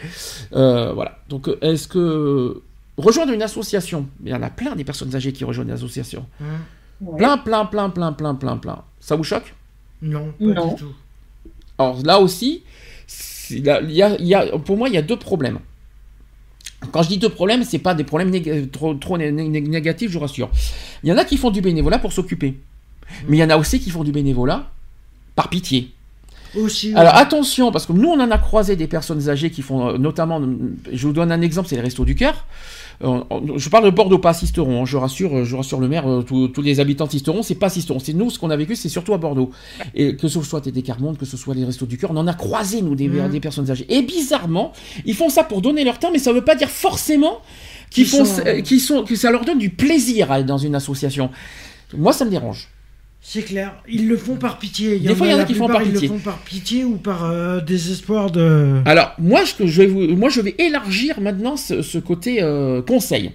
[0.55, 1.18] Euh, voilà.
[1.28, 2.62] Donc, euh, est-ce que
[2.97, 6.26] rejoindre une association, il y en a plein des personnes âgées qui rejoignent une association.
[6.41, 6.45] Hein
[7.03, 7.18] Ouais.
[7.18, 8.82] Plein, plein, plein, plein, plein, plein, plein.
[9.01, 9.53] Ça vous choque?
[10.01, 10.68] Non, pas Non.
[10.68, 10.95] du tout.
[11.78, 12.62] Alors là aussi,
[13.62, 15.59] là, il y a- il y a- pour moi, il y a deux problèmes.
[16.93, 20.09] Quand je dis deux problèmes, c'est pas des problèmes néga- trop, trop né- né- négatifs,
[20.11, 20.51] je vous rassure.
[21.03, 22.59] Il y en a qui font du bénévolat pour s'occuper.
[23.28, 24.70] Mais il y en a aussi qui font du bénévolat
[25.37, 25.93] par pitié.
[26.57, 26.95] Aussi.
[26.95, 29.99] Alors attention, parce que nous on en a croisé des personnes âgées qui font euh,
[29.99, 30.41] notamment,
[30.91, 32.47] je vous donne un exemple, c'est les Restos du Cœur.
[33.05, 33.20] Euh,
[33.57, 36.62] je parle de Bordeaux, pas Sisteron, hein, je rassure, je rassure le maire, euh, tous,
[36.62, 39.12] les habitants de Sisteron, c'est pas Sisteron, c'est nous ce qu'on a vécu, c'est surtout
[39.12, 39.51] à Bordeaux.
[39.95, 42.26] Et que ce soit TD Carmonde, que ce soit les Restos du Cœur, on en
[42.26, 43.28] a croisé nous des, Mhm.
[43.28, 43.87] des personnes âgées.
[43.91, 44.72] Et bizarrement,
[45.05, 47.41] ils font ça pour donner leur temps, mais ça veut pas dire forcément
[47.91, 51.30] qu'ils font, euh, sont, que ça leur donne du plaisir à être dans une association.
[51.95, 52.68] Moi ça me dérange.
[53.29, 53.74] C'est clair.
[53.89, 55.01] Ils le font par pitié.
[55.01, 55.99] Des fois, il y en a qui font par pitié.
[55.99, 58.77] Ils le font par pitié ou par euh, désespoir de.
[58.85, 62.83] Alors, moi, je, je vais, vous, moi, je vais élargir maintenant ce, ce côté euh,
[62.83, 63.33] conseil.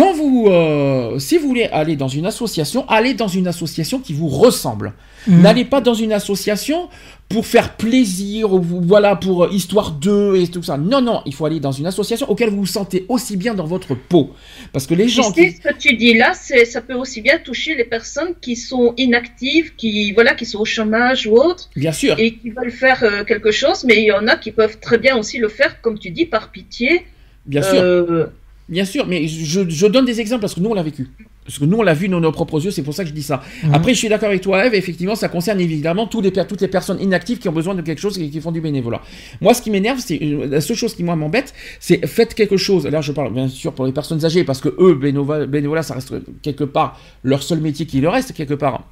[0.00, 4.14] Quand vous, euh, si vous voulez aller dans une association, allez dans une association qui
[4.14, 4.94] vous ressemble.
[5.26, 5.42] Mhm.
[5.42, 6.88] N'allez pas dans une association
[7.28, 10.78] pour faire plaisir, ou voilà, pour euh, histoire d'eux et tout ça.
[10.78, 13.66] Non, non, il faut aller dans une association auquel vous vous sentez aussi bien dans
[13.66, 14.30] votre peau.
[14.72, 15.52] Parce que les gens Ici, qui...
[15.52, 18.94] ce que tu dis là, c'est, ça peut aussi bien toucher les personnes qui sont
[18.96, 23.04] inactives, qui, voilà, qui sont au chômage ou autre, Bien sûr, et qui veulent faire
[23.04, 25.82] euh, quelque chose, mais il y en a qui peuvent très bien aussi le faire,
[25.82, 27.04] comme tu dis, par pitié.
[27.44, 27.82] bien sûr.
[27.82, 28.26] Euh,
[28.70, 31.08] Bien sûr, mais je, je donne des exemples parce que nous on l'a vécu.
[31.44, 33.14] Parce que nous on l'a vu dans nos propres yeux, c'est pour ça que je
[33.14, 33.42] dis ça.
[33.64, 33.74] Mhm.
[33.74, 36.68] Après, je suis d'accord avec toi, Eve, effectivement, ça concerne évidemment tous les, toutes les
[36.68, 39.02] personnes inactives qui ont besoin de quelque chose et qui font du bénévolat.
[39.40, 42.56] Moi, ce qui m'énerve, c'est euh, la seule chose qui moi m'embête, c'est faites quelque
[42.56, 42.86] chose.
[42.86, 45.94] Là, je parle bien sûr pour les personnes âgées parce que eux, bénévolat, bénévolat ça
[45.94, 48.84] reste quelque part leur seul métier qui leur reste quelque part.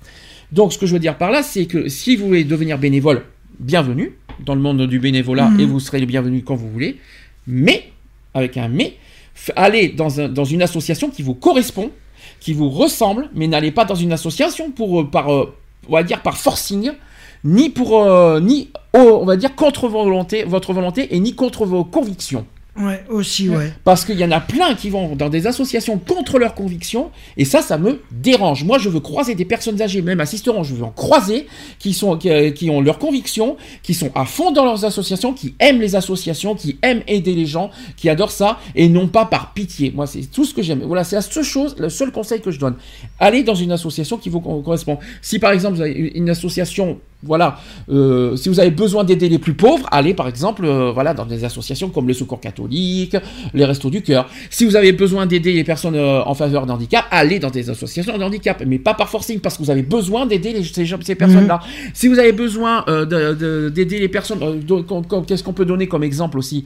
[0.51, 3.23] Donc, ce que je veux dire par là, c'est que si vous voulez devenir bénévole,
[3.61, 4.13] bienvenue
[4.45, 5.61] dans le monde du bénévolat Mhm.
[5.61, 6.97] et vous serez le bienvenu quand vous voulez.
[7.47, 7.91] Mais,
[8.35, 8.97] avec un mais,
[9.57, 11.91] allez dans, un- dans une association qui vous correspond,
[12.41, 15.55] qui vous ressemble, mais n'allez pas dans une association pour, euh, par, euh,
[15.89, 16.93] on va dire, par forcing,
[17.45, 21.35] ni pour, euh, ni, oh, on va dire, contre vos volontés, votre volonté et ni
[21.35, 22.45] contre vos convictions.
[22.79, 23.73] Ouais, aussi, ouais.
[23.83, 27.45] Parce qu'il y en a plein qui vont dans des associations contre leurs convictions, et
[27.45, 28.63] ça, ça me dérange.
[28.65, 31.47] Moi, je veux croiser des personnes âgées, même assisteront, je veux en croiser,
[31.79, 35.33] qui, sont, qui, euh, qui ont leurs convictions, qui sont à fond dans leurs associations,
[35.33, 39.25] qui aiment les associations, qui aiment aider les gens, qui adorent ça, et non pas
[39.25, 39.93] par pitié.
[39.95, 40.83] Moi, c'est tout ce que j'aime.
[40.85, 42.77] Voilà, c'est la seule chose, le seul conseil que je donne.
[43.19, 44.99] Allez dans une association qui vous co- correspond.
[45.21, 47.59] Si par exemple, vous avez une association voilà,
[47.91, 51.27] euh, si vous avez besoin d'aider les plus pauvres, allez par exemple, euh, voilà, dans
[51.27, 53.17] des associations comme le Secours catholique,
[53.55, 54.29] les Restos du cœur.
[54.51, 57.71] Si vous avez besoin d'aider les personnes euh, en faveur de handicap, allez dans des
[57.71, 60.87] associations de handicap, mais pas par forcing, parce que vous avez besoin d'aider les- ces,
[61.03, 61.59] ces personnes-là.
[61.93, 63.05] Si vous avez besoin de-
[63.35, 64.39] de- d'aider les personnes,
[65.27, 66.65] qu'est-ce qu'on peut donner comme exemple aussi?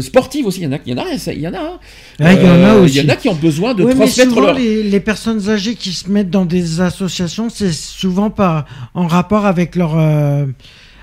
[0.00, 1.58] Sportives aussi, il y en a, il y en a, il y en a.
[1.58, 1.78] hein.
[2.20, 2.98] Il y en a aussi.
[2.98, 4.54] Il y en a qui ont besoin de Ouais, mais transmettre souvent, leur.
[4.58, 9.45] les, les personnes âgées qui se mettent dans des associations, c'est souvent pas en rapport
[9.46, 10.46] avec leur, euh,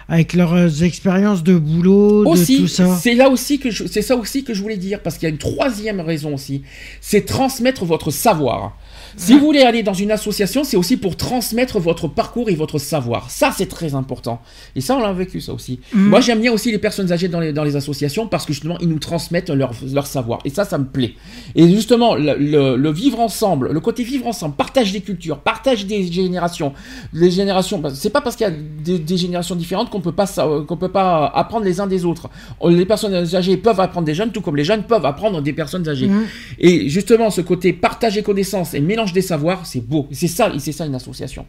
[0.07, 2.97] avec leurs expériences de boulot, de tout ça.
[3.01, 5.33] c'est là aussi que c'est ça aussi que je voulais dire parce qu'il y a
[5.33, 6.63] une troisième raison aussi,
[7.01, 8.77] c'est transmettre votre savoir.
[9.16, 12.80] Si vous voulez aller dans une association, c'est aussi pour transmettre votre parcours et votre
[12.80, 13.30] savoir.
[13.30, 14.41] Ça, c'est très important.
[14.76, 15.80] Et ça, on l'a vécu, ça aussi.
[15.93, 16.09] Mhm.
[16.09, 18.78] Moi, j'aime bien aussi les personnes âgées dans les, dans les associations parce que justement,
[18.82, 20.39] ils nous transmettent leur, leur savoir.
[20.45, 21.14] Et ça, ça me plaît.
[21.55, 25.86] Et justement, le, le- le vivre ensemble, le côté vivre ensemble, partage des cultures, partage
[25.86, 26.74] des générations.
[27.14, 30.11] Les générations, bah, c'est pas parce qu'il y a des, des générations différentes qu'on peut
[30.11, 32.30] pas euh, qu'on peut pas apprendre les uns des autres.
[32.68, 35.88] Les personnes âgées peuvent apprendre des jeunes, tout comme les jeunes peuvent apprendre des personnes
[35.88, 36.07] âgées.
[36.07, 36.24] Mhm.
[36.59, 40.07] Et justement, ce côté partager connaissances et mélange des savoirs, c'est beau.
[40.11, 41.45] C'est ça, c'est ça une association.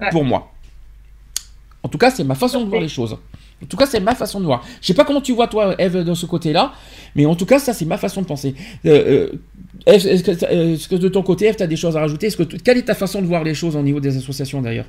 [0.00, 0.10] Ouais.
[0.10, 0.52] Pour moi.
[1.82, 3.16] En tout cas, c'est ma façon de voir les choses.
[3.62, 4.64] En tout cas, c'est ma façon de voir.
[4.80, 6.72] Je sais pas comment tu vois toi, Eve, de ce côté-là,
[7.16, 8.54] mais en tout cas, ça, c'est ma façon de penser.
[8.86, 9.32] Euh, euh,
[9.86, 12.28] est-ce que, euh, est-ce que de ton côté, Eve, tu as des choses à rajouter?
[12.28, 14.62] Est-ce que tu- Quelle est ta façon de voir les choses au niveau des associations
[14.62, 14.86] d'ailleurs?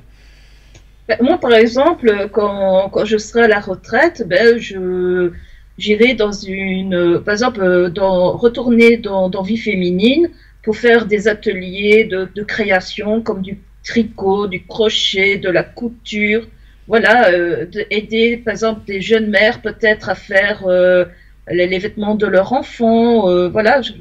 [1.08, 5.32] Ben, moi, par exemple, quand, quand je serai à la retraite, ben, je
[5.78, 10.28] j'irai dans une, par exemple, dans, retourner dans, dans vie féminine
[10.62, 16.46] pour faire des ateliers de, de création comme du tricot, du crochet, de la couture.
[16.86, 21.04] Voilà, euh, de aider, par exemple, des jeunes mères peut-être à faire euh,
[21.50, 23.28] les, les vêtements de leur enfant.
[23.28, 23.92] euh, voilà, je-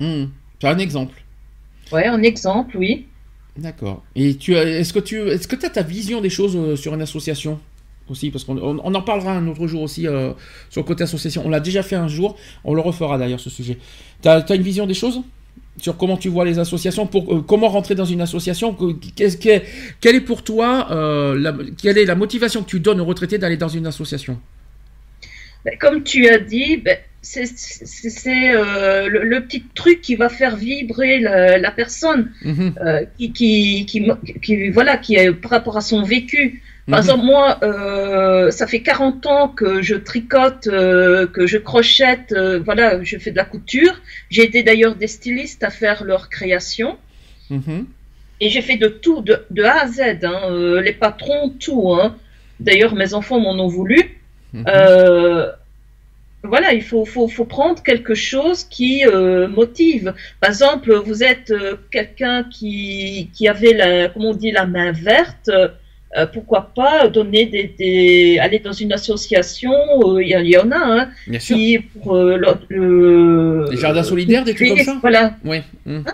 [0.00, 0.26] Hmm,
[0.58, 1.22] Tu as un exemple
[1.92, 3.08] ouais, un exemple, oui.
[3.56, 4.02] D'accord.
[4.14, 7.02] Et tu est-ce que tu est-ce que as ta vision des choses euh, sur une
[7.02, 7.60] association?
[8.12, 10.32] Aussi parce qu'on on, on en parlera un autre jour aussi euh,
[10.70, 11.42] sur le côté association.
[11.44, 13.78] On l'a déjà fait un jour, on le refera d'ailleurs ce sujet.
[14.22, 15.20] Tu as, une vision des choses
[15.78, 18.74] sur comment tu vois les associations pour euh, comment rentrer dans une association?
[18.74, 19.62] Que- qu'est-ce que-
[20.00, 21.52] quelle est pour toi euh, la,
[21.82, 24.38] quelle est la motivation que tu donnes aux retraités d'aller dans une association?
[25.64, 27.44] Ben, comme tu as dit, ben, c'est
[28.56, 33.32] euh, le, le petit truc qui va faire vibrer la, la personne, Mhm, euh, qui,
[33.86, 33.86] qui,
[34.42, 36.62] qui- voilà, qui est par rapport à son vécu.
[36.88, 37.04] Par mhm.
[37.04, 42.60] exemple, moi, euh, ça fait 40 ans que je tricote, euh, que je crochette, euh,
[42.64, 44.00] voilà, je fais de la couture.
[44.30, 46.98] J'ai aidé d'ailleurs des stylistes à faire leur création.
[47.50, 47.86] Mhm.
[48.40, 51.92] Et j'ai fait de tout, de, de A à Z, hein, les patrons, tout.
[51.92, 52.16] Hein.
[52.58, 54.18] D'ailleurs, mes enfants m'en ont voulu.
[54.52, 54.64] Mhm.
[56.44, 59.04] Voilà, il faut, faut, faut prendre quelque chose qui
[59.48, 60.12] motive.
[60.40, 61.54] Par exemple, vous êtes
[61.92, 65.48] quelqu'un qui, qui avait, la, comment on dit, la main verte.
[66.16, 70.76] Euh, pourquoi pas donner des, des aller dans une association euh, il y, en a
[70.76, 71.56] hein, Bien sûr.
[71.92, 74.98] pour euh, le, le- Les jardins solidaires, des trucs comme ça?
[75.00, 75.58] voilà Oui.
[75.86, 76.04] mhm.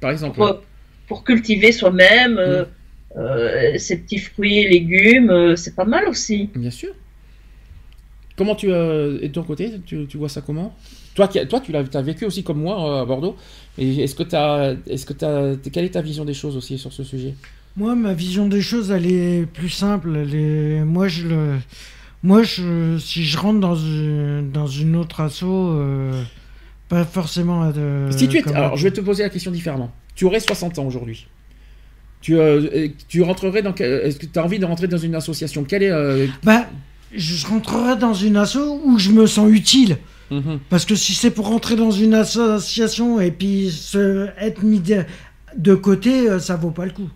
[0.00, 0.36] Par exemple.
[0.36, 0.62] pour,
[1.08, 6.92] pour cultiver soi-même euh, ses petits fruits et légumes c'est pas mal aussi Bien sûr.
[8.36, 10.74] Comment tu et de ton côté, tu, tu vois ça comment?
[11.14, 13.36] Toi, toi, tu l'as as vécu aussi comme moi à Bordeaux.
[13.78, 16.92] Est-ce que tu as, est-ce que t'as, quelle est ta vision des choses aussi sur
[16.92, 17.34] ce sujet?
[17.76, 20.14] Moi, ma vision des choses, elle est plus simple.
[20.16, 20.84] Elle est...
[20.84, 21.54] Moi, je le...
[22.22, 22.98] Moi, je...
[22.98, 26.22] si je rentre dans une, dans une autre asso, euh,
[26.88, 27.70] pas forcément.
[27.76, 29.92] euh, Si tu es, comme- alors, je vais te poser la question différemment.
[30.14, 31.26] Tu aurais 60 ans aujourd'hui.
[32.20, 35.64] Tu, euh, tu rentrerais dans Est-ce que tu as envie de rentrer dans une association?
[35.64, 36.66] Quelle est euh, Bah,
[37.14, 39.98] je rentrerai dans une asso où je me sens utile.
[40.30, 40.60] mhm.
[40.70, 45.04] Parce que si c'est pour rentrer dans une association et puis se, être mis de,
[45.58, 47.08] de côté, ça vaut pas le coup.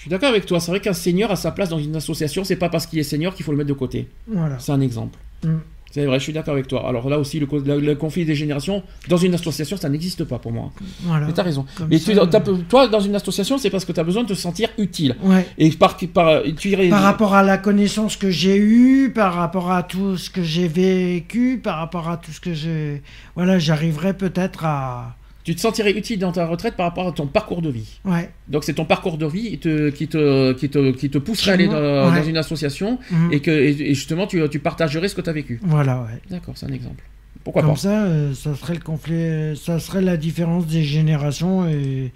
[0.00, 0.60] Je suis d'accord avec toi.
[0.60, 2.42] C'est vrai qu'un senior a sa place dans une association.
[2.42, 4.08] C'est pas parce qu'il est senior qu'il faut le mettre de côté.
[4.26, 4.58] Voilà.
[4.58, 5.18] C'est un exemple.
[5.44, 5.56] Mm.
[5.90, 6.88] C'est vrai, je suis d'accord avec toi.
[6.88, 10.24] Alors là aussi, le, co- le- le conflit des générations, dans une association, ça n'existe
[10.24, 10.70] pas pour moi.
[11.02, 11.26] voilà.
[11.26, 11.66] Mais t'as raison.
[11.90, 14.28] Mais ça, tu, euh, toi, dans une association, c'est parce que tu as besoin de
[14.28, 15.16] te sentir utile.
[15.22, 15.44] Ouais.
[15.58, 19.70] Et par, par, tu irais- Par rapport à la connaissance que j'ai eue, par rapport
[19.72, 23.02] à tout ce que j'ai vécu, par rapport à tout ce que j'ai.
[23.34, 25.16] Voilà, j'arriverai peut-être à.
[25.42, 27.98] Tu te sentirais utile dans ta retraite par rapport à ton parcours de vie.
[28.04, 28.28] Ouais.
[28.48, 31.52] Donc c'est ton parcours de vie qui te, qui te, qui te, qui te pousserait
[31.52, 31.74] à aller dans,
[32.10, 32.20] Ouais.
[32.20, 33.32] dans une association Mhm.
[33.32, 35.58] et que et, justement tu, tu partagerais ce que tu as vécu.
[35.62, 36.20] Voilà, ouais.
[36.30, 37.02] D'accord, c'est un exemple.
[37.42, 41.66] Pourquoi Comme pas ça, euh, ça serait le conflit, ça serait la différence des générations
[41.66, 42.12] et.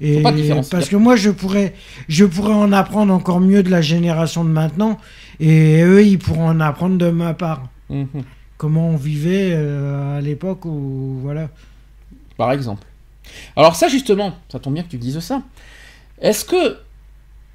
[0.00, 0.68] et Faut pas de différence.
[0.68, 1.74] parce que moi, je pourrais,
[2.08, 4.98] je pourrais en apprendre encore mieux de la génération de maintenant,
[5.40, 7.68] et eux, ils pourront en apprendre de ma part.
[7.90, 8.06] Mhm.
[8.56, 11.48] Comment on vivait euh, à l'époque où, voilà.
[12.38, 12.86] Par exemple.
[13.56, 15.42] Alors ça justement, ça tombe bien que tu dises ça.
[16.22, 16.78] Est-ce que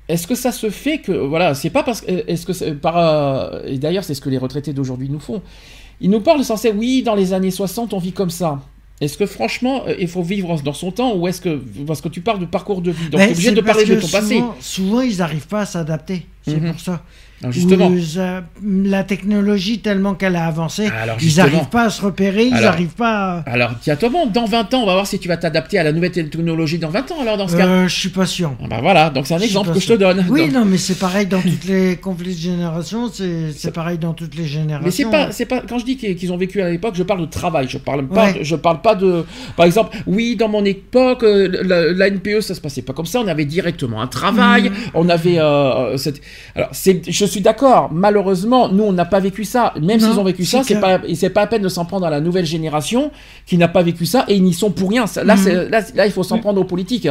[0.08, 3.62] est-ce que ça se fait que voilà, c'est pas parce que est-ce que par euh,
[3.66, 5.42] et d'ailleurs c'est ce que les retraités d'aujourd'hui nous font.
[6.02, 8.62] Ils nous parlent sans cesse oui, dans les années 60 on vit comme ça.
[9.02, 11.56] Est-ce que franchement euh, il faut vivre dans son temps ou est-ce que
[11.88, 14.08] parce que tu parles de parcours de vie donc es obligé de parler de ton
[14.08, 14.36] passé.
[14.36, 16.28] Souvent, souvent, ils n'arrivent pas à s'adapter.
[16.46, 16.72] C'est Mhm.
[16.74, 17.02] pour ça.
[17.44, 17.92] Alors, justement.
[18.18, 22.54] Euh, la technologie, tellement qu'elle a avancé, Alors, ils n'arrivent pas à se repérer, ils
[22.54, 23.50] n'arrivent pas à...
[23.52, 23.72] Alors
[24.12, 26.78] bon, dans 20 ans on va voir si tu vas t'adapter à la nouvelle technologie
[26.78, 27.68] dans 20 ans alors dans ce cas.
[27.68, 28.54] Euh, je suis pas sûr.
[28.64, 30.26] Ah bah voilà, donc c'est un exemple que je te donne.
[30.30, 34.14] Oui, Donc- non, mais c'est pareil dans toutes les conflits de génération, c'est pareil dans
[34.14, 34.86] toutes les générations.
[34.86, 37.22] Mais c'est pas, c'est pas quand je dis qu'ils ont vécu à l'époque, je parle
[37.22, 37.68] de travail.
[37.70, 38.40] Je parle pas, Ouais.
[38.42, 39.26] je parle pas de,
[39.58, 43.06] par exemple, oui, dans mon époque, euh, la, la NPE, ça se passait pas comme
[43.06, 43.20] ça.
[43.20, 44.70] On avait directement un travail.
[44.70, 44.76] Mhm.
[44.94, 46.22] On avait, euh, cette-
[46.56, 47.90] alors c'est, je suis d'accord.
[47.92, 49.74] Malheureusement, nous, on n'a pas vécu ça.
[49.82, 52.06] Même s'ils ont vécu ça, c'est pas, et c'est pas à peine de s'en prendre
[52.06, 53.12] à la nouvelle génération
[53.46, 55.06] qui n'a pas vécu ça et ils n'y sont pour rien.
[55.24, 57.08] Là, c'est, là, là, il faut s'en prendre aux politiques.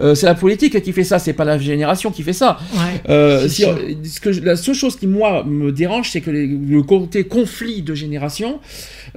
[0.00, 1.18] Euh, c'est la politique qui fait ça.
[1.18, 2.58] C'est pas la génération qui fait ça.
[2.74, 3.78] Ouais, Euh, si- sûr.
[4.04, 7.24] ce que je- la seule chose qui moi me dérange, c'est que les- le côté
[7.24, 8.58] conflit de génération,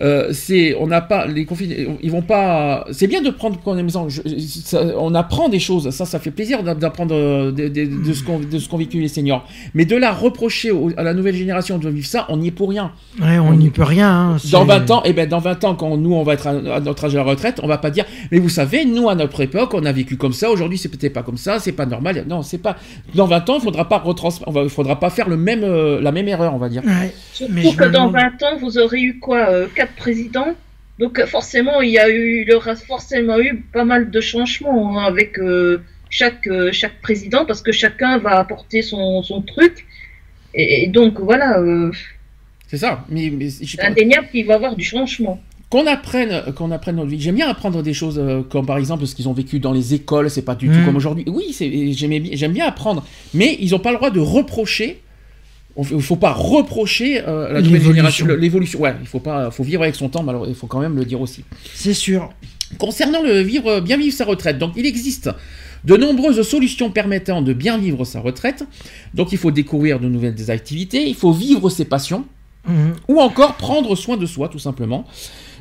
[0.02, 2.86] euh, c'est on n'a pas les conflits, ils vont pas.
[2.92, 4.12] C'est bien de prendre comme exemple,
[4.98, 8.24] on apprend des choses, ça, ça fait plaisir d'a- d'apprendre euh, de, de- de ce
[8.24, 9.46] qu'ont de ce qu'ont vécu les seniors.
[9.74, 10.12] Mais de la
[10.42, 12.92] reprocher au- à la nouvelle génération de vivre ça, on n'y est pour rien.
[13.22, 14.10] Ouais, on n'y peut rien.
[14.10, 16.48] hein, Dans c'est- 20 ans, et ben dans 20 ans, quand nous on va être
[16.48, 19.08] à, à notre âge de la retraite, on va pas dire, mais vous savez, nous
[19.10, 20.50] à notre époque, on a vécu comme ça.
[20.50, 22.26] Aujourd'hui, c'est peut-être pas comme ça, c'est pas normal.
[22.28, 22.78] Non, c'est pas.
[23.14, 24.30] Dans 20 ans, il faudra pas retrans...
[24.48, 26.82] on va- il faudra pas faire le même, euh, la même erreur, on va dire.
[26.86, 27.14] Ouais,
[27.50, 30.54] mais Surtout que dans demande- 20 ans, vous aurez eu quoi euh, Quatre présidents?
[31.00, 35.00] Donc euh, forcément, il y a eu, il aura forcément eu pas mal de changements
[35.00, 39.86] hein, avec euh, chaque, euh, chaque président, parce que chacun va apporter son, son truc.
[40.54, 41.92] Et, et donc voilà, euh,
[42.68, 43.06] C'est ça.
[43.10, 45.42] Mais, mais c'est indéniable qu'il va y avoir du changement.
[45.70, 47.20] qu'on apprenne, qu'on apprenne notre vie.
[47.22, 49.94] J'aime bien apprendre des choses euh, comme par exemple ce qu'ils ont vécu dans les
[49.94, 50.30] écoles.
[50.30, 50.86] C'est pas du tout Mm.
[50.86, 51.24] comme aujourd'hui.
[51.28, 51.56] Oui,
[52.36, 55.00] j'aime bien apprendre, mais ils ont pas le droit de reprocher.
[55.78, 57.94] Il faut pas reprocher euh, la nouvelle L'évolution.
[57.94, 58.80] génération, l'évolution.
[58.82, 60.22] Ouais, il faut pas, faut vivre avec son temps.
[60.22, 61.46] malheureusement, il faut quand même le dire aussi.
[61.74, 62.30] C'est sûr.
[62.78, 65.30] Concernant le vivre, bien vivre sa retraite, donc il existe
[65.86, 68.66] de nombreuses solutions permettant de bien vivre sa retraite.
[69.14, 72.26] Donc il faut découvrir de nouvelles activités, il faut vivre ses passions,
[72.68, 72.94] Mhm.
[73.08, 75.06] ou encore prendre soin de soi tout simplement.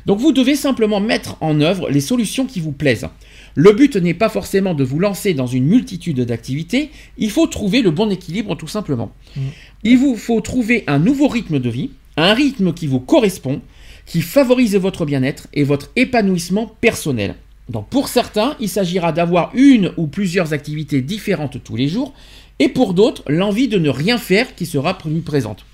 [0.05, 3.07] Donc vous devez simplement mettre en œuvre les solutions qui vous plaisent.
[3.55, 7.81] Le but n'est pas forcément de vous lancer dans une multitude d'activités, il faut trouver
[7.81, 9.11] le bon équilibre tout simplement.
[9.35, 9.43] Mhm.
[9.83, 13.61] Il vous faut trouver un nouveau rythme de vie, un rythme qui vous correspond,
[14.05, 17.35] qui favorise votre bien-être et votre épanouissement personnel.
[17.71, 22.13] Donc pour certains, il s'agira d'avoir une ou plusieurs activités différentes tous les jours,
[22.59, 25.65] et pour d'autres, l'envie de ne rien faire qui sera plus présente.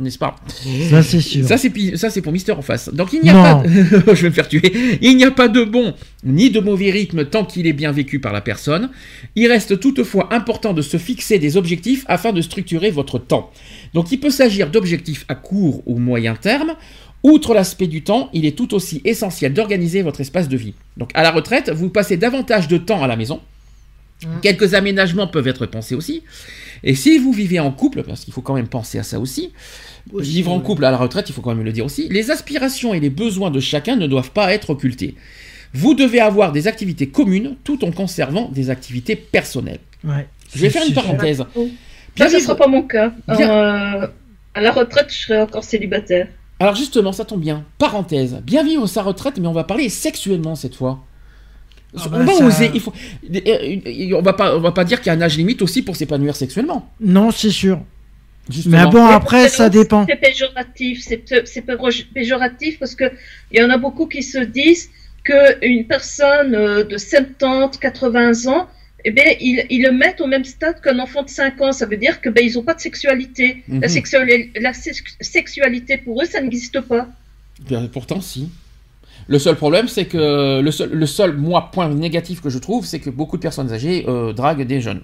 [0.00, 0.34] N'est-ce pas?
[0.90, 1.46] Ça, c'est sûr.
[1.46, 1.56] ça
[2.10, 2.92] c'est pour Mister en face.
[2.92, 3.62] Donc il n'y a Non.
[3.62, 3.68] pas
[4.14, 4.98] je vais me faire tuer.
[5.00, 5.94] Il n'y a pas de bon
[6.24, 8.90] ni de mauvais rythme tant qu'il est bien vécu par la personne.
[9.36, 13.52] Il reste toutefois important de se fixer des objectifs afin de structurer votre temps.
[13.94, 16.72] Donc il peut s'agir d'objectifs à court ou moyen terme.
[17.22, 20.74] Outre l'aspect du temps, il est tout aussi essentiel d'organiser votre espace de vie.
[20.96, 23.40] Donc à la retraite, vous passez davantage de temps à la maison.
[24.40, 26.22] Quelques aménagements peuvent être pensés aussi.
[26.84, 29.52] Et si vous vivez en couple, parce qu'il faut quand même penser à ça aussi,
[30.16, 32.94] vivre en couple à la retraite, il faut quand même le dire aussi, les aspirations
[32.94, 35.16] et les besoins de chacun ne doivent pas être occultés.
[35.74, 39.80] Vous devez avoir des activités communes tout en conservant des activités personnelles.
[40.04, 40.26] Ouais.
[40.54, 41.38] Je vais faire une parenthèse.
[41.38, 41.46] Ça,
[42.14, 43.12] Bien ce ne sera pas mon cas.
[43.26, 44.06] Bien- Euh,
[44.54, 46.28] à la retraite, je serai encore célibataire.
[46.62, 47.64] Alors justement, ça tombe bien.
[47.78, 48.40] Parenthèse.
[48.44, 51.04] Bien vivre sa retraite, mais on va parler sexuellement cette fois.
[51.96, 52.70] Ah on bah, va ça- oser.
[52.72, 52.92] Il faut.
[53.34, 54.56] euh, On va pas.
[54.56, 56.88] On va pas dire qu'il y a un âge limite aussi pour s'épanouir sexuellement.
[57.00, 57.80] Non, c'est sûr.
[58.48, 58.78] Justement.
[58.84, 60.06] Mais bon, après, c'est- ça dépend.
[60.08, 63.04] C'est péjoratif, c'est péjoratif parce que
[63.52, 64.88] il y en a beaucoup qui se disent
[65.24, 68.68] que une personne euh, de 70, 80 ans,
[69.04, 71.72] eh bien, ils, ils le mettent au même stade qu'un enfant de 5 ans.
[71.72, 73.62] Ça veut dire que ben, ils n'ont pas de sexualité.
[73.68, 73.80] Mhm.
[73.80, 77.08] La, sexuali- la sex- sexualité pour eux, ça n'existe pas.
[77.60, 78.50] Bien, Pourtant, si.
[79.28, 82.84] Le seul problème, c'est que le seul, le seul moi point négatif que je trouve,
[82.84, 85.02] c'est que beaucoup de personnes âgées euh, draguent des jeunes.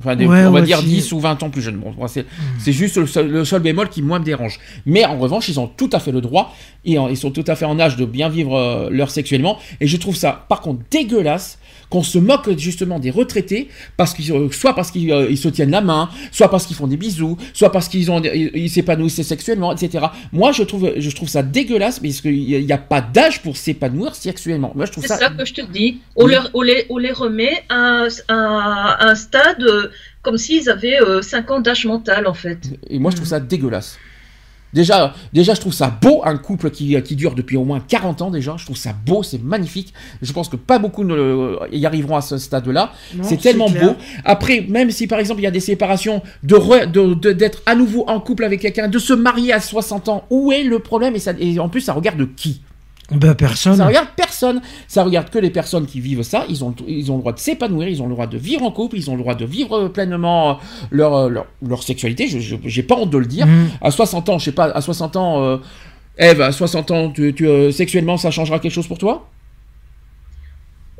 [0.00, 0.86] Enfin, des- Ouais, on va ouais, dire si.
[0.86, 1.76] 10 ou 20 ans plus jeunes.
[1.76, 2.24] Bon, moi, c'est
[2.60, 4.58] c'est juste le seul, le seul bémol qui, moi, me dérange.
[4.86, 6.56] Mais en revanche, ils ont tout à fait le droit.
[6.86, 9.58] Et en- ils sont tout à fait en âge de bien vivre euh, leur sexuellement.
[9.80, 11.58] Et je trouve ça, par contre, dégueulasse
[11.90, 15.70] qu'on se moque justement des retraités, parce qu'ils, euh, soit parce qu'ils euh, se tiennent
[15.70, 19.72] la main, soit parce qu'ils font des bisous, soit parce qu'ils ont, ils s'épanouissent sexuellement,
[19.74, 20.06] etc.
[20.32, 24.14] Moi, je trouve, je trouve ça dégueulasse, parce qu'il n'y a pas d'âge pour s'épanouir
[24.14, 24.72] sexuellement.
[24.74, 25.98] Moi, je trouve C'est ça ça que je te dis.
[26.16, 26.32] On, Oui.
[26.32, 29.88] leur- on les, on les remet à, un- à un stade euh,
[30.22, 32.58] comme s'ils avaient euh, 5 ans d'âge mental, en fait.
[32.90, 33.98] Et moi, je trouve ça dégueulasse.
[34.72, 38.22] Déjà, déjà, je trouve ça beau, un couple qui, qui dure depuis au moins 40
[38.22, 38.56] ans déjà.
[38.58, 39.94] Je trouve ça beau, c'est magnifique.
[40.20, 42.92] Je pense que pas beaucoup ne y arriveront à ce stade-là.
[43.22, 43.94] C'est tellement clair.
[43.94, 43.96] beau.
[44.24, 47.62] Après, même si par exemple il y a des séparations, de re- de- de- d'être
[47.66, 50.78] à nouveau en couple avec quelqu'un, de se marier à 60 ans, où est le
[50.80, 51.16] problème?
[51.16, 52.60] Et, ça, et en plus, ça regarde qui?
[53.10, 53.76] Ben, personne.
[53.76, 54.60] Ça regarde personne.
[54.86, 56.44] Ça regarde que les personnes qui vivent ça.
[56.48, 58.70] Ils ont, ils ont le droit de s'épanouir, ils ont le droit de vivre en
[58.70, 60.54] couple, ils ont le droit de vivre euh, pleinement euh,
[60.90, 62.28] leur, euh, leur, leur sexualité.
[62.28, 63.46] Je j'ai pas honte de le dire.
[63.46, 63.70] Mhm.
[63.80, 65.56] À 60 ans, je sais pas, à 60 ans, euh,
[66.18, 69.26] Eve, à 60 ans, tu, tu, euh, sexuellement, ça changera quelque chose pour toi?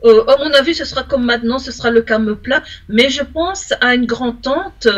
[0.04, 2.62] Euh, à mon avis, ce sera comme maintenant, ce sera le calme plat.
[2.88, 4.88] Mais je pense à une grand-tante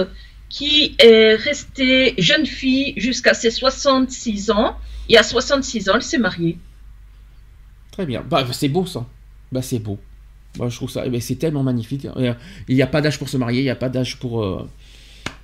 [0.48, 4.76] qui est restée jeune fille jusqu'à ses 66 ans.
[5.08, 6.58] Et à 66 ans, elle s'est mariée.
[7.92, 8.22] Très bien.
[8.28, 9.06] Bah, c'est beau ça.
[9.52, 9.98] Bah, c'est beau.
[10.58, 11.02] Bah, je trouve ça.
[11.06, 12.06] eh ben, c'est tellement magnifique.
[12.16, 12.34] Euh,
[12.68, 14.68] Il n'y a pas d'âge pour se marier, il n'y a pas d'âge pour, euh,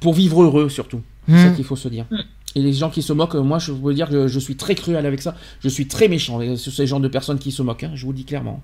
[0.00, 1.00] pour vivre heureux surtout.
[1.28, 1.56] C'est ça Mhm.
[1.56, 2.06] qu'il faut se dire.
[2.54, 5.04] Et les gens qui se moquent, moi je veux dire que je suis très cruel
[5.06, 5.34] avec ça.
[5.60, 7.84] Je suis très méchant sur ces genres de personnes qui se moquent.
[7.84, 8.62] hein, je vous le dis clairement.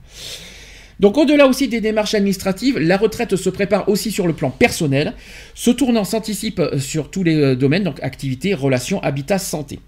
[1.00, 5.14] Donc au-delà aussi des démarches administratives, la retraite se prépare aussi sur le plan personnel.
[5.54, 9.80] Ce tournant s'anticipe euh, sur tous les domaines, donc activité, relations, habitat, santé.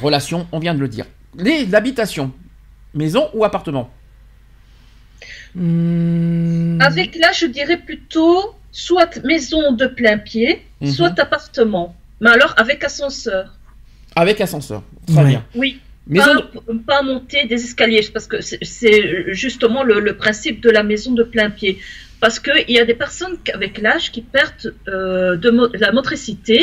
[0.00, 1.06] Relations, on vient de le dire.
[1.36, 2.32] Les- L'habitation,
[2.94, 3.90] maison ou appartement
[5.54, 6.78] Hmm.
[6.80, 10.90] Avec là, je dirais plutôt soit maison de plein pied, Mhm.
[10.92, 11.94] soit appartement.
[12.20, 13.54] Mais alors avec ascenseur.
[14.16, 14.82] Avec ascenseur.
[15.06, 15.44] Très bien.
[15.54, 15.78] Oui.
[16.06, 20.82] Maison pas, pas monter des escaliers, parce que c'est- justement le, le principe de la
[20.82, 21.78] maison de plein pied.
[22.18, 26.58] Parce qu'il y a des personnes avec l'âge qui perdent euh, de mo- la motricité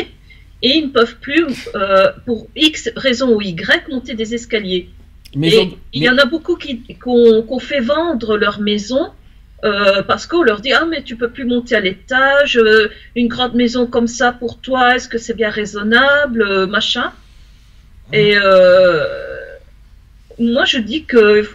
[0.62, 1.44] et ils ne peuvent plus,
[1.74, 4.90] euh, pour X raison ou Y, monter des escaliers.
[5.34, 9.10] Maison, Et il y en a beaucoup qui qu'on fait vendre leur maison
[9.64, 13.28] euh, parce qu'on leur dit ah mais tu peux plus monter à l'étage, euh, une
[13.28, 17.12] grande maison comme ça pour toi, est-ce que c'est bien raisonnable, euh, machin.
[18.12, 19.04] Et euh,
[20.38, 21.48] moi je dis que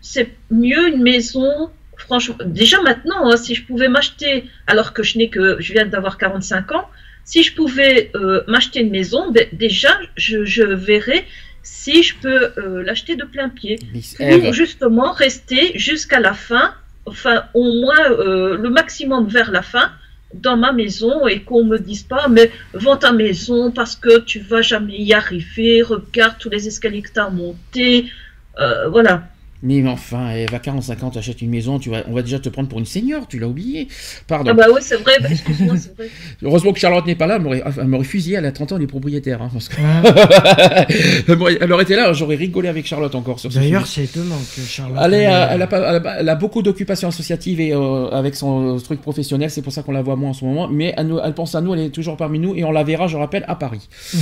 [0.00, 1.70] c'est mieux une maison.
[1.96, 5.84] Franchement, déjà maintenant, hein, si je pouvais m'acheter, alors que je n'ai que, je viens
[5.84, 6.88] d'avoir 45 ans,
[7.26, 8.10] si je pouvais
[8.48, 11.26] m'acheter une maison, ben, déjà je, je verrais
[11.62, 13.78] si je peux euh, l'acheter de plein pied.
[14.18, 16.74] Pour justement rester jusqu'à la fin,
[17.06, 19.90] enfin au moins euh, le maximum vers la fin
[20.34, 24.38] dans ma maison et qu'on me dise pas mais vends ta maison parce que tu
[24.38, 28.10] vas jamais y arriver, regarde tous les escaliers que tu as montés,
[28.58, 29.24] euh, voilà.
[29.62, 32.38] Mais enfin, Eve, à 45 ans, tu achètes une maison, tu vas, on va déjà
[32.38, 33.88] te prendre pour une seigneur, tu l'as oublié.
[34.26, 34.50] Pardon.
[34.52, 36.08] Ah bah ouais c'est vrai, bah, excuse-moi c'est vrai.
[36.42, 38.76] Heureusement que Charlotte n'est pas là, elle m'aurait, elle m'aurait fusillé, elle a 30 ans,
[38.78, 39.42] elle est propriétaire.
[39.42, 39.76] hein, parce que-
[41.40, 41.58] Ouais.
[41.60, 44.60] elle, aurait été là, j'aurais rigolé avec Charlotte encore sur ce D'ailleurs, c'est étonnant que
[44.62, 44.98] Charlotte.
[45.04, 48.08] Elle, est, euh, elle, a pas- elle a- elle a beaucoup d'occupations associatives et euh,
[48.10, 50.68] avec son euh, truc professionnel, c'est pour ça qu'on la voit moins en ce moment.
[50.68, 52.82] Mais elle, nous- elle pense à nous, elle est toujours parmi nous et on la
[52.84, 53.88] verra, je rappelle, à Paris.
[54.14, 54.20] mhm.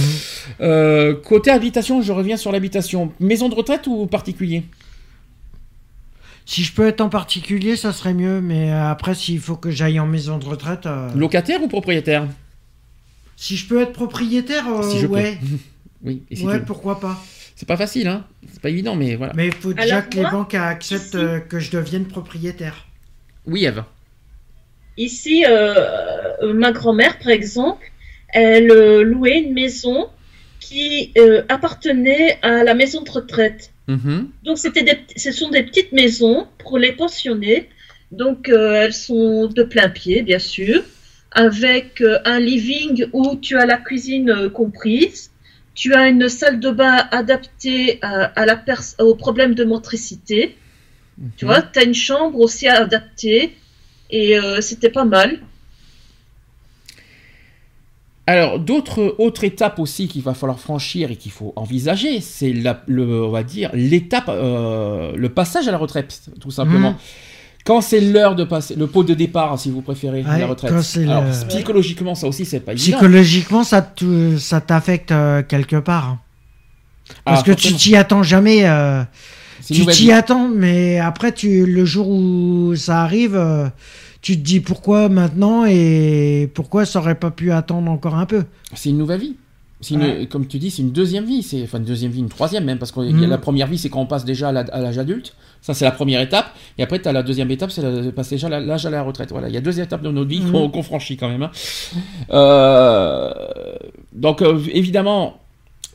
[0.63, 3.13] Euh, côté habitation, je reviens sur l'habitation.
[3.21, 4.65] Maison de retraite ou particulier?
[6.51, 9.71] Si je peux être en particulier, ça serait mieux, mais euh, après, s'il faut que
[9.71, 10.87] j'aille en maison de retraite.
[10.87, 12.27] euh, Locataire ou propriétaire?
[13.37, 15.13] Si je peux être propriétaire, euh, Si je peux.
[15.13, 15.39] ouais.
[16.03, 17.23] Oui, et si ouais, tu- pourquoi pas.
[17.55, 19.35] c'est pas facile, hein C'est pas évident, mais voilà.
[19.37, 22.87] Mais il faut déjà Alors, que les banques acceptent ici- euh, que je devienne propriétaire.
[23.45, 23.83] Oui, Eve.
[24.97, 27.85] Ici, euh, ma grand-mère, par exemple,
[28.29, 28.69] elle
[29.03, 30.07] louait une maison
[30.61, 33.73] qui euh, appartenait à la maison de retraite.
[33.87, 34.29] Mhm.
[34.45, 37.69] Donc, c'était des, ce sont des petites maisons pour les pensionnés.
[38.13, 40.83] Donc, euh, elles sont de plein pied, bien sûr,
[41.33, 45.31] avec euh, un living où tu as la cuisine euh, comprise.
[45.75, 50.57] Tu as une salle de bain adaptée à, à la pers- au problème de motricité.
[51.37, 51.51] Tu Mhm.
[51.51, 53.55] vois, tu as une chambre aussi adaptée.
[54.11, 55.39] Et c'était pas mal.
[58.31, 63.25] Alors, d'autres autres étapes aussi qu'il va falloir franchir et qu'il faut envisager, c'est le,
[63.25, 66.91] on va dire l'étape, euh, le passage à la retraite, tout simplement.
[66.91, 66.97] Mhm.
[67.65, 70.73] Quand c'est l'heure de passer, le pot de départ, si vous préférez, à la retraite.
[70.73, 72.99] Alors, le- psychologiquement, ça aussi, c'est pas évident.
[72.99, 76.07] Psychologiquement, ça te- ça t'affecte euh, quelque part.
[76.09, 76.19] hein.
[77.25, 78.67] Parce Ah, que tu t'y attends jamais.
[78.67, 79.03] euh,
[79.67, 83.37] Tu t'y attends, mais après, tu, le jour où ça arrive,
[84.21, 88.45] tu te dis pourquoi maintenant et pourquoi ça aurait pas pu attendre encore un peu.
[88.75, 89.37] C'est une nouvelle vie.
[89.81, 90.27] C'est une- Ouais.
[90.29, 91.41] Comme tu dis, c'est une deuxième vie.
[91.45, 93.27] C'est enfin une deuxième vie, une troisième même, parce que Mhm.
[93.27, 95.35] la première vie, c'est quand on passe déjà à l'âge adulte.
[95.61, 96.47] Ça, c'est la première étape.
[96.79, 99.03] Et après, tu as la deuxième étape, c'est la- passer déjà à l'âge à la
[99.03, 99.31] retraite.
[99.31, 100.73] Voilà, il y a deux étapes de notre vie Mhm.
[100.73, 101.45] qu'on franchit quand même.
[101.45, 101.51] hein.
[102.31, 103.33] Euh,
[104.13, 105.39] donc, euh, évidemment,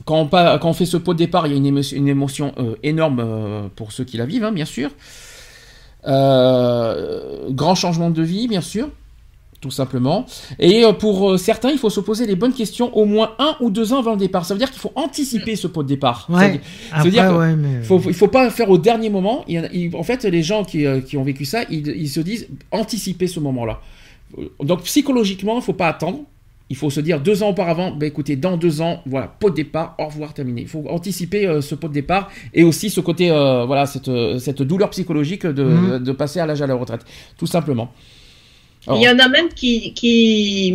[0.06, 1.96] quand on, pa- quand on fait ce pot de départ, il y a une émotion,
[1.96, 4.90] une émotion, euh, énorme pour ceux qui la vivent, hein, bien sûr.
[6.06, 8.88] Euh, grand changement de vie, bien sûr,
[9.60, 10.26] tout simplement.
[10.58, 13.56] Et euh, pour euh, certains, il faut se poser les bonnes questions au moins un
[13.60, 14.44] ou deux ans avant le départ.
[14.44, 16.26] Ça veut dire qu'il faut anticiper ce pot de départ.
[16.30, 16.50] Ça veut Ouais.
[16.52, 16.60] dire-
[16.92, 17.82] Après, dire que ouais, mais.
[17.82, 19.44] faut, il faut pas faire au dernier moment.
[19.48, 22.08] Il en, a- il- en fait, les gens qui, qui ont vécu ça, ils, ils
[22.10, 23.80] se disent anticiper ce moment-là.
[24.62, 26.20] Donc psychologiquement, il faut pas attendre.
[26.70, 29.54] Il faut se dire deux ans auparavant, bah écoutez, dans deux ans, voilà, pot de
[29.56, 30.62] départ, au revoir, terminé.
[30.62, 34.08] Il faut anticiper euh, ce pot de départ et aussi ce côté, euh, voilà, cette,
[34.08, 35.98] euh, cette douleur psychologique de, Mhm.
[36.02, 37.02] de passer à l'âge à la retraite,
[37.36, 37.92] tout simplement.
[38.86, 40.72] Alors, Il y en a même qui, qui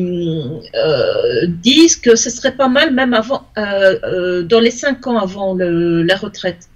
[0.75, 6.03] euh, disent que ce serait pas mal même avant, dans les cinq ans avant le-
[6.03, 6.69] la retraite.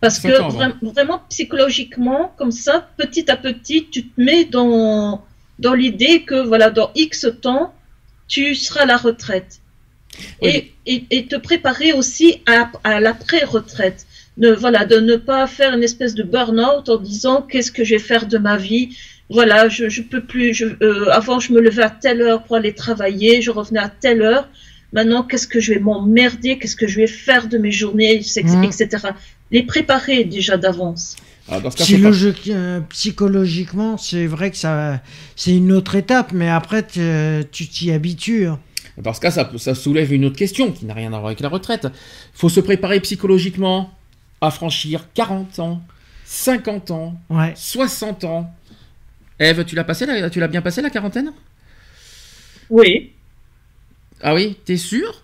[0.00, 5.22] Parce que vra- vraiment psychologiquement, comme ça, petit à petit, tu te mets dans,
[5.58, 7.72] dans l'idée que voilà, dans X temps,
[8.34, 9.52] tu seras à la retraite.
[10.42, 10.48] Oui.
[10.48, 10.56] Et,
[10.92, 14.00] et, et te préparer aussi à, à l'après-retraite.
[14.42, 17.94] De, voilà, de ne pas faire une espèce de burn-out en disant qu'est-ce que je
[17.94, 18.86] vais faire de ma vie?
[19.30, 20.48] Voilà, je, je peux plus.
[20.52, 23.92] Je, euh, avant, je me levais à telle heure pour aller travailler, je revenais à
[24.04, 24.46] telle heure.
[24.92, 26.58] Maintenant, qu'est-ce que je vais m'emmerder?
[26.58, 28.42] Qu'est-ce que je vais faire de mes journées, etc.
[28.70, 28.88] Etc.
[29.52, 31.16] Les préparer déjà d'avance.
[31.48, 35.00] Alors, dans ce cas, faut pas- Psychologi- euh, psychologiquement, c'est vrai que ça,
[35.36, 38.46] c'est une autre étape, mais après, t'es- tu t'y habitues.
[38.46, 38.58] hein.
[38.96, 41.40] Dans ce cas, ça, ça soulève une autre question qui n'a rien à voir avec
[41.40, 41.86] la retraite.
[41.92, 43.92] Il faut se préparer psychologiquement
[44.40, 45.82] à franchir 40 ans,
[46.24, 47.52] 50 ans, Ouais.
[47.56, 48.50] 60 ans.
[49.40, 51.32] Eve, tu l'as passé, la- tu l'as bien passé la quarantaine?
[52.70, 53.10] Oui.
[54.22, 55.22] Ah oui, t'es sûr?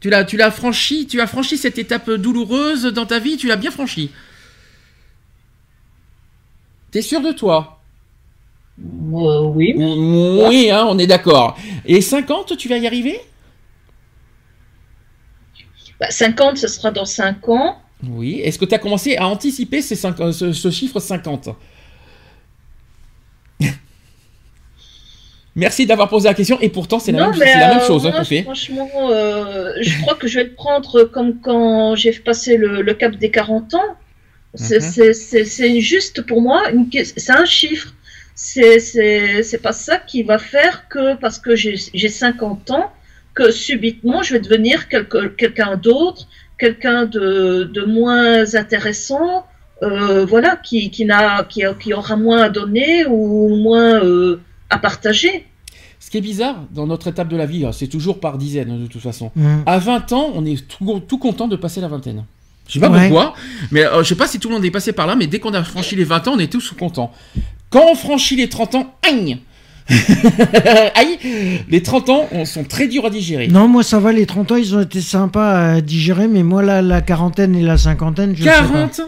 [0.00, 3.46] Tu l'as, tu l'as franchi, tu as franchi cette étape douloureuse dans ta vie, tu
[3.46, 4.10] l'as bien franchi.
[6.90, 7.80] T'es sûr de toi?
[8.80, 9.74] Euh, oui.
[9.76, 11.56] Oui, hein, on est d'accord.
[11.84, 13.20] Et 50, tu vas y arriver?
[16.00, 17.76] Bah, 50, ce sera dans 5 ans.
[18.08, 18.40] Oui.
[18.42, 21.50] Est-ce que tu as commencé à anticiper ces euh, ce, ce chiffre 50
[25.54, 26.58] Merci d'avoir posé la question.
[26.60, 28.42] Et pourtant, c'est la, même, euh, chose hein, moi, qu'on fait.
[28.42, 32.94] Franchement, euh, je crois que je vais le prendre comme quand j'ai passé le, le
[32.94, 33.96] cap des 40 ans.
[34.54, 35.12] C'est Mhm.
[35.44, 36.62] c'est- juste pour moi,
[37.16, 37.94] c'est un chiffre.
[38.34, 42.90] C'est pas ça qui va faire que parce que j'ai j'ai 50 ans,
[43.34, 46.26] que subitement je vais devenir quelqu'un d'autre,
[46.58, 49.46] quelqu'un de, de moins intéressant,
[49.82, 54.78] euh, voilà, qui, qui, n'a- qui, qui aura moins à donner ou moins euh, à
[54.78, 55.46] partager.
[56.00, 58.82] Ce qui est bizarre dans notre étape de la vie, hein, c'est toujours par dizaines
[58.82, 59.30] de toute façon.
[59.36, 59.60] Mm.
[59.66, 62.24] À 20 ans, on est tout, tout content de passer la vingtaine.
[62.70, 63.08] Je sais pas Ouais.
[63.08, 63.34] pourquoi,
[63.72, 65.40] mais euh, je sais pas si tout le monde est passé par là, mais dès
[65.40, 67.12] qu'on a franchi les 20 ans, on est tous contents.
[67.68, 69.38] Quand on franchit les 30 ans, aïe
[70.94, 71.18] Aïe
[71.68, 73.48] Les 30 ans on, sont très durs à digérer.
[73.48, 76.62] Non, moi ça va, les 30 ans ils ont été sympas à digérer, mais moi
[76.62, 79.02] la, la quarantaine et la cinquantaine, je sais 40 pas.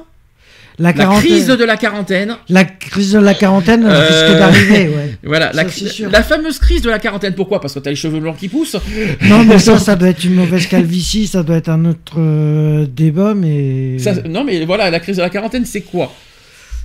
[0.79, 2.37] La, crise de la quarantaine.
[2.49, 5.19] la crise de la quarantaine Euh, risque d'arriver, ouais.
[5.23, 6.11] Voilà, Ça, la, c'est sûr.
[6.11, 7.35] la fameuse crise de la quarantaine.
[7.35, 7.61] Pourquoi?
[7.61, 8.77] Parce que t'as les cheveux blancs qui poussent.
[9.23, 12.87] Non, mais ça, ça doit être une mauvaise calvitie, ça doit être un autre euh,
[12.87, 16.13] débat, mais Ça- non, mais voilà, la crise de la quarantaine, c'est quoi?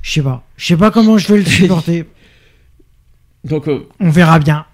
[0.02, 0.44] Je sais pas.
[0.58, 2.06] Je sais pas comment je vais le supporter.
[3.44, 4.66] Donc, euh, On verra bien.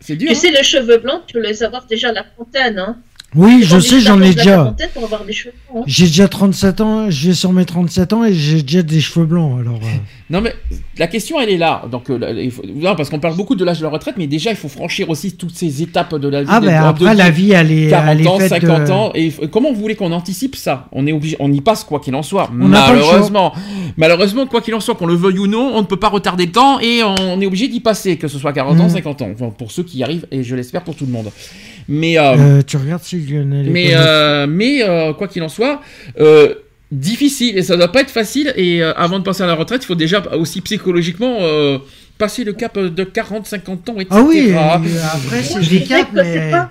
[0.00, 0.28] c'est dur.
[0.30, 2.78] Tu hein sais, les cheveux blancs, tu peux les avoir déjà à la fontaine.
[2.78, 2.96] Hein.
[3.36, 4.56] Oui, je sais, j'en ai déjà.
[4.56, 5.82] quarantaine pour avoir des cheveux blancs.
[5.82, 5.84] hein.
[5.86, 9.24] J'ai déjà 37 ans, je vais sur mes 37 ans et j'ai déjà des cheveux
[9.26, 9.76] blancs, alors...
[9.76, 9.86] euh,
[10.30, 10.54] Non, mais
[10.96, 11.82] la question, elle est là.
[11.90, 14.14] Donc, euh, là, il faut- non, parce qu'on parle beaucoup de l'âge de la retraite,
[14.18, 16.48] mais déjà, il faut franchir aussi toutes ces étapes de la vie.
[16.50, 18.90] Ah ben après, de- la vie, elle est, 40 elle est ans, faite 50 de...
[18.92, 20.88] ans, et comment vous voulez qu'on anticipe ça?
[20.92, 22.48] On est obligé, on y passe quoi qu'il en soit.
[22.52, 23.52] Malheureusement,
[23.96, 26.46] malheureusement, quoi qu'il en soit, qu'on le veuille ou non, on ne peut pas retarder
[26.46, 28.90] le temps et on est obligé d'y passer, que ce soit 40 ans, Mhm.
[28.90, 31.30] 50 ans, Enfin, pour ceux qui y arrivent, et je l'espère pour tout le monde.
[31.90, 35.82] Mais, euh, Euh, tu regardes si Lionel mais, euh, mais euh, quoi qu'il en soit,
[36.20, 36.54] euh,
[36.92, 38.52] difficile et ça doit pas être facile.
[38.56, 41.78] Et euh, avant de passer à la retraite, il faut déjà aussi psychologiquement euh,
[42.16, 44.06] passer le cap de 40-50 ans, etc.
[44.10, 46.50] Ah oui, après, c'est des caps, mais...
[46.52, 46.70] pas-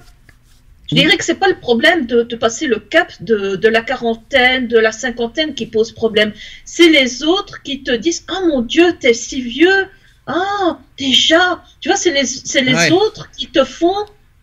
[0.90, 3.82] Je dirais que c'est pas le problème de, de passer le cap de, de la
[3.82, 6.32] quarantaine, de la cinquantaine qui pose problème.
[6.66, 9.86] C'est les autres qui te disent Oh mon Dieu, t'es si vieux.
[10.28, 11.62] Ah, déjà.
[11.82, 12.92] Tu vois, c'est les, c'est les Ouais.
[12.92, 13.96] autres qui te font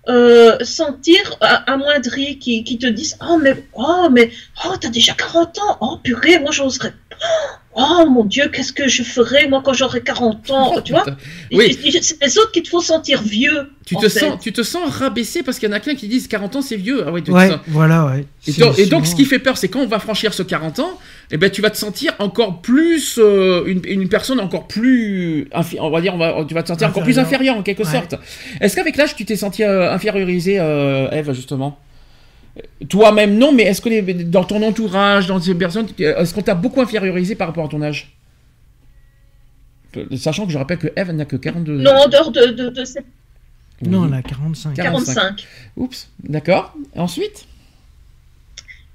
[0.09, 4.31] euh, sentir a- amoindri, qui, qui te disent Oh, mais, oh, mais,
[4.65, 5.79] oh, t'as déjà 40 ans.
[5.81, 6.93] Oh, purée, moi, j'oserais.
[7.79, 11.05] Oh mon Dieu, qu'est-ce que je ferai moi quand j'aurai 40 ans Tu vois?
[11.53, 11.77] Oui.
[12.01, 13.69] C'est les autres qui te font sentir vieux.
[13.85, 14.21] Tu te, fait.
[14.21, 16.63] sens, tu te sens rabaissé parce qu'il y en a plein qui disent 40 ans
[16.63, 17.05] c'est vieux.
[17.07, 18.25] Ah ouais, tu te Ouais, sens- voilà, ouais.
[18.49, 20.43] Et donc, et donc, souvent- ce qui fait peur, c'est quand on va franchir ce
[20.43, 20.99] 40 ans,
[21.31, 25.77] eh ben, tu vas te sentir encore plus euh, une, une personne encore plus, infi-
[25.79, 27.27] on va dire, on va, tu vas te sentir encore plus Inférieur.
[27.27, 27.93] inférieur en quelque Ouais.
[27.93, 28.15] sorte.
[28.61, 31.79] Est-ce qu'avec l'âge, tu t'es senti euh, infériorisé, euh, Eve, justement?
[32.89, 36.55] Toi-même, non, mais est-ce que les- dans ton entourage, dans ces personnes, est-ce qu'on t'a
[36.55, 38.13] beaucoup infériorisé par rapport à ton âge?
[40.17, 42.85] Sachant que je rappelle que Eve n'a que 42 Non, en dehors de, de, de
[42.85, 43.05] cette
[43.83, 44.09] Non, Oui.
[44.13, 44.75] elle a 45.
[44.75, 45.15] 45.
[45.15, 45.47] 45.
[45.77, 46.75] Oups, d'accord.
[46.97, 47.47] Ensuite?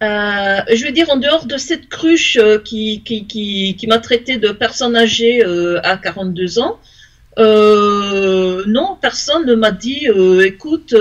[0.03, 3.99] Euh, je veux dire, en dehors de cette cruche euh, qui, qui, qui, qui m'a
[3.99, 6.79] traité de personne âgée euh, à 42 ans,
[7.37, 10.93] euh, non, personne ne m'a dit, euh, écoute,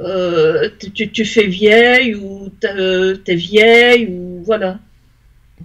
[0.00, 4.78] euh, tu- tu, fais vieille ou t'es euh, t'es vieille ou voilà.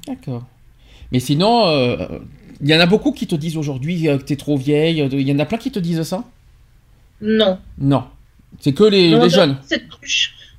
[0.07, 0.45] D'accord.
[1.12, 2.20] Mais sinon, euh,
[2.62, 5.07] il y en a beaucoup qui te disent aujourd'hui que t'es trop vieille.
[5.12, 6.24] Il y en a plein qui te disent ça?
[7.22, 7.60] Non.
[7.78, 8.03] Non.
[8.60, 9.57] C'est que les, Non, les jeunes.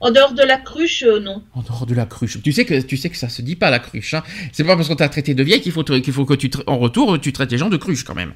[0.01, 1.43] En dehors de la cruche, euh, non.
[1.55, 2.39] En dehors de la cruche.
[2.43, 4.14] Tu sais que, tu sais que ça se dit pas la cruche.
[4.14, 4.23] Hein.
[4.52, 6.78] C'est pas parce qu'on t'a traité de vieille qu'il faut, qu'il faut que tu, en
[6.78, 8.32] retour, tu traites les gens de cruche quand même.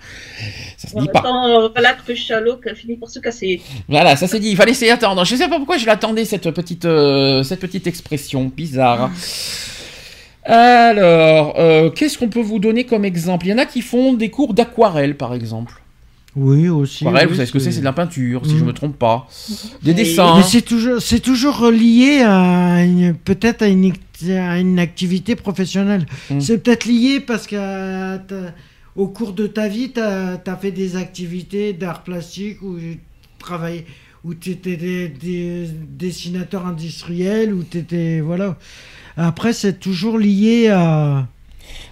[0.79, 1.23] Ça se dit pas.
[1.25, 3.61] euh, voilà, cruche à l'eau qui a fini par se casser.
[3.89, 4.51] Voilà, ça s'est dit.
[4.51, 5.25] Il fallait essayer attendre.
[5.25, 9.11] Je sais pas pourquoi je l'attendais cette petite, euh, cette petite expression bizarre.
[10.45, 13.47] Alors, euh, qu'est-ce qu'on peut vous donner comme exemple?
[13.47, 15.80] Il y en a qui font des cours d'aquarelle, par exemple.
[16.37, 17.05] Oui, aussi.
[17.07, 18.59] Oui, vous savez ce que c'est C'est de la peinture, si Mm.
[18.59, 19.29] je me trompe pas.
[19.83, 20.37] Des dessins.
[20.37, 22.85] Mais c'est toujours, c'est toujours relié à
[23.25, 23.93] peut-être à une,
[24.29, 26.07] à une activité professionnelle.
[26.31, 26.41] Mm.
[26.41, 28.53] C'est peut-être lié parce que euh, t'as-
[28.97, 32.77] au cours de ta vie, tu as, fait des activités d'art plastique ou
[33.39, 33.85] travaillé
[34.23, 38.57] où tu étais des, des dessinateur industriel ou tu étais voilà.
[39.17, 41.27] Après c'est toujours lié à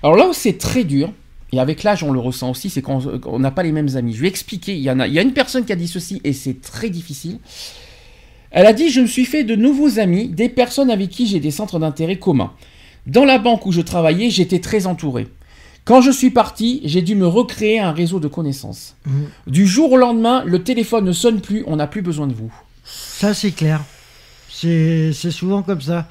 [0.02, 1.10] Alors là où c'est très dur,
[1.52, 4.14] et avec l'âge on le ressent aussi, c'est qu'on on n'a pas les mêmes amis.
[4.14, 5.88] Je vais expliquer, il y, en a, il y a une personne qui a dit
[5.88, 7.38] ceci, et c'est très difficile.
[8.50, 11.40] Elle a dit, je me suis fait de nouveaux amis, des personnes avec qui j'ai
[11.40, 12.52] des centres d'intérêt communs.
[13.06, 15.28] Dans la banque où je travaillais, j'étais très entouré.
[15.84, 18.96] Quand je suis parti, j'ai dû me recréer un réseau de connaissances.
[19.06, 19.12] Mhm.
[19.46, 22.52] Du jour au lendemain, le téléphone ne sonne plus, on n'a plus besoin de vous.
[22.84, 23.82] ça c'est clair.
[24.50, 26.08] C'est souvent comme ça.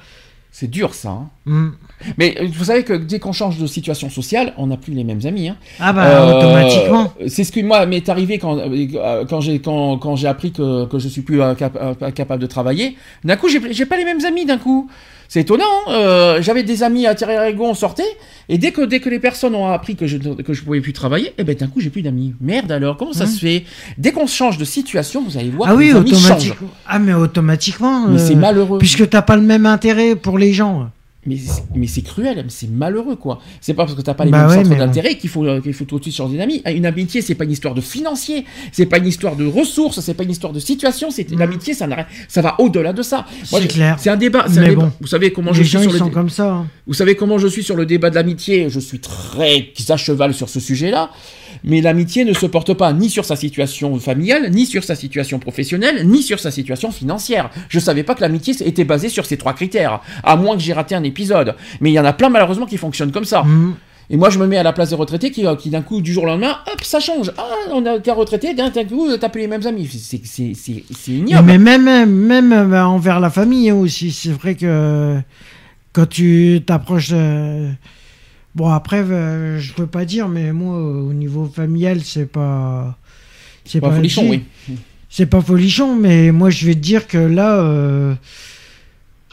[0.50, 1.10] C'est dur ça.
[1.10, 1.28] hein.
[1.46, 1.68] Mm.
[2.16, 5.04] Mais euh, vous savez que dès qu'on change de situation sociale, on n'a plus les
[5.04, 5.48] mêmes amis.
[5.48, 5.56] hein.
[5.78, 7.12] Ah bah Euh, automatiquement.
[7.28, 10.86] C'est ce qui moi m'est arrivé quand euh, quand j'ai quand, quand j'ai appris que,
[10.86, 11.78] que je suis plus cap-
[12.14, 12.96] capable de travailler.
[13.24, 14.46] D'un coup, j'ai pas les mêmes amis.
[14.46, 14.88] D'un coup,
[15.28, 15.64] c'est étonnant.
[15.88, 15.92] hein.
[15.92, 18.02] Euh, J'avais des amis à Thierry on sortait,
[18.48, 20.94] et dès que dès que les personnes ont appris que je que je pouvais plus
[20.94, 22.34] travailler, et ben d'un coup j'ai plus d'amis.
[22.40, 23.28] Merde alors, comment ça Mmh.
[23.28, 23.64] se fait?
[23.98, 26.24] Dès qu'on change de situation, vous allez voir Ah que oui, les amis changent.
[26.24, 26.68] automatiquement.
[26.86, 28.08] Ah mais automatiquement.
[28.08, 28.78] Mais c'est malheureux.
[28.78, 30.90] Puisque t'as pas le même intérêt pour les gens.
[31.26, 33.40] Mais, c'est- mais c'est cruel, mais c'est malheureux quoi.
[33.60, 35.60] C'est pas parce que t'as pas les Bah mêmes ouais, centres d'intérêt qu'il faut euh,
[35.60, 36.62] qu'il faut tout de suite changer d'amis.
[36.64, 40.14] Une amitié, c'est pas une histoire de financier, c'est pas une histoire de ressources, c'est
[40.14, 41.10] pas une histoire de situation.
[41.10, 43.26] C'est l'amitié, ça n'a rien- ça va au-delà de ça.
[43.44, 43.96] C'est clair.
[43.98, 44.44] C'est un débat.
[44.46, 44.82] un Mais débat.
[44.84, 44.92] bon.
[45.00, 45.98] Vous savez comment je suis sur ils le.
[45.98, 46.50] sont dé- comme ça.
[46.50, 46.66] hein.
[46.86, 48.70] Vous savez comment je suis sur le débat de l'amitié.
[48.70, 51.10] Je suis très à cheval sur ce sujet-là.
[51.64, 55.38] Mais l'amitié ne se porte pas ni sur sa situation familiale, ni sur sa situation
[55.38, 57.50] professionnelle, ni sur sa situation financière.
[57.68, 60.72] Je savais pas que l'amitié était basée sur ces trois critères, à moins que j'ai
[60.72, 61.54] raté un épisode.
[61.80, 63.42] Mais il y en a plein malheureusement qui fonctionnent comme ça.
[63.42, 63.74] Mm.
[64.10, 66.00] Et moi, je me mets à la place des retraités qui, euh, qui d'un coup,
[66.00, 67.30] du jour au lendemain, hop, ça change.
[67.36, 69.86] Ah, on a qu'un retraité, d'un coup, t'as plus les mêmes amis.
[69.86, 71.44] C'est ignoble.
[71.44, 75.18] Mais même, même euh, envers la famille aussi, c'est vrai que
[75.92, 77.10] quand tu t'approches.
[77.12, 77.70] euh,
[78.54, 82.96] Bon, après, euh, je peux pas dire, mais moi, au niveau familial, c'est pas.
[83.64, 84.42] C'est Pas folichon, dit.
[84.68, 84.76] oui.
[85.10, 87.56] C'est pas folichon, mais moi, je vais te dire que là.
[87.60, 88.14] euh,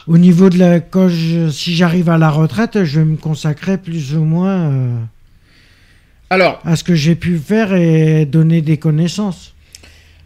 [0.06, 0.78] Au niveau de la.
[0.80, 4.96] Quand je- si j'arrive à la retraite, je vais me consacrer plus ou moins euh,
[6.30, 9.52] Alors, à ce que j'ai pu faire et donner des connaissances.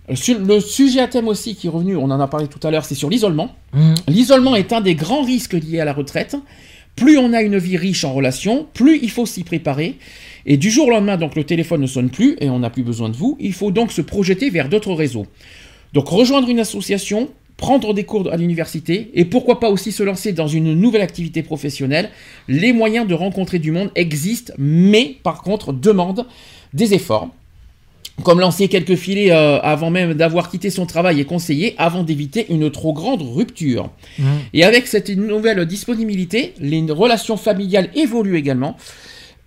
[0.09, 2.85] le sujet à thème aussi qui est revenu, on en a parlé tout à l'heure,
[2.85, 3.55] c'est sur l'isolement.
[3.73, 3.95] Mm.
[4.09, 6.37] L'isolement est un des grands risques liés à la retraite.
[6.97, 9.97] Plus on a une vie riche en relations, plus il faut s'y préparer.
[10.47, 12.83] Et du jour au lendemain, donc le téléphone ne sonne plus et on n'a plus
[12.83, 13.37] besoin de vous.
[13.41, 15.27] Il faut donc se projeter vers d'autres réseaux.
[15.93, 20.33] Donc rejoindre une association, prendre des cours à l'université et pourquoi pas aussi se lancer
[20.33, 22.11] dans une nouvelle activité professionnelle.
[22.49, 26.27] Les moyens de rencontrer du monde existent, mais par contre demandent
[26.73, 27.29] des efforts.
[28.25, 32.47] Comme lancer quelques filets euh, avant même d'avoir quitté son travail est conseillé avant d'éviter
[32.51, 33.91] une trop grande rupture.
[34.19, 34.25] Mm.
[34.55, 38.77] Et avec cette nouvelle disponibilité, les relations familiales évoluent également.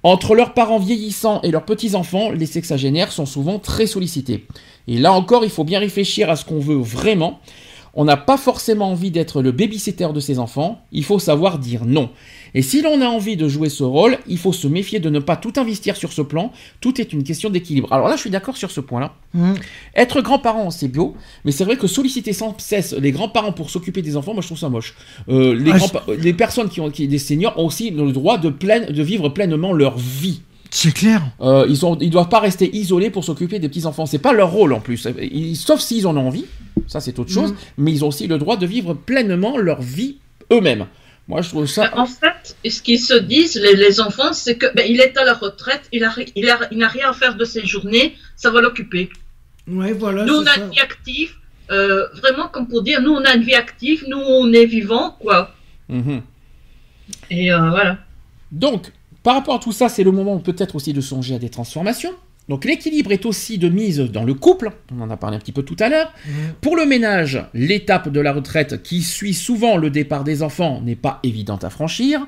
[0.03, 4.45] Entre leurs parents vieillissants et leurs petits-enfants, les sexagénaires sont souvent très sollicités.
[4.87, 7.39] Et là encore, il faut bien réfléchir à ce qu'on veut vraiment.
[7.93, 11.85] On n'a pas forcément envie d'être le babysitter de ses enfants, il faut savoir dire
[11.85, 12.09] non.
[12.55, 15.19] Et si l'on a envie de jouer ce rôle, il faut se méfier de ne
[15.19, 16.51] pas tout investir sur ce plan,
[16.81, 17.91] tout est une question d'équilibre.
[17.91, 19.15] Alors là, je suis d'accord sur ce point-là.
[19.33, 19.55] Mhm.
[19.95, 21.15] Être grand-parent, c'est bio,
[21.45, 24.47] mais c'est vrai que solliciter sans cesse les grands-parents pour s'occuper des enfants, moi je
[24.47, 24.93] trouve ça moche.
[25.29, 28.37] Euh, les, Ah, grands les personnes qui ont qui, des seniors ont aussi le droit
[28.37, 30.41] de, pleine, de vivre pleinement leur vie.
[30.69, 31.21] C'est clair.
[31.41, 34.05] Euh, ils ne ils doivent pas rester isolés pour s'occuper des petits-enfants.
[34.07, 35.07] C'est pas leur rôle en plus.
[35.21, 36.45] Ils- sauf s'ils en ont envie,
[36.87, 37.57] ça c'est autre chose, Mhm.
[37.77, 40.17] mais ils ont aussi le droit de vivre pleinement leur vie
[40.51, 40.85] eux-mêmes.
[41.27, 41.91] Moi je trouve ça...
[41.97, 45.23] En fait, ce qu'ils se disent, les, les enfants, c'est que ben, il est à
[45.23, 48.15] la retraite, il a ri- il a- il n'a rien à faire de ses journées,
[48.35, 49.09] ça va l'occuper.
[49.67, 50.25] Ouais, voilà.
[50.25, 51.31] nous, on a une vie active,
[51.71, 55.15] euh, vraiment comme pour dire, nous, on a une vie active, nous, on est vivant,
[55.19, 55.55] quoi.
[55.87, 56.21] Mhm.
[57.29, 57.97] Et euh, voilà.
[58.51, 58.91] Donc,
[59.23, 62.13] par rapport à tout ça, c'est le moment peut-être aussi de songer à des transformations.
[62.49, 65.53] Donc l'équilibre est aussi de mise dans le couple, on en a parlé un petit
[65.53, 66.11] peu tout à l'heure.
[66.27, 66.33] Mhm.
[66.59, 70.97] Pour le ménage, l'étape de la retraite qui suit souvent le départ des enfants n'est
[70.97, 72.27] pas évidente à franchir.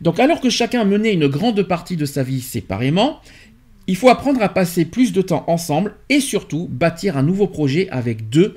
[0.00, 3.20] Donc alors que chacun menait une grande partie de sa vie séparément,
[3.86, 7.88] il faut apprendre à passer plus de temps ensemble et surtout bâtir un nouveau projet
[7.90, 8.56] avec deux,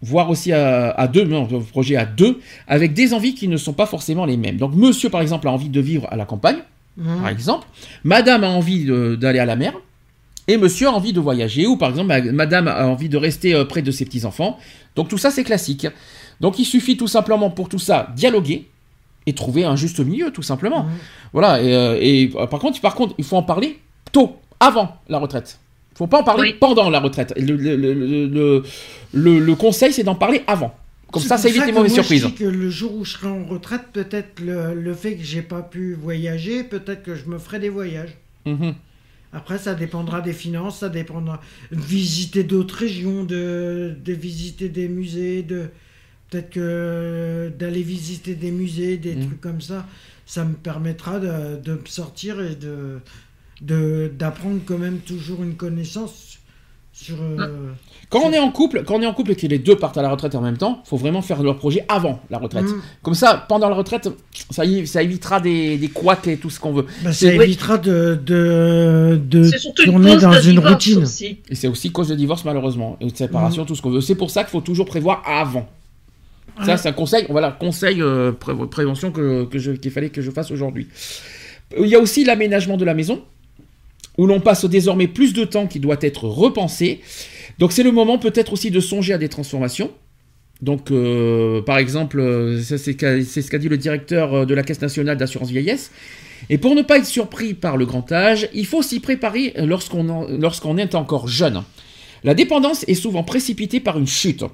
[0.00, 3.56] voire aussi à, à deux, non, un projet à deux, avec des envies qui ne
[3.58, 4.56] sont pas forcément les mêmes.
[4.56, 6.58] Donc monsieur par exemple a envie de vivre à la campagne,
[6.96, 7.20] Mhm.
[7.20, 7.66] par exemple.
[8.04, 8.84] Madame a envie
[9.18, 9.72] d'aller à la mer.
[10.48, 11.66] Et monsieur a envie de voyager.
[11.66, 14.58] Ou par exemple, ma- madame a envie de rester euh, près de ses petits-enfants.
[14.96, 15.86] Donc tout ça, c'est classique.
[16.40, 18.66] Donc il suffit tout simplement pour tout ça dialoguer
[19.26, 20.86] et trouver un juste milieu, tout simplement.
[21.32, 21.60] Voilà.
[21.62, 23.78] Et, euh, et, euh, par contre, par contre, il faut en parler
[24.10, 25.58] tôt, avant la retraite.
[25.92, 26.56] Il faut pas en parler Oui.
[26.58, 27.34] pendant la retraite.
[27.36, 28.62] Le, le- le- le- le-
[29.12, 30.74] le- le conseil, c'est d'en parler avant.
[31.12, 32.22] Comme ça, ça évite les mauvaises moi, surprises.
[32.22, 35.24] Je dis que le jour où je serai en retraite, peut-être le, le fait que
[35.24, 38.16] j'ai pas pu voyager, peut-être que je me ferai des voyages.
[38.46, 38.74] Mhm.
[39.32, 41.40] Après, ça dépendra des finances, ça dépendra
[41.72, 45.70] de visiter d'autres régions, de, de visiter des musées, de
[46.30, 49.26] peut-être que d'aller visiter des musées, des Mhm.
[49.26, 49.86] trucs comme ça,
[50.26, 53.00] ça me permettra de, de me sortir et de
[53.60, 56.27] de- d'apprendre quand même toujours une connaissance
[57.04, 57.16] sur.
[57.20, 57.72] euh,
[58.10, 59.98] Quand on est en couple, quand on est en couple et que les deux partent
[59.98, 62.64] à la retraite en même temps, faut vraiment faire leur projet avant la retraite.
[62.64, 62.80] Mhm.
[63.02, 64.08] Comme ça, pendant la retraite,
[64.50, 66.86] ça, y- ça évitera des, des couacs et tout ce qu'on veut.
[67.04, 69.20] bah, ça évitera de, de,
[69.84, 71.02] tourner cause dans de une divorce routine.
[71.02, 71.38] aussi.
[71.50, 74.00] Et c'est aussi cause de divorce malheureusement, et de séparation, tout ce qu'on veut.
[74.00, 75.68] C'est pour ça qu'il faut toujours prévoir avant.
[76.64, 80.20] Ça, c'est un conseil, voilà, conseil euh, pré- prévention que, que je- qu'il fallait que
[80.22, 80.88] je fasse aujourd'hui.
[81.78, 83.22] Il y a aussi l'aménagement de la maison,
[84.18, 87.00] où l'on passe désormais plus de temps qui doit être repensé.
[87.58, 89.90] Donc c'est le moment peut-être aussi de songer à des transformations.
[90.60, 92.90] Donc, euh, par exemple, euh, c'est ce
[93.50, 95.92] qu'a dit le directeur euh, de la Caisse nationale d'assurance vieillesse.
[96.50, 100.76] Et pour ne pas être surpris par le grand âge, il faut s'y préparer lorsqu'on
[100.78, 101.62] est encore jeune.
[102.24, 104.44] La dépendance est souvent précipitée par une chute.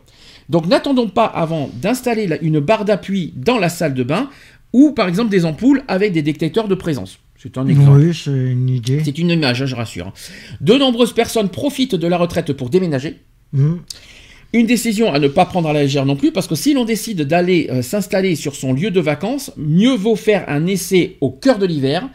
[0.49, 4.31] Donc n'attendons pas avant d'installer une barre d'appui dans la salle de bain
[4.73, 7.19] ou par exemple des ampoules avec des détecteurs de présence.
[7.45, 8.01] C'est un exemple.
[8.01, 9.03] Oui, c'est une idée.
[9.05, 10.15] C'est une image, hein, je rassure.
[10.63, 13.19] De nombreuses personnes profitent de la retraite pour déménager.
[13.53, 13.81] Mhm.
[14.55, 16.87] Une décision à ne pas prendre à la légère non plus, parce que si l'on
[16.87, 21.31] décide d'aller euh, s'installer sur son lieu de vacances, mieux vaut faire un essai au
[21.31, 22.09] cœur de l'hiver,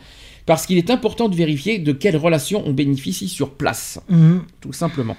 [0.47, 4.41] parce qu'il est important de vérifier de quelles relations on bénéficie sur place, Mhm.
[4.61, 5.15] tout simplement.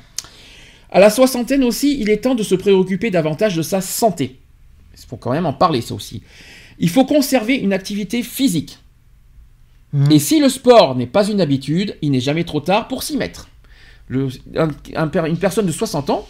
[0.91, 4.41] À la soixantaine aussi, il est temps de se préoccuper davantage de sa santé.
[4.99, 6.21] Il faut quand même en parler, ça aussi.
[6.81, 8.79] Il faut conserver une activité physique.
[10.11, 13.17] Et si le sport n'est pas une habitude, il n'est jamais trop tard pour s'y
[13.17, 13.49] mettre.
[14.09, 16.27] Une personne de 60 ans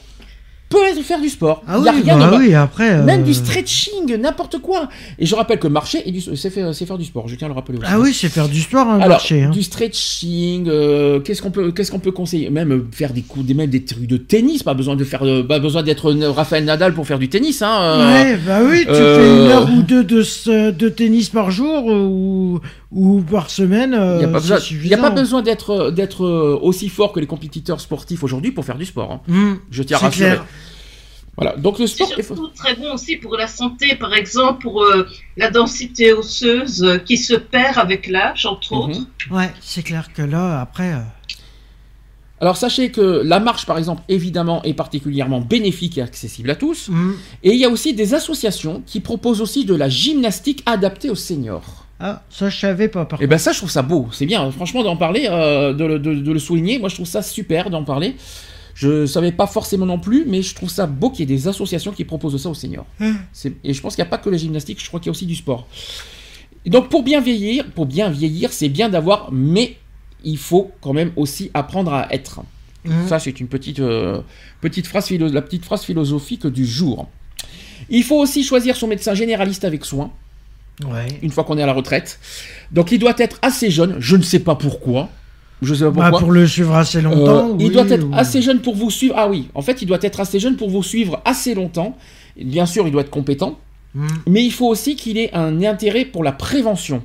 [0.70, 1.62] peut faire du sport.
[1.66, 2.90] Ah Il y a oui, rien bah de oui, après.
[2.92, 4.88] euh, Même du stretching, n'importe quoi.
[5.18, 7.54] Et je rappelle que marcher, et du- c'est faire, du sport, je tiens à le
[7.54, 7.86] rappeler aussi.
[7.90, 9.42] Ah oui, c'est faire du sport, hein, Alors, marcher.
[9.42, 9.50] hein.
[9.50, 12.50] du stretching, euh, qu'est-ce qu'on peut, qu'est-ce qu'on peut conseiller?
[12.50, 15.58] Même euh, faire des coups, même des trucs de tennis, pas besoin de faire, pas
[15.58, 17.80] besoin d'être Raphaël Nadal pour faire du tennis, hein.
[17.80, 22.60] euh, Ouais, bah oui, tu fais une heure ou deux de, tennis par jour ou,
[22.92, 23.90] ou par semaine.
[23.92, 24.28] Il n'y a,
[24.98, 29.10] pas besoin, d'être, aussi fort que les compétiteurs sportifs aujourd'hui pour faire du sport.
[29.12, 29.20] hein.
[29.26, 30.30] Mhm, Je tiens à rassurer.
[30.30, 30.44] clair.
[31.40, 32.18] Voilà, donc le C'est sport.
[32.18, 36.82] est- surtout très bon aussi pour la santé, par exemple, pour euh, la densité osseuse
[36.82, 38.80] euh, qui se perd avec l'âge, entre Mhm.
[38.82, 39.00] autres.
[39.30, 40.92] Ouais, c'est clair que là, après.
[40.92, 40.98] euh,
[42.42, 46.88] Alors sachez que la marche, par exemple, évidemment, est particulièrement bénéfique et accessible à tous.
[46.88, 47.14] mhm.
[47.42, 51.14] Et il y a aussi des associations qui proposent aussi de la gymnastique adaptée aux
[51.14, 51.84] seniors.
[52.02, 54.08] Ah, ça, je savais pas, par Et ben ça, je trouve ça beau.
[54.10, 56.78] C'est bien, franchement, d'en parler, euh, de, le- de- de le souligner.
[56.78, 58.16] Moi, je trouve ça super d'en parler.
[58.74, 61.48] Je savais pas forcément non plus, mais je trouve ça beau qu'il y ait des
[61.48, 62.86] associations qui proposent ça aux seniors.
[63.32, 65.10] C'est- Et je pense qu'il n'y a pas que la gymnastique, je crois qu'il y
[65.10, 65.66] a aussi du sport.
[66.64, 69.76] Et donc pour bien vieillir, pour bien vieillir, c'est bien d'avoir, mais
[70.24, 72.42] il faut quand même aussi apprendre à être.
[72.84, 73.08] Mhm.
[73.08, 74.20] Ça, c'est une petite, euh,
[74.60, 77.08] petite phrase, la petite phrase philosophique du jour.
[77.88, 80.10] Il faut aussi choisir son médecin généraliste avec soin,
[80.86, 81.06] Ouais.
[81.22, 82.18] une fois qu'on est à la retraite.
[82.72, 85.08] Donc il doit être assez jeune, je ne sais pas pourquoi.
[85.62, 86.20] Je sais pas Bah, pourquoi.
[86.20, 87.50] pour le suivre assez longtemps.
[87.50, 89.14] Euh, il oui, doit être ou- assez jeune pour vous suivre.
[89.18, 91.96] Ah oui, en fait, il doit être assez jeune pour vous suivre assez longtemps.
[92.36, 93.58] Bien sûr, il doit être compétent,
[93.94, 94.06] Hmm.
[94.26, 97.02] mais il faut aussi qu'il ait un intérêt pour la prévention.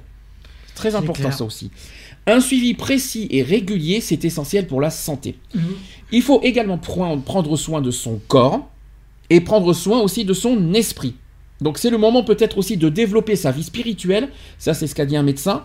[0.75, 1.33] Très important clair.
[1.33, 1.71] ça aussi.
[2.27, 5.35] Un suivi précis et régulier, c'est essentiel pour la santé.
[5.53, 5.61] Mhm.
[6.11, 8.67] Il faut également pre- prendre soin de son corps
[9.29, 11.15] et prendre soin aussi de son esprit.
[11.61, 14.29] Donc c'est le moment peut-être aussi de développer sa vie spirituelle,
[14.59, 15.63] ça c'est ce qu'a dit un médecin.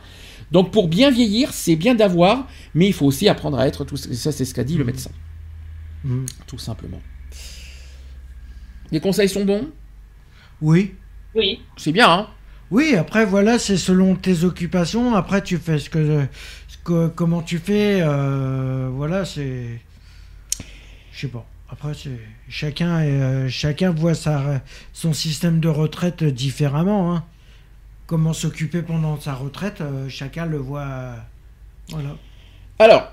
[0.52, 3.97] Donc pour bien vieillir, c'est bien d'avoir, mais il faut aussi apprendre à être, tout
[3.97, 5.10] ça c'est ce qu'a dit le médecin,
[6.05, 6.24] Hmm.
[6.47, 7.01] tout simplement.
[8.90, 9.68] Les conseils sont bons?
[10.60, 10.94] Oui.
[11.35, 11.60] Oui.
[11.77, 12.28] C'est bien, hein?
[12.70, 15.14] Oui, après voilà, c'est selon tes occupations.
[15.14, 16.24] Après, tu fais ce que,
[16.68, 18.01] ce que- comment tu fais.
[18.01, 19.81] euh, voilà, c'est,
[21.12, 21.47] je sais pas.
[21.68, 22.18] Après, c'est
[22.48, 24.60] chacun, est, euh, chacun voit sa,
[24.93, 27.14] son système de retraite différemment.
[27.14, 27.24] hein.
[28.11, 30.81] Comment s'occuper pendant sa retraite, euh, chacun le voit.
[30.81, 31.15] euh,
[31.91, 32.16] voilà.
[32.81, 33.12] Alors,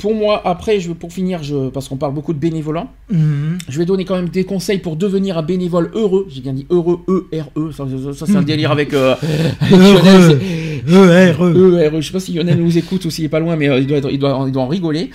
[0.00, 3.58] pour moi, après, je, pour finir, je, parce qu'on parle beaucoup de bénévolat, Mhm.
[3.68, 6.26] je vais donner quand même des conseils pour devenir un bénévole heureux.
[6.30, 7.70] J'ai bien dit heureux, E-R-E.
[7.72, 9.14] Ça, ça, ça, c'est un délire avec, euh,
[9.70, 10.40] Lionel, Heureux.
[10.40, 11.52] c'est- E-R-E.
[11.84, 12.00] E-R-E.
[12.00, 13.86] Je sais pas si Lionel nous écoute ou s'il est pas loin, mais euh, il,
[13.86, 15.10] doit être- il, doit, il doit en rigoler.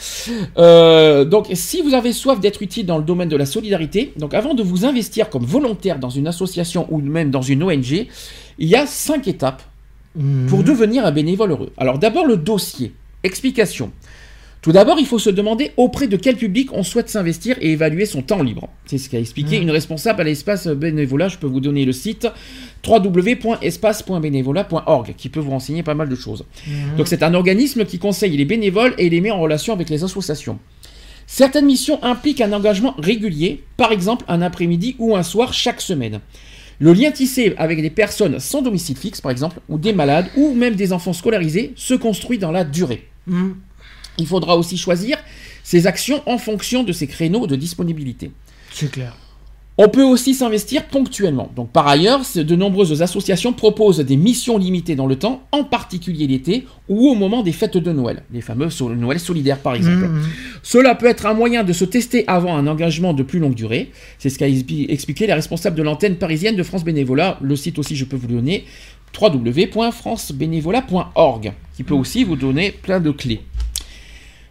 [0.58, 4.34] Euh, donc, si vous avez soif d'être utile dans le domaine de la solidarité, donc
[4.34, 8.08] avant de vous investir comme volontaire dans une association ou même dans une ONG,
[8.60, 9.64] il y a cinq étapes
[10.16, 10.46] Mhm.
[10.48, 11.72] pour devenir un bénévole heureux.
[11.78, 12.94] Alors d'abord le dossier.
[13.24, 13.92] Explication.
[14.66, 18.08] Tout d'abord, il faut se demander auprès de quel public on souhaite s'investir et évaluer
[18.08, 18.68] son temps libre.
[18.88, 19.62] C'est ce qu'a expliqué Mhm.
[19.62, 21.28] une responsable à l'espace bénévolat.
[21.28, 22.28] Je peux vous donner le site
[22.84, 26.46] www.espace.bénévolat.org qui peut vous renseigner pas mal de choses.
[26.66, 26.98] Mhm.
[26.98, 30.04] Donc c'est un organisme qui conseille les bénévoles et les met en relation avec les
[30.04, 30.58] associations.
[31.28, 36.22] Certaines missions impliquent un engagement régulier, par exemple un après-midi ou un soir chaque semaine.
[36.80, 40.56] Le lien tissé avec des personnes sans domicile fixe, par exemple, ou des malades, ou
[40.56, 43.04] même des enfants scolarisés, se construit dans la durée.
[43.28, 43.58] Mhm.
[44.18, 45.18] Il faudra aussi choisir
[45.64, 48.32] ses actions en fonction de ses créneaux de disponibilité.
[48.72, 49.16] C'est clair.
[49.78, 51.52] On peut aussi s'investir ponctuellement.
[51.54, 56.28] Donc par ailleurs, de nombreuses associations proposent des missions limitées dans le temps, en particulier
[56.28, 60.08] l'été ou au moment des fêtes de Noël, les fameux Noël solidaires par exemple.
[60.08, 60.24] Mhm.
[60.64, 63.92] Cela peut être un moyen de se tester avant un engagement de plus longue durée.
[64.18, 67.38] C'est ce qu'a expliqué la responsable de l'antenne parisienne de France Bénévolat.
[67.42, 68.64] Le site aussi, je peux vous le donner,
[69.20, 73.42] www.francebénévolat.org, qui peut aussi vous donner plein de clés.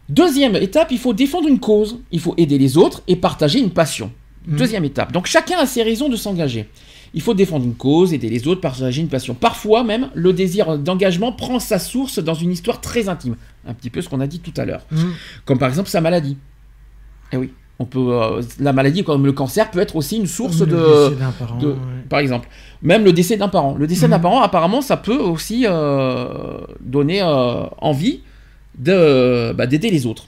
[0.08, 3.70] Deuxième étape, il faut défendre une cause, il faut aider les autres et partager une
[3.70, 4.10] passion.
[4.46, 4.56] Mhm.
[4.58, 5.12] Deuxième étape.
[5.12, 6.68] Donc chacun a ses raisons de s'engager.
[7.14, 9.34] Il faut défendre une cause, aider les autres, partager une passion.
[9.34, 13.36] Parfois même, le désir d'engagement prend sa source dans une histoire très intime.
[13.66, 14.82] Un petit peu ce qu'on a dit tout à l'heure.
[14.90, 15.12] Mhm.
[15.46, 16.36] Comme par exemple sa maladie.
[17.32, 20.60] Eh oui, on peut, euh, la maladie comme le cancer peut être aussi une source
[20.60, 20.76] Le de,
[21.08, 21.76] décès d'un parent, de- ouais.
[22.10, 22.48] par exemple,
[22.82, 23.74] même le décès d'un parent.
[23.78, 24.22] Le décès d'un Mhm.
[24.22, 28.20] parent, apparemment, ça peut aussi euh, donner euh, envie
[28.78, 30.26] bah, d'aider les autres.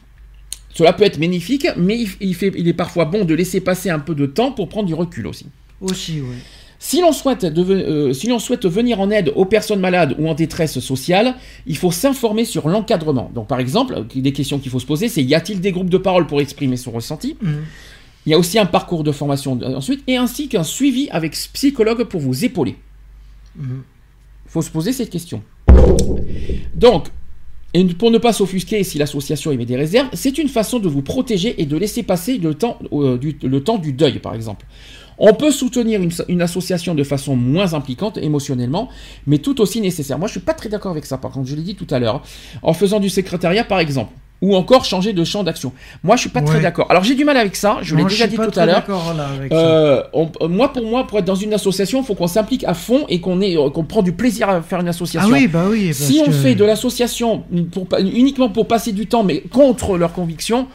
[0.72, 3.88] Cela peut être magnifique, mais il, il fait, il est parfois bon de laisser passer
[3.88, 5.46] un peu de temps pour prendre du recul aussi.
[5.80, 6.36] Aussi, oui.
[6.78, 10.78] Si l'on souhaite, euh, si souhaite venir en aide aux personnes malades ou en détresse
[10.78, 11.34] sociale,
[11.66, 13.30] il faut s'informer sur l'encadrement.
[13.34, 15.98] Donc par exemple, des questions qu'il faut se poser, c'est y a-t-il des groupes de
[15.98, 17.36] parole pour exprimer son ressenti?
[17.40, 17.64] Mhm.
[18.26, 21.32] Il y a aussi un parcours de formation euh, ensuite, et ainsi qu'un suivi avec
[21.32, 22.76] psychologue pour vous épauler.
[23.56, 23.82] Mhm.
[24.44, 25.42] Il faut se poser cette question.
[26.74, 27.08] Donc,
[27.76, 31.02] et pour ne pas s'offusquer si l'association émet des réserves, c'est une façon de vous
[31.02, 34.64] protéger et de laisser passer le temps, euh, du, deuil, par exemple.
[35.18, 38.88] On peut soutenir une, association de façon moins impliquante émotionnellement,
[39.26, 40.18] mais tout aussi nécessaire.
[40.18, 41.98] Moi, je suis pas très d'accord avec ça, par contre, je l'ai dit tout à
[41.98, 42.22] l'heure.
[42.62, 44.10] En faisant du secrétariat, par exemple.
[44.42, 45.72] Ou encore changer de champ d'action.
[46.04, 46.86] Moi, je suis pas très d'accord.
[46.90, 48.84] Alors, j'ai du mal avec ça, je l'ai déjà suis dit tout à l'heure.
[49.50, 52.74] Euh, euh, moi, pour moi, pour être dans une association, il faut qu'on s'implique à
[52.74, 55.30] fond et qu'on euh, qu'on prend du plaisir à faire une Ah association.
[55.32, 55.86] oui, bah oui.
[55.86, 57.44] parce si on que- fait de l'association
[57.98, 60.66] uniquement pour passer du temps, mais contre leurs convictions,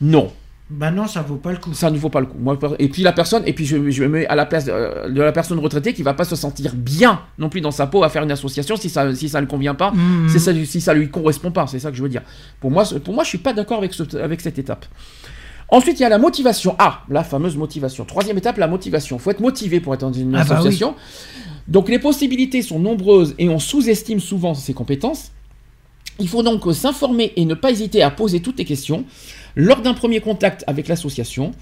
[0.00, 0.30] non,
[0.70, 1.72] Bah non, ça vaut pas le coup.
[1.72, 2.36] ça ne vaut pas le coup.
[2.38, 5.08] Moi, et puis la personne, et puis je, je me mets à la place de,
[5.10, 8.02] de la personne retraitée qui va pas se sentir bien non plus dans sa peau
[8.04, 10.28] à faire une association si ça, si ça ne convient pas, Mhm.
[10.28, 11.66] si ça, si ça lui correspond pas.
[11.66, 12.22] C'est ça que je veux dire.
[12.60, 14.84] Pour moi, pour moi, je suis pas d'accord avec, ce- avec cette étape.
[15.70, 16.76] Ensuite, il y a la motivation.
[16.78, 18.04] Ah, la fameuse motivation.
[18.04, 19.16] Troisième étape, la motivation.
[19.16, 20.94] Il faut être motivé pour être dans une Ah bah association.
[21.66, 25.32] Donc les possibilités sont nombreuses et on sous-estime souvent ses compétences.
[26.18, 29.04] Il faut donc s'informer et ne pas hésiter à poser toutes les questions
[29.56, 31.52] lors d'un premier contact avec l'association.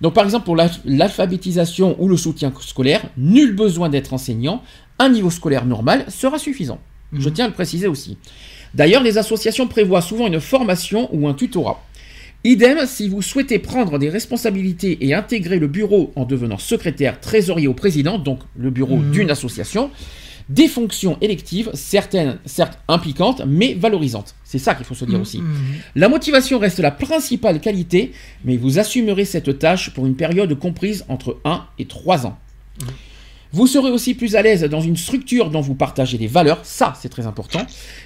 [0.00, 4.62] Donc par exemple pour l'al- l'alphabétisation ou le soutien scolaire, nul besoin d'être enseignant,
[4.98, 6.78] un niveau scolaire normal sera suffisant.
[7.12, 7.34] Je Mhm.
[7.34, 8.16] tiens à le préciser aussi.
[8.74, 11.82] D'ailleurs, les associations prévoient souvent une formation ou un tutorat.
[12.44, 17.68] Idem si vous souhaitez prendre des responsabilités et intégrer le bureau en devenant secrétaire trésorier
[17.68, 19.10] au président, donc le bureau Mhm.
[19.12, 19.90] d'une association,
[20.48, 24.34] des fonctions électives, certaines certes impliquantes, mais valorisantes.
[24.44, 25.40] C'est ça qu'il faut se dire aussi.
[25.40, 25.56] Mhm.
[25.96, 28.12] La motivation reste la principale qualité,
[28.44, 32.38] mais vous assumerez cette tâche pour une période comprise entre 1 et 3 ans.
[33.52, 36.94] Vous serez aussi plus à l'aise dans une structure dont vous partagez des valeurs, ça
[37.00, 37.60] c'est très important.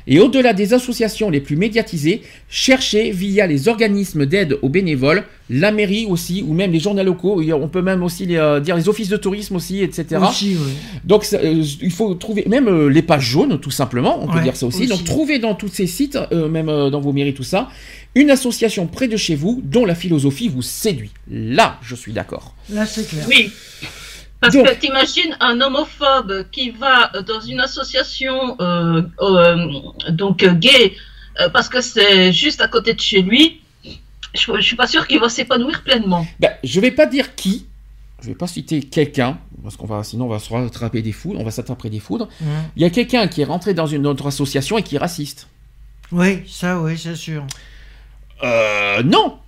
[0.06, 5.72] Et au-delà des associations les plus médiatisées, cherchez via les organismes d'aide aux bénévoles, la
[5.72, 8.88] mairie aussi, ou même les journaux locaux, on peut même aussi les, euh, dire les
[8.88, 10.20] offices de tourisme aussi, etc.
[10.28, 10.56] Aussi.
[11.04, 14.36] Donc ça, euh, il faut trouver même euh, les pages jaunes tout simplement, on peut
[14.38, 14.78] Ouais, dire ça aussi.
[14.82, 14.86] aussi.
[14.88, 17.68] Donc trouvez dans tous ces sites, euh, même euh, dans vos mairies tout ça,
[18.14, 21.10] une association près de chez vous dont la philosophie vous séduit.
[21.30, 22.54] Là, je suis d'accord.
[22.72, 23.24] Là, c'est clair.
[23.28, 23.50] Oui.
[24.40, 29.68] Parce Donc- que t'imagines un homophobe qui va dans une association euh, euh,
[30.08, 30.94] donc euh, gay
[31.40, 33.60] euh, parce que c'est juste à côté de chez lui.
[34.34, 36.26] Je, je suis pas sûr qu'il va s'épanouir pleinement.
[36.38, 37.66] Ben, je vais pas dire qui,
[38.22, 41.40] je vais pas citer quelqu'un parce qu'on va sinon on va se rattraper des foudres,
[41.40, 42.28] on va s'attraper des foudres.
[42.76, 45.48] Il y a quelqu'un qui est rentré dans une autre association et qui est raciste.
[46.12, 47.44] Oui, ça, oui, c'est sûr.
[48.42, 49.38] Euh, non,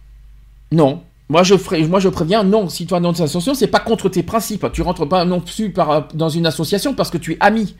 [0.70, 1.02] non.
[1.32, 3.80] Moi je, ferai, moi je préviens, non, si tu es dans une association, c'est pas
[3.80, 4.66] contre tes principes.
[4.70, 7.74] Tu rentres pas non plus par, dans une association parce que tu es ami.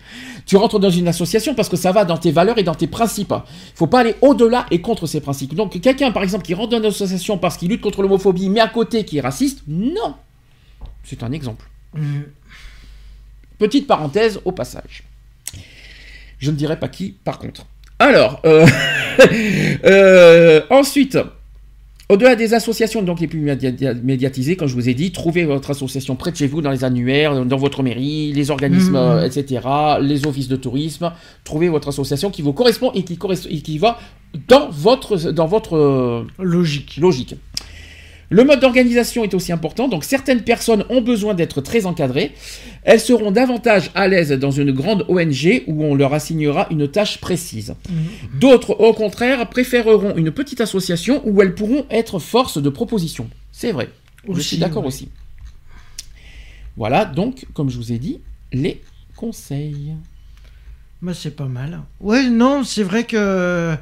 [0.47, 2.87] Tu rentres dans une association parce que ça va dans tes valeurs et dans tes
[2.87, 3.35] principes.
[3.37, 5.55] Il faut pas aller au-delà et contre ces principes.
[5.55, 8.61] Donc quelqu'un par exemple qui rentre dans une association parce qu'il lutte contre l'homophobie, mais
[8.61, 10.15] à côté qui est raciste, non.
[11.05, 11.66] C'est un exemple.
[11.95, 12.24] Mhm.
[13.59, 15.05] Petite parenthèse au passage.
[16.39, 17.66] Je ne dirai pas qui, par contre.
[17.99, 18.66] Alors, euh,
[19.85, 21.19] euh, ensuite,
[22.09, 25.70] au-delà des associations donc les plus média- médiatisées, comme je vous ai dit, trouvez votre
[25.70, 28.97] association près de chez vous, dans les annuaires, dans votre mairie, les organismes, Mhm.
[28.97, 29.62] euh, etc.,
[30.01, 31.12] les offices de tourisme.
[31.45, 33.99] Trouvez votre association qui vous correspond et qui, correspond, et qui va
[34.49, 36.97] dans votre, dans votre euh, Logique.
[37.01, 37.35] logique.
[38.32, 42.32] Le mode d'organisation est aussi important, donc certaines personnes ont besoin d'être très encadrées.
[42.82, 47.18] Elles seront davantage à l'aise dans une grande ONG où on leur assignera une tâche
[47.18, 47.74] précise.
[47.90, 48.40] Mhm.
[48.40, 53.28] D'autres, au contraire, préféreront une petite association où elles pourront être force de proposition.
[53.52, 53.90] C'est vrai.
[54.26, 55.10] je Aussi, suis d'accord aussi.
[56.78, 58.80] Voilà, donc, comme je vous ai dit, les
[59.14, 59.92] conseils.
[61.02, 61.82] Bah, c'est pas mal.
[62.00, 63.76] Ouais, non, c'est vrai que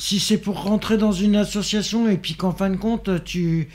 [0.00, 3.68] si c'est pour rentrer dans une association et puis qu'en fin de compte, tu.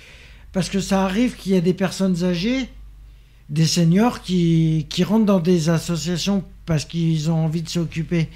[0.53, 2.67] Parce que ça arrive qu'il y a des personnes âgées,
[3.49, 8.29] des seniors qui, qui rentrent dans des associations parce qu'ils ont envie de s'occuper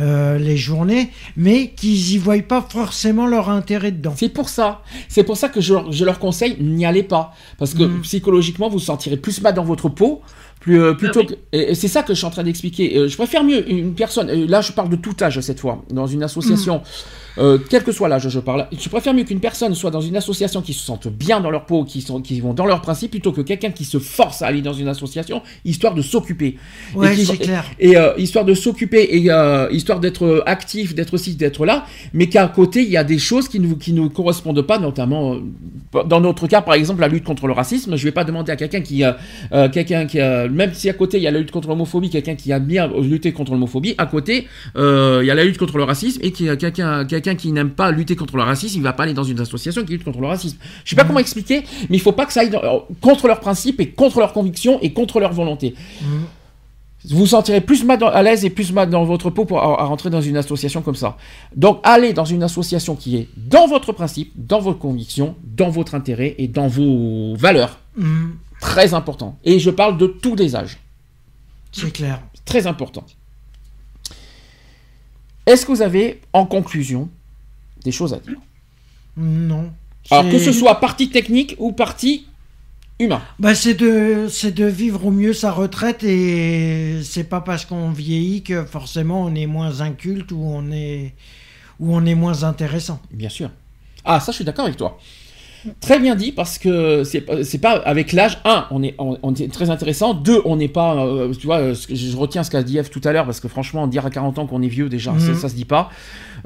[0.00, 4.14] euh, les journées, mais qu'ils y voient pas forcément leur intérêt dedans.
[4.16, 4.82] C'est pour ça.
[5.08, 7.34] C'est pour ça que je, je leur conseille, n'y allez pas.
[7.58, 8.00] Parce que Mhm.
[8.02, 10.22] psychologiquement, vous vous sentirez plus mal dans votre peau.
[10.60, 11.26] Plus, euh, plutôt oui.
[11.26, 12.96] que, et, et c'est ça que je suis en train d'expliquer.
[12.96, 15.84] Euh, je préfère mieux une personne, euh, là je parle de tout âge cette fois,
[15.90, 16.82] dans une association,
[17.38, 20.16] euh, quel que soit l'âge je parle, je préfère mieux qu'une personne soit dans une
[20.16, 23.12] association qui se sente bien dans leur peau, qui, sont, qui vont dans leurs principes,
[23.12, 26.56] plutôt que quelqu'un qui se force à aller dans une association, histoire de s'occuper.
[26.96, 27.64] Ouais, Et clair.
[27.78, 31.86] Et euh, histoire de s'occuper et euh, histoire d'être euh, actif, d'être ci, d'être là,
[32.12, 35.34] mais qu'à côté il y a des choses qui ne qui nous correspondent pas, notamment
[35.34, 37.94] euh, dans notre cas par exemple la lutte contre le racisme.
[37.96, 39.12] Je vais pas demander à quelqu'un qui euh,
[39.52, 42.10] euh, quelqu'un qui a, même si à côté il y a la lutte contre l'homophobie,
[42.10, 44.46] quelqu'un qui a bien lutté contre l'homophobie, à côté
[44.76, 47.90] euh, il y a la lutte contre le racisme et quelqu'un quelqu'un qui n'aime pas
[47.90, 50.26] lutter contre le racisme, il va pas aller dans une association qui lutte contre le
[50.26, 50.58] racisme.
[50.84, 53.26] Je sais pas comment expliquer, mais il faut pas que ça aille dans- euh, contre
[53.26, 56.24] leurs principes et contre leurs convictions et contre leur volonté Mhm.
[57.10, 59.60] vous vous sentirez plus mal dans- à l'aise et plus mal dans votre peau pour
[59.60, 61.16] à, à rentrer dans une association comme ça.
[61.54, 65.94] Donc allez dans une association qui est dans votre principe, dans vos convictions, dans votre
[65.94, 67.78] intérêt et dans vos valeurs.
[67.96, 68.32] Mhm.
[68.60, 69.38] Très important.
[69.44, 70.78] Et je parle de tous les âges.
[71.72, 72.22] C'est clair.
[72.44, 73.04] Très important.
[75.46, 77.08] Est-ce que vous avez, en conclusion,
[77.84, 78.36] des choses à dire?
[79.16, 79.72] Non.
[80.10, 82.26] Alors que ce soit partie technique ou partie
[82.98, 83.22] humain.
[83.38, 87.90] Bah c'est de c'est de vivre au mieux sa retraite et c'est pas parce qu'on
[87.90, 91.14] vieillit que forcément on est moins inculte ou on est
[91.78, 93.00] ou on est moins intéressant.
[93.10, 93.50] Bien sûr.
[94.04, 94.98] Ah, ça, je suis d'accord avec toi.
[95.80, 97.20] Très bien dit, parce que c'est
[97.60, 98.38] pas- avec l'âge.
[98.44, 100.14] Un, on est, on, on est très intéressant.
[100.14, 101.04] Deux, on n'est pas.
[101.04, 103.48] euh, tu vois, euh, je retiens ce qu'a dit Eve tout à l'heure, parce que
[103.48, 105.20] franchement, dire à 40 ans qu'on est vieux, déjà, Mhm.
[105.20, 105.90] ça, ça se dit pas.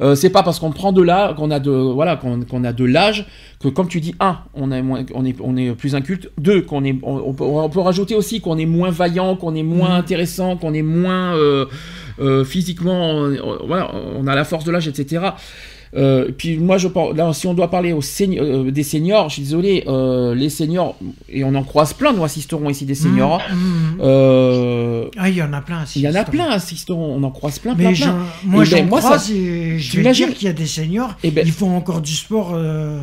[0.01, 2.85] Euh, c'est pas parce qu'on prend de l'âge, qu'on a de, voilà, qu'on a de
[2.85, 3.27] l'âge,
[3.61, 6.31] que comme tu dis, un, on, est moins, on, est, on est plus inculte.
[6.39, 9.55] Deux, qu'on est, on, on peut, on peut rajouter aussi qu'on est moins vaillant, qu'on
[9.55, 9.97] est moins Mhm.
[9.97, 11.67] intéressant, qu'on est moins euh,
[12.45, 13.29] physiquement.
[13.67, 15.27] voilà, on a la force de l'âge, etc.
[15.95, 19.35] Euh, puis moi, je pense, là, si on doit parler aux euh, des seniors, je
[19.35, 20.97] suis désolé, euh, les seniors,
[21.29, 23.43] et on en croise plein, nous assisterons ici des seniors.
[23.53, 24.01] Mhm, mhm.
[24.01, 25.85] Euh, Ah, il y en a plein.
[25.95, 28.19] il y en a plein, assisteront, on en croise plein, plein, Mais plein.
[28.45, 31.31] moi Et ben, j'en ça- et je vais dire qu'il y a des seniors, Eh
[31.31, 33.01] ben- ils font encore du sport euh,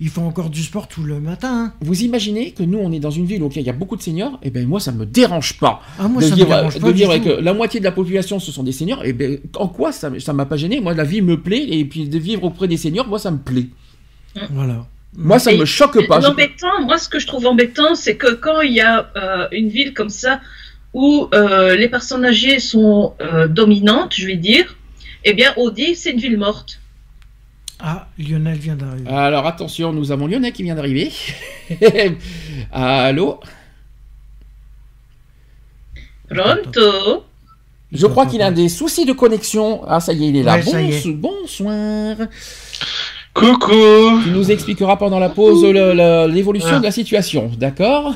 [0.00, 1.48] ils font encore du sport tout le matin.
[1.52, 1.72] hein.
[1.80, 4.02] Vous imaginez que nous, on est dans une ville où il y a beaucoup de
[4.02, 5.80] seniors Et ben moi, ça me dérange pas.
[5.98, 7.92] Ah, moi, de ça vivre, me dérange pas de avec euh, la moitié de la
[7.92, 9.04] population, ce sont des seniors.
[9.04, 10.80] Et ben en quoi ça ça m'a pas gêné?
[10.80, 13.38] Moi, la vie me plaît et puis de vivre auprès des seniors, moi, ça me
[13.38, 13.68] plaît.
[14.50, 14.86] Voilà.
[15.14, 16.20] Moi, ça Et me choque pas.
[16.20, 19.68] L'embêtant, moi, ce que je trouve embêtant, c'est que quand il y a euh, une
[19.68, 20.40] ville comme ça
[20.94, 24.76] où euh, les personnes âgées sont euh, dominantes, je vais dire,
[25.24, 26.80] eh bien, on dit c'est une ville morte.
[27.84, 29.10] Ah, Lionel vient d'arriver.
[29.10, 31.10] Alors attention, nous avons Lionel qui vient d'arriver.
[32.72, 33.40] Allô
[36.28, 37.24] Pronto?
[37.90, 39.82] Je crois qu'il a des soucis de connexion.
[39.86, 40.58] Ah, ça y est, il est là.
[40.58, 41.08] Ouais, est.
[41.08, 42.16] Bonsoir.
[43.34, 46.78] Coucou Tu nous expliqueras pendant la pause l'évolution Ah.
[46.78, 48.14] de la situation, d'accord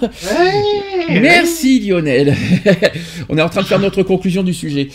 [1.09, 2.35] Merci Lionel.
[3.29, 4.89] On est en train de faire notre conclusion du sujet.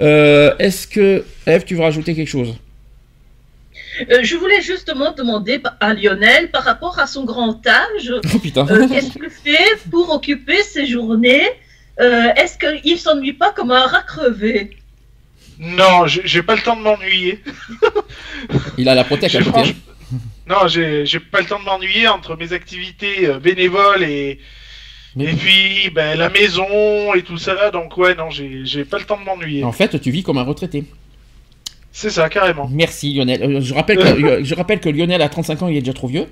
[0.00, 2.54] Euh, Est-ce que Eve, tu veux rajouter quelque chose?
[4.10, 8.66] Euh, je voulais justement demander à Lionel, par rapport à son grand âge, Oh putain.
[8.70, 11.46] euh, qu'est-ce qu'il fait pour occuper ses journées
[12.00, 14.70] Euh, Est-ce qu'il s'ennuie pas comme un rat crevé?
[15.58, 17.40] Non, j'ai pas le temps de m'ennuyer.
[18.78, 19.50] Il a la protèque à côté.
[19.50, 19.74] franch-
[20.48, 24.40] Non, j'ai pas le temps de m'ennuyer entre mes activités bénévoles et,
[25.14, 27.70] Mais- et puis ben, la maison et tout ça.
[27.70, 29.62] Donc ouais, non, j'ai j'ai pas le temps de m'ennuyer.
[29.62, 30.84] En fait, tu vis comme un retraité.
[31.92, 32.68] C'est ça, carrément.
[32.72, 33.42] Merci Lionel.
[33.42, 36.08] Euh, Je rappelle, que, je rappelle que Lionel a 35 ans, il est déjà trop
[36.08, 36.26] vieux.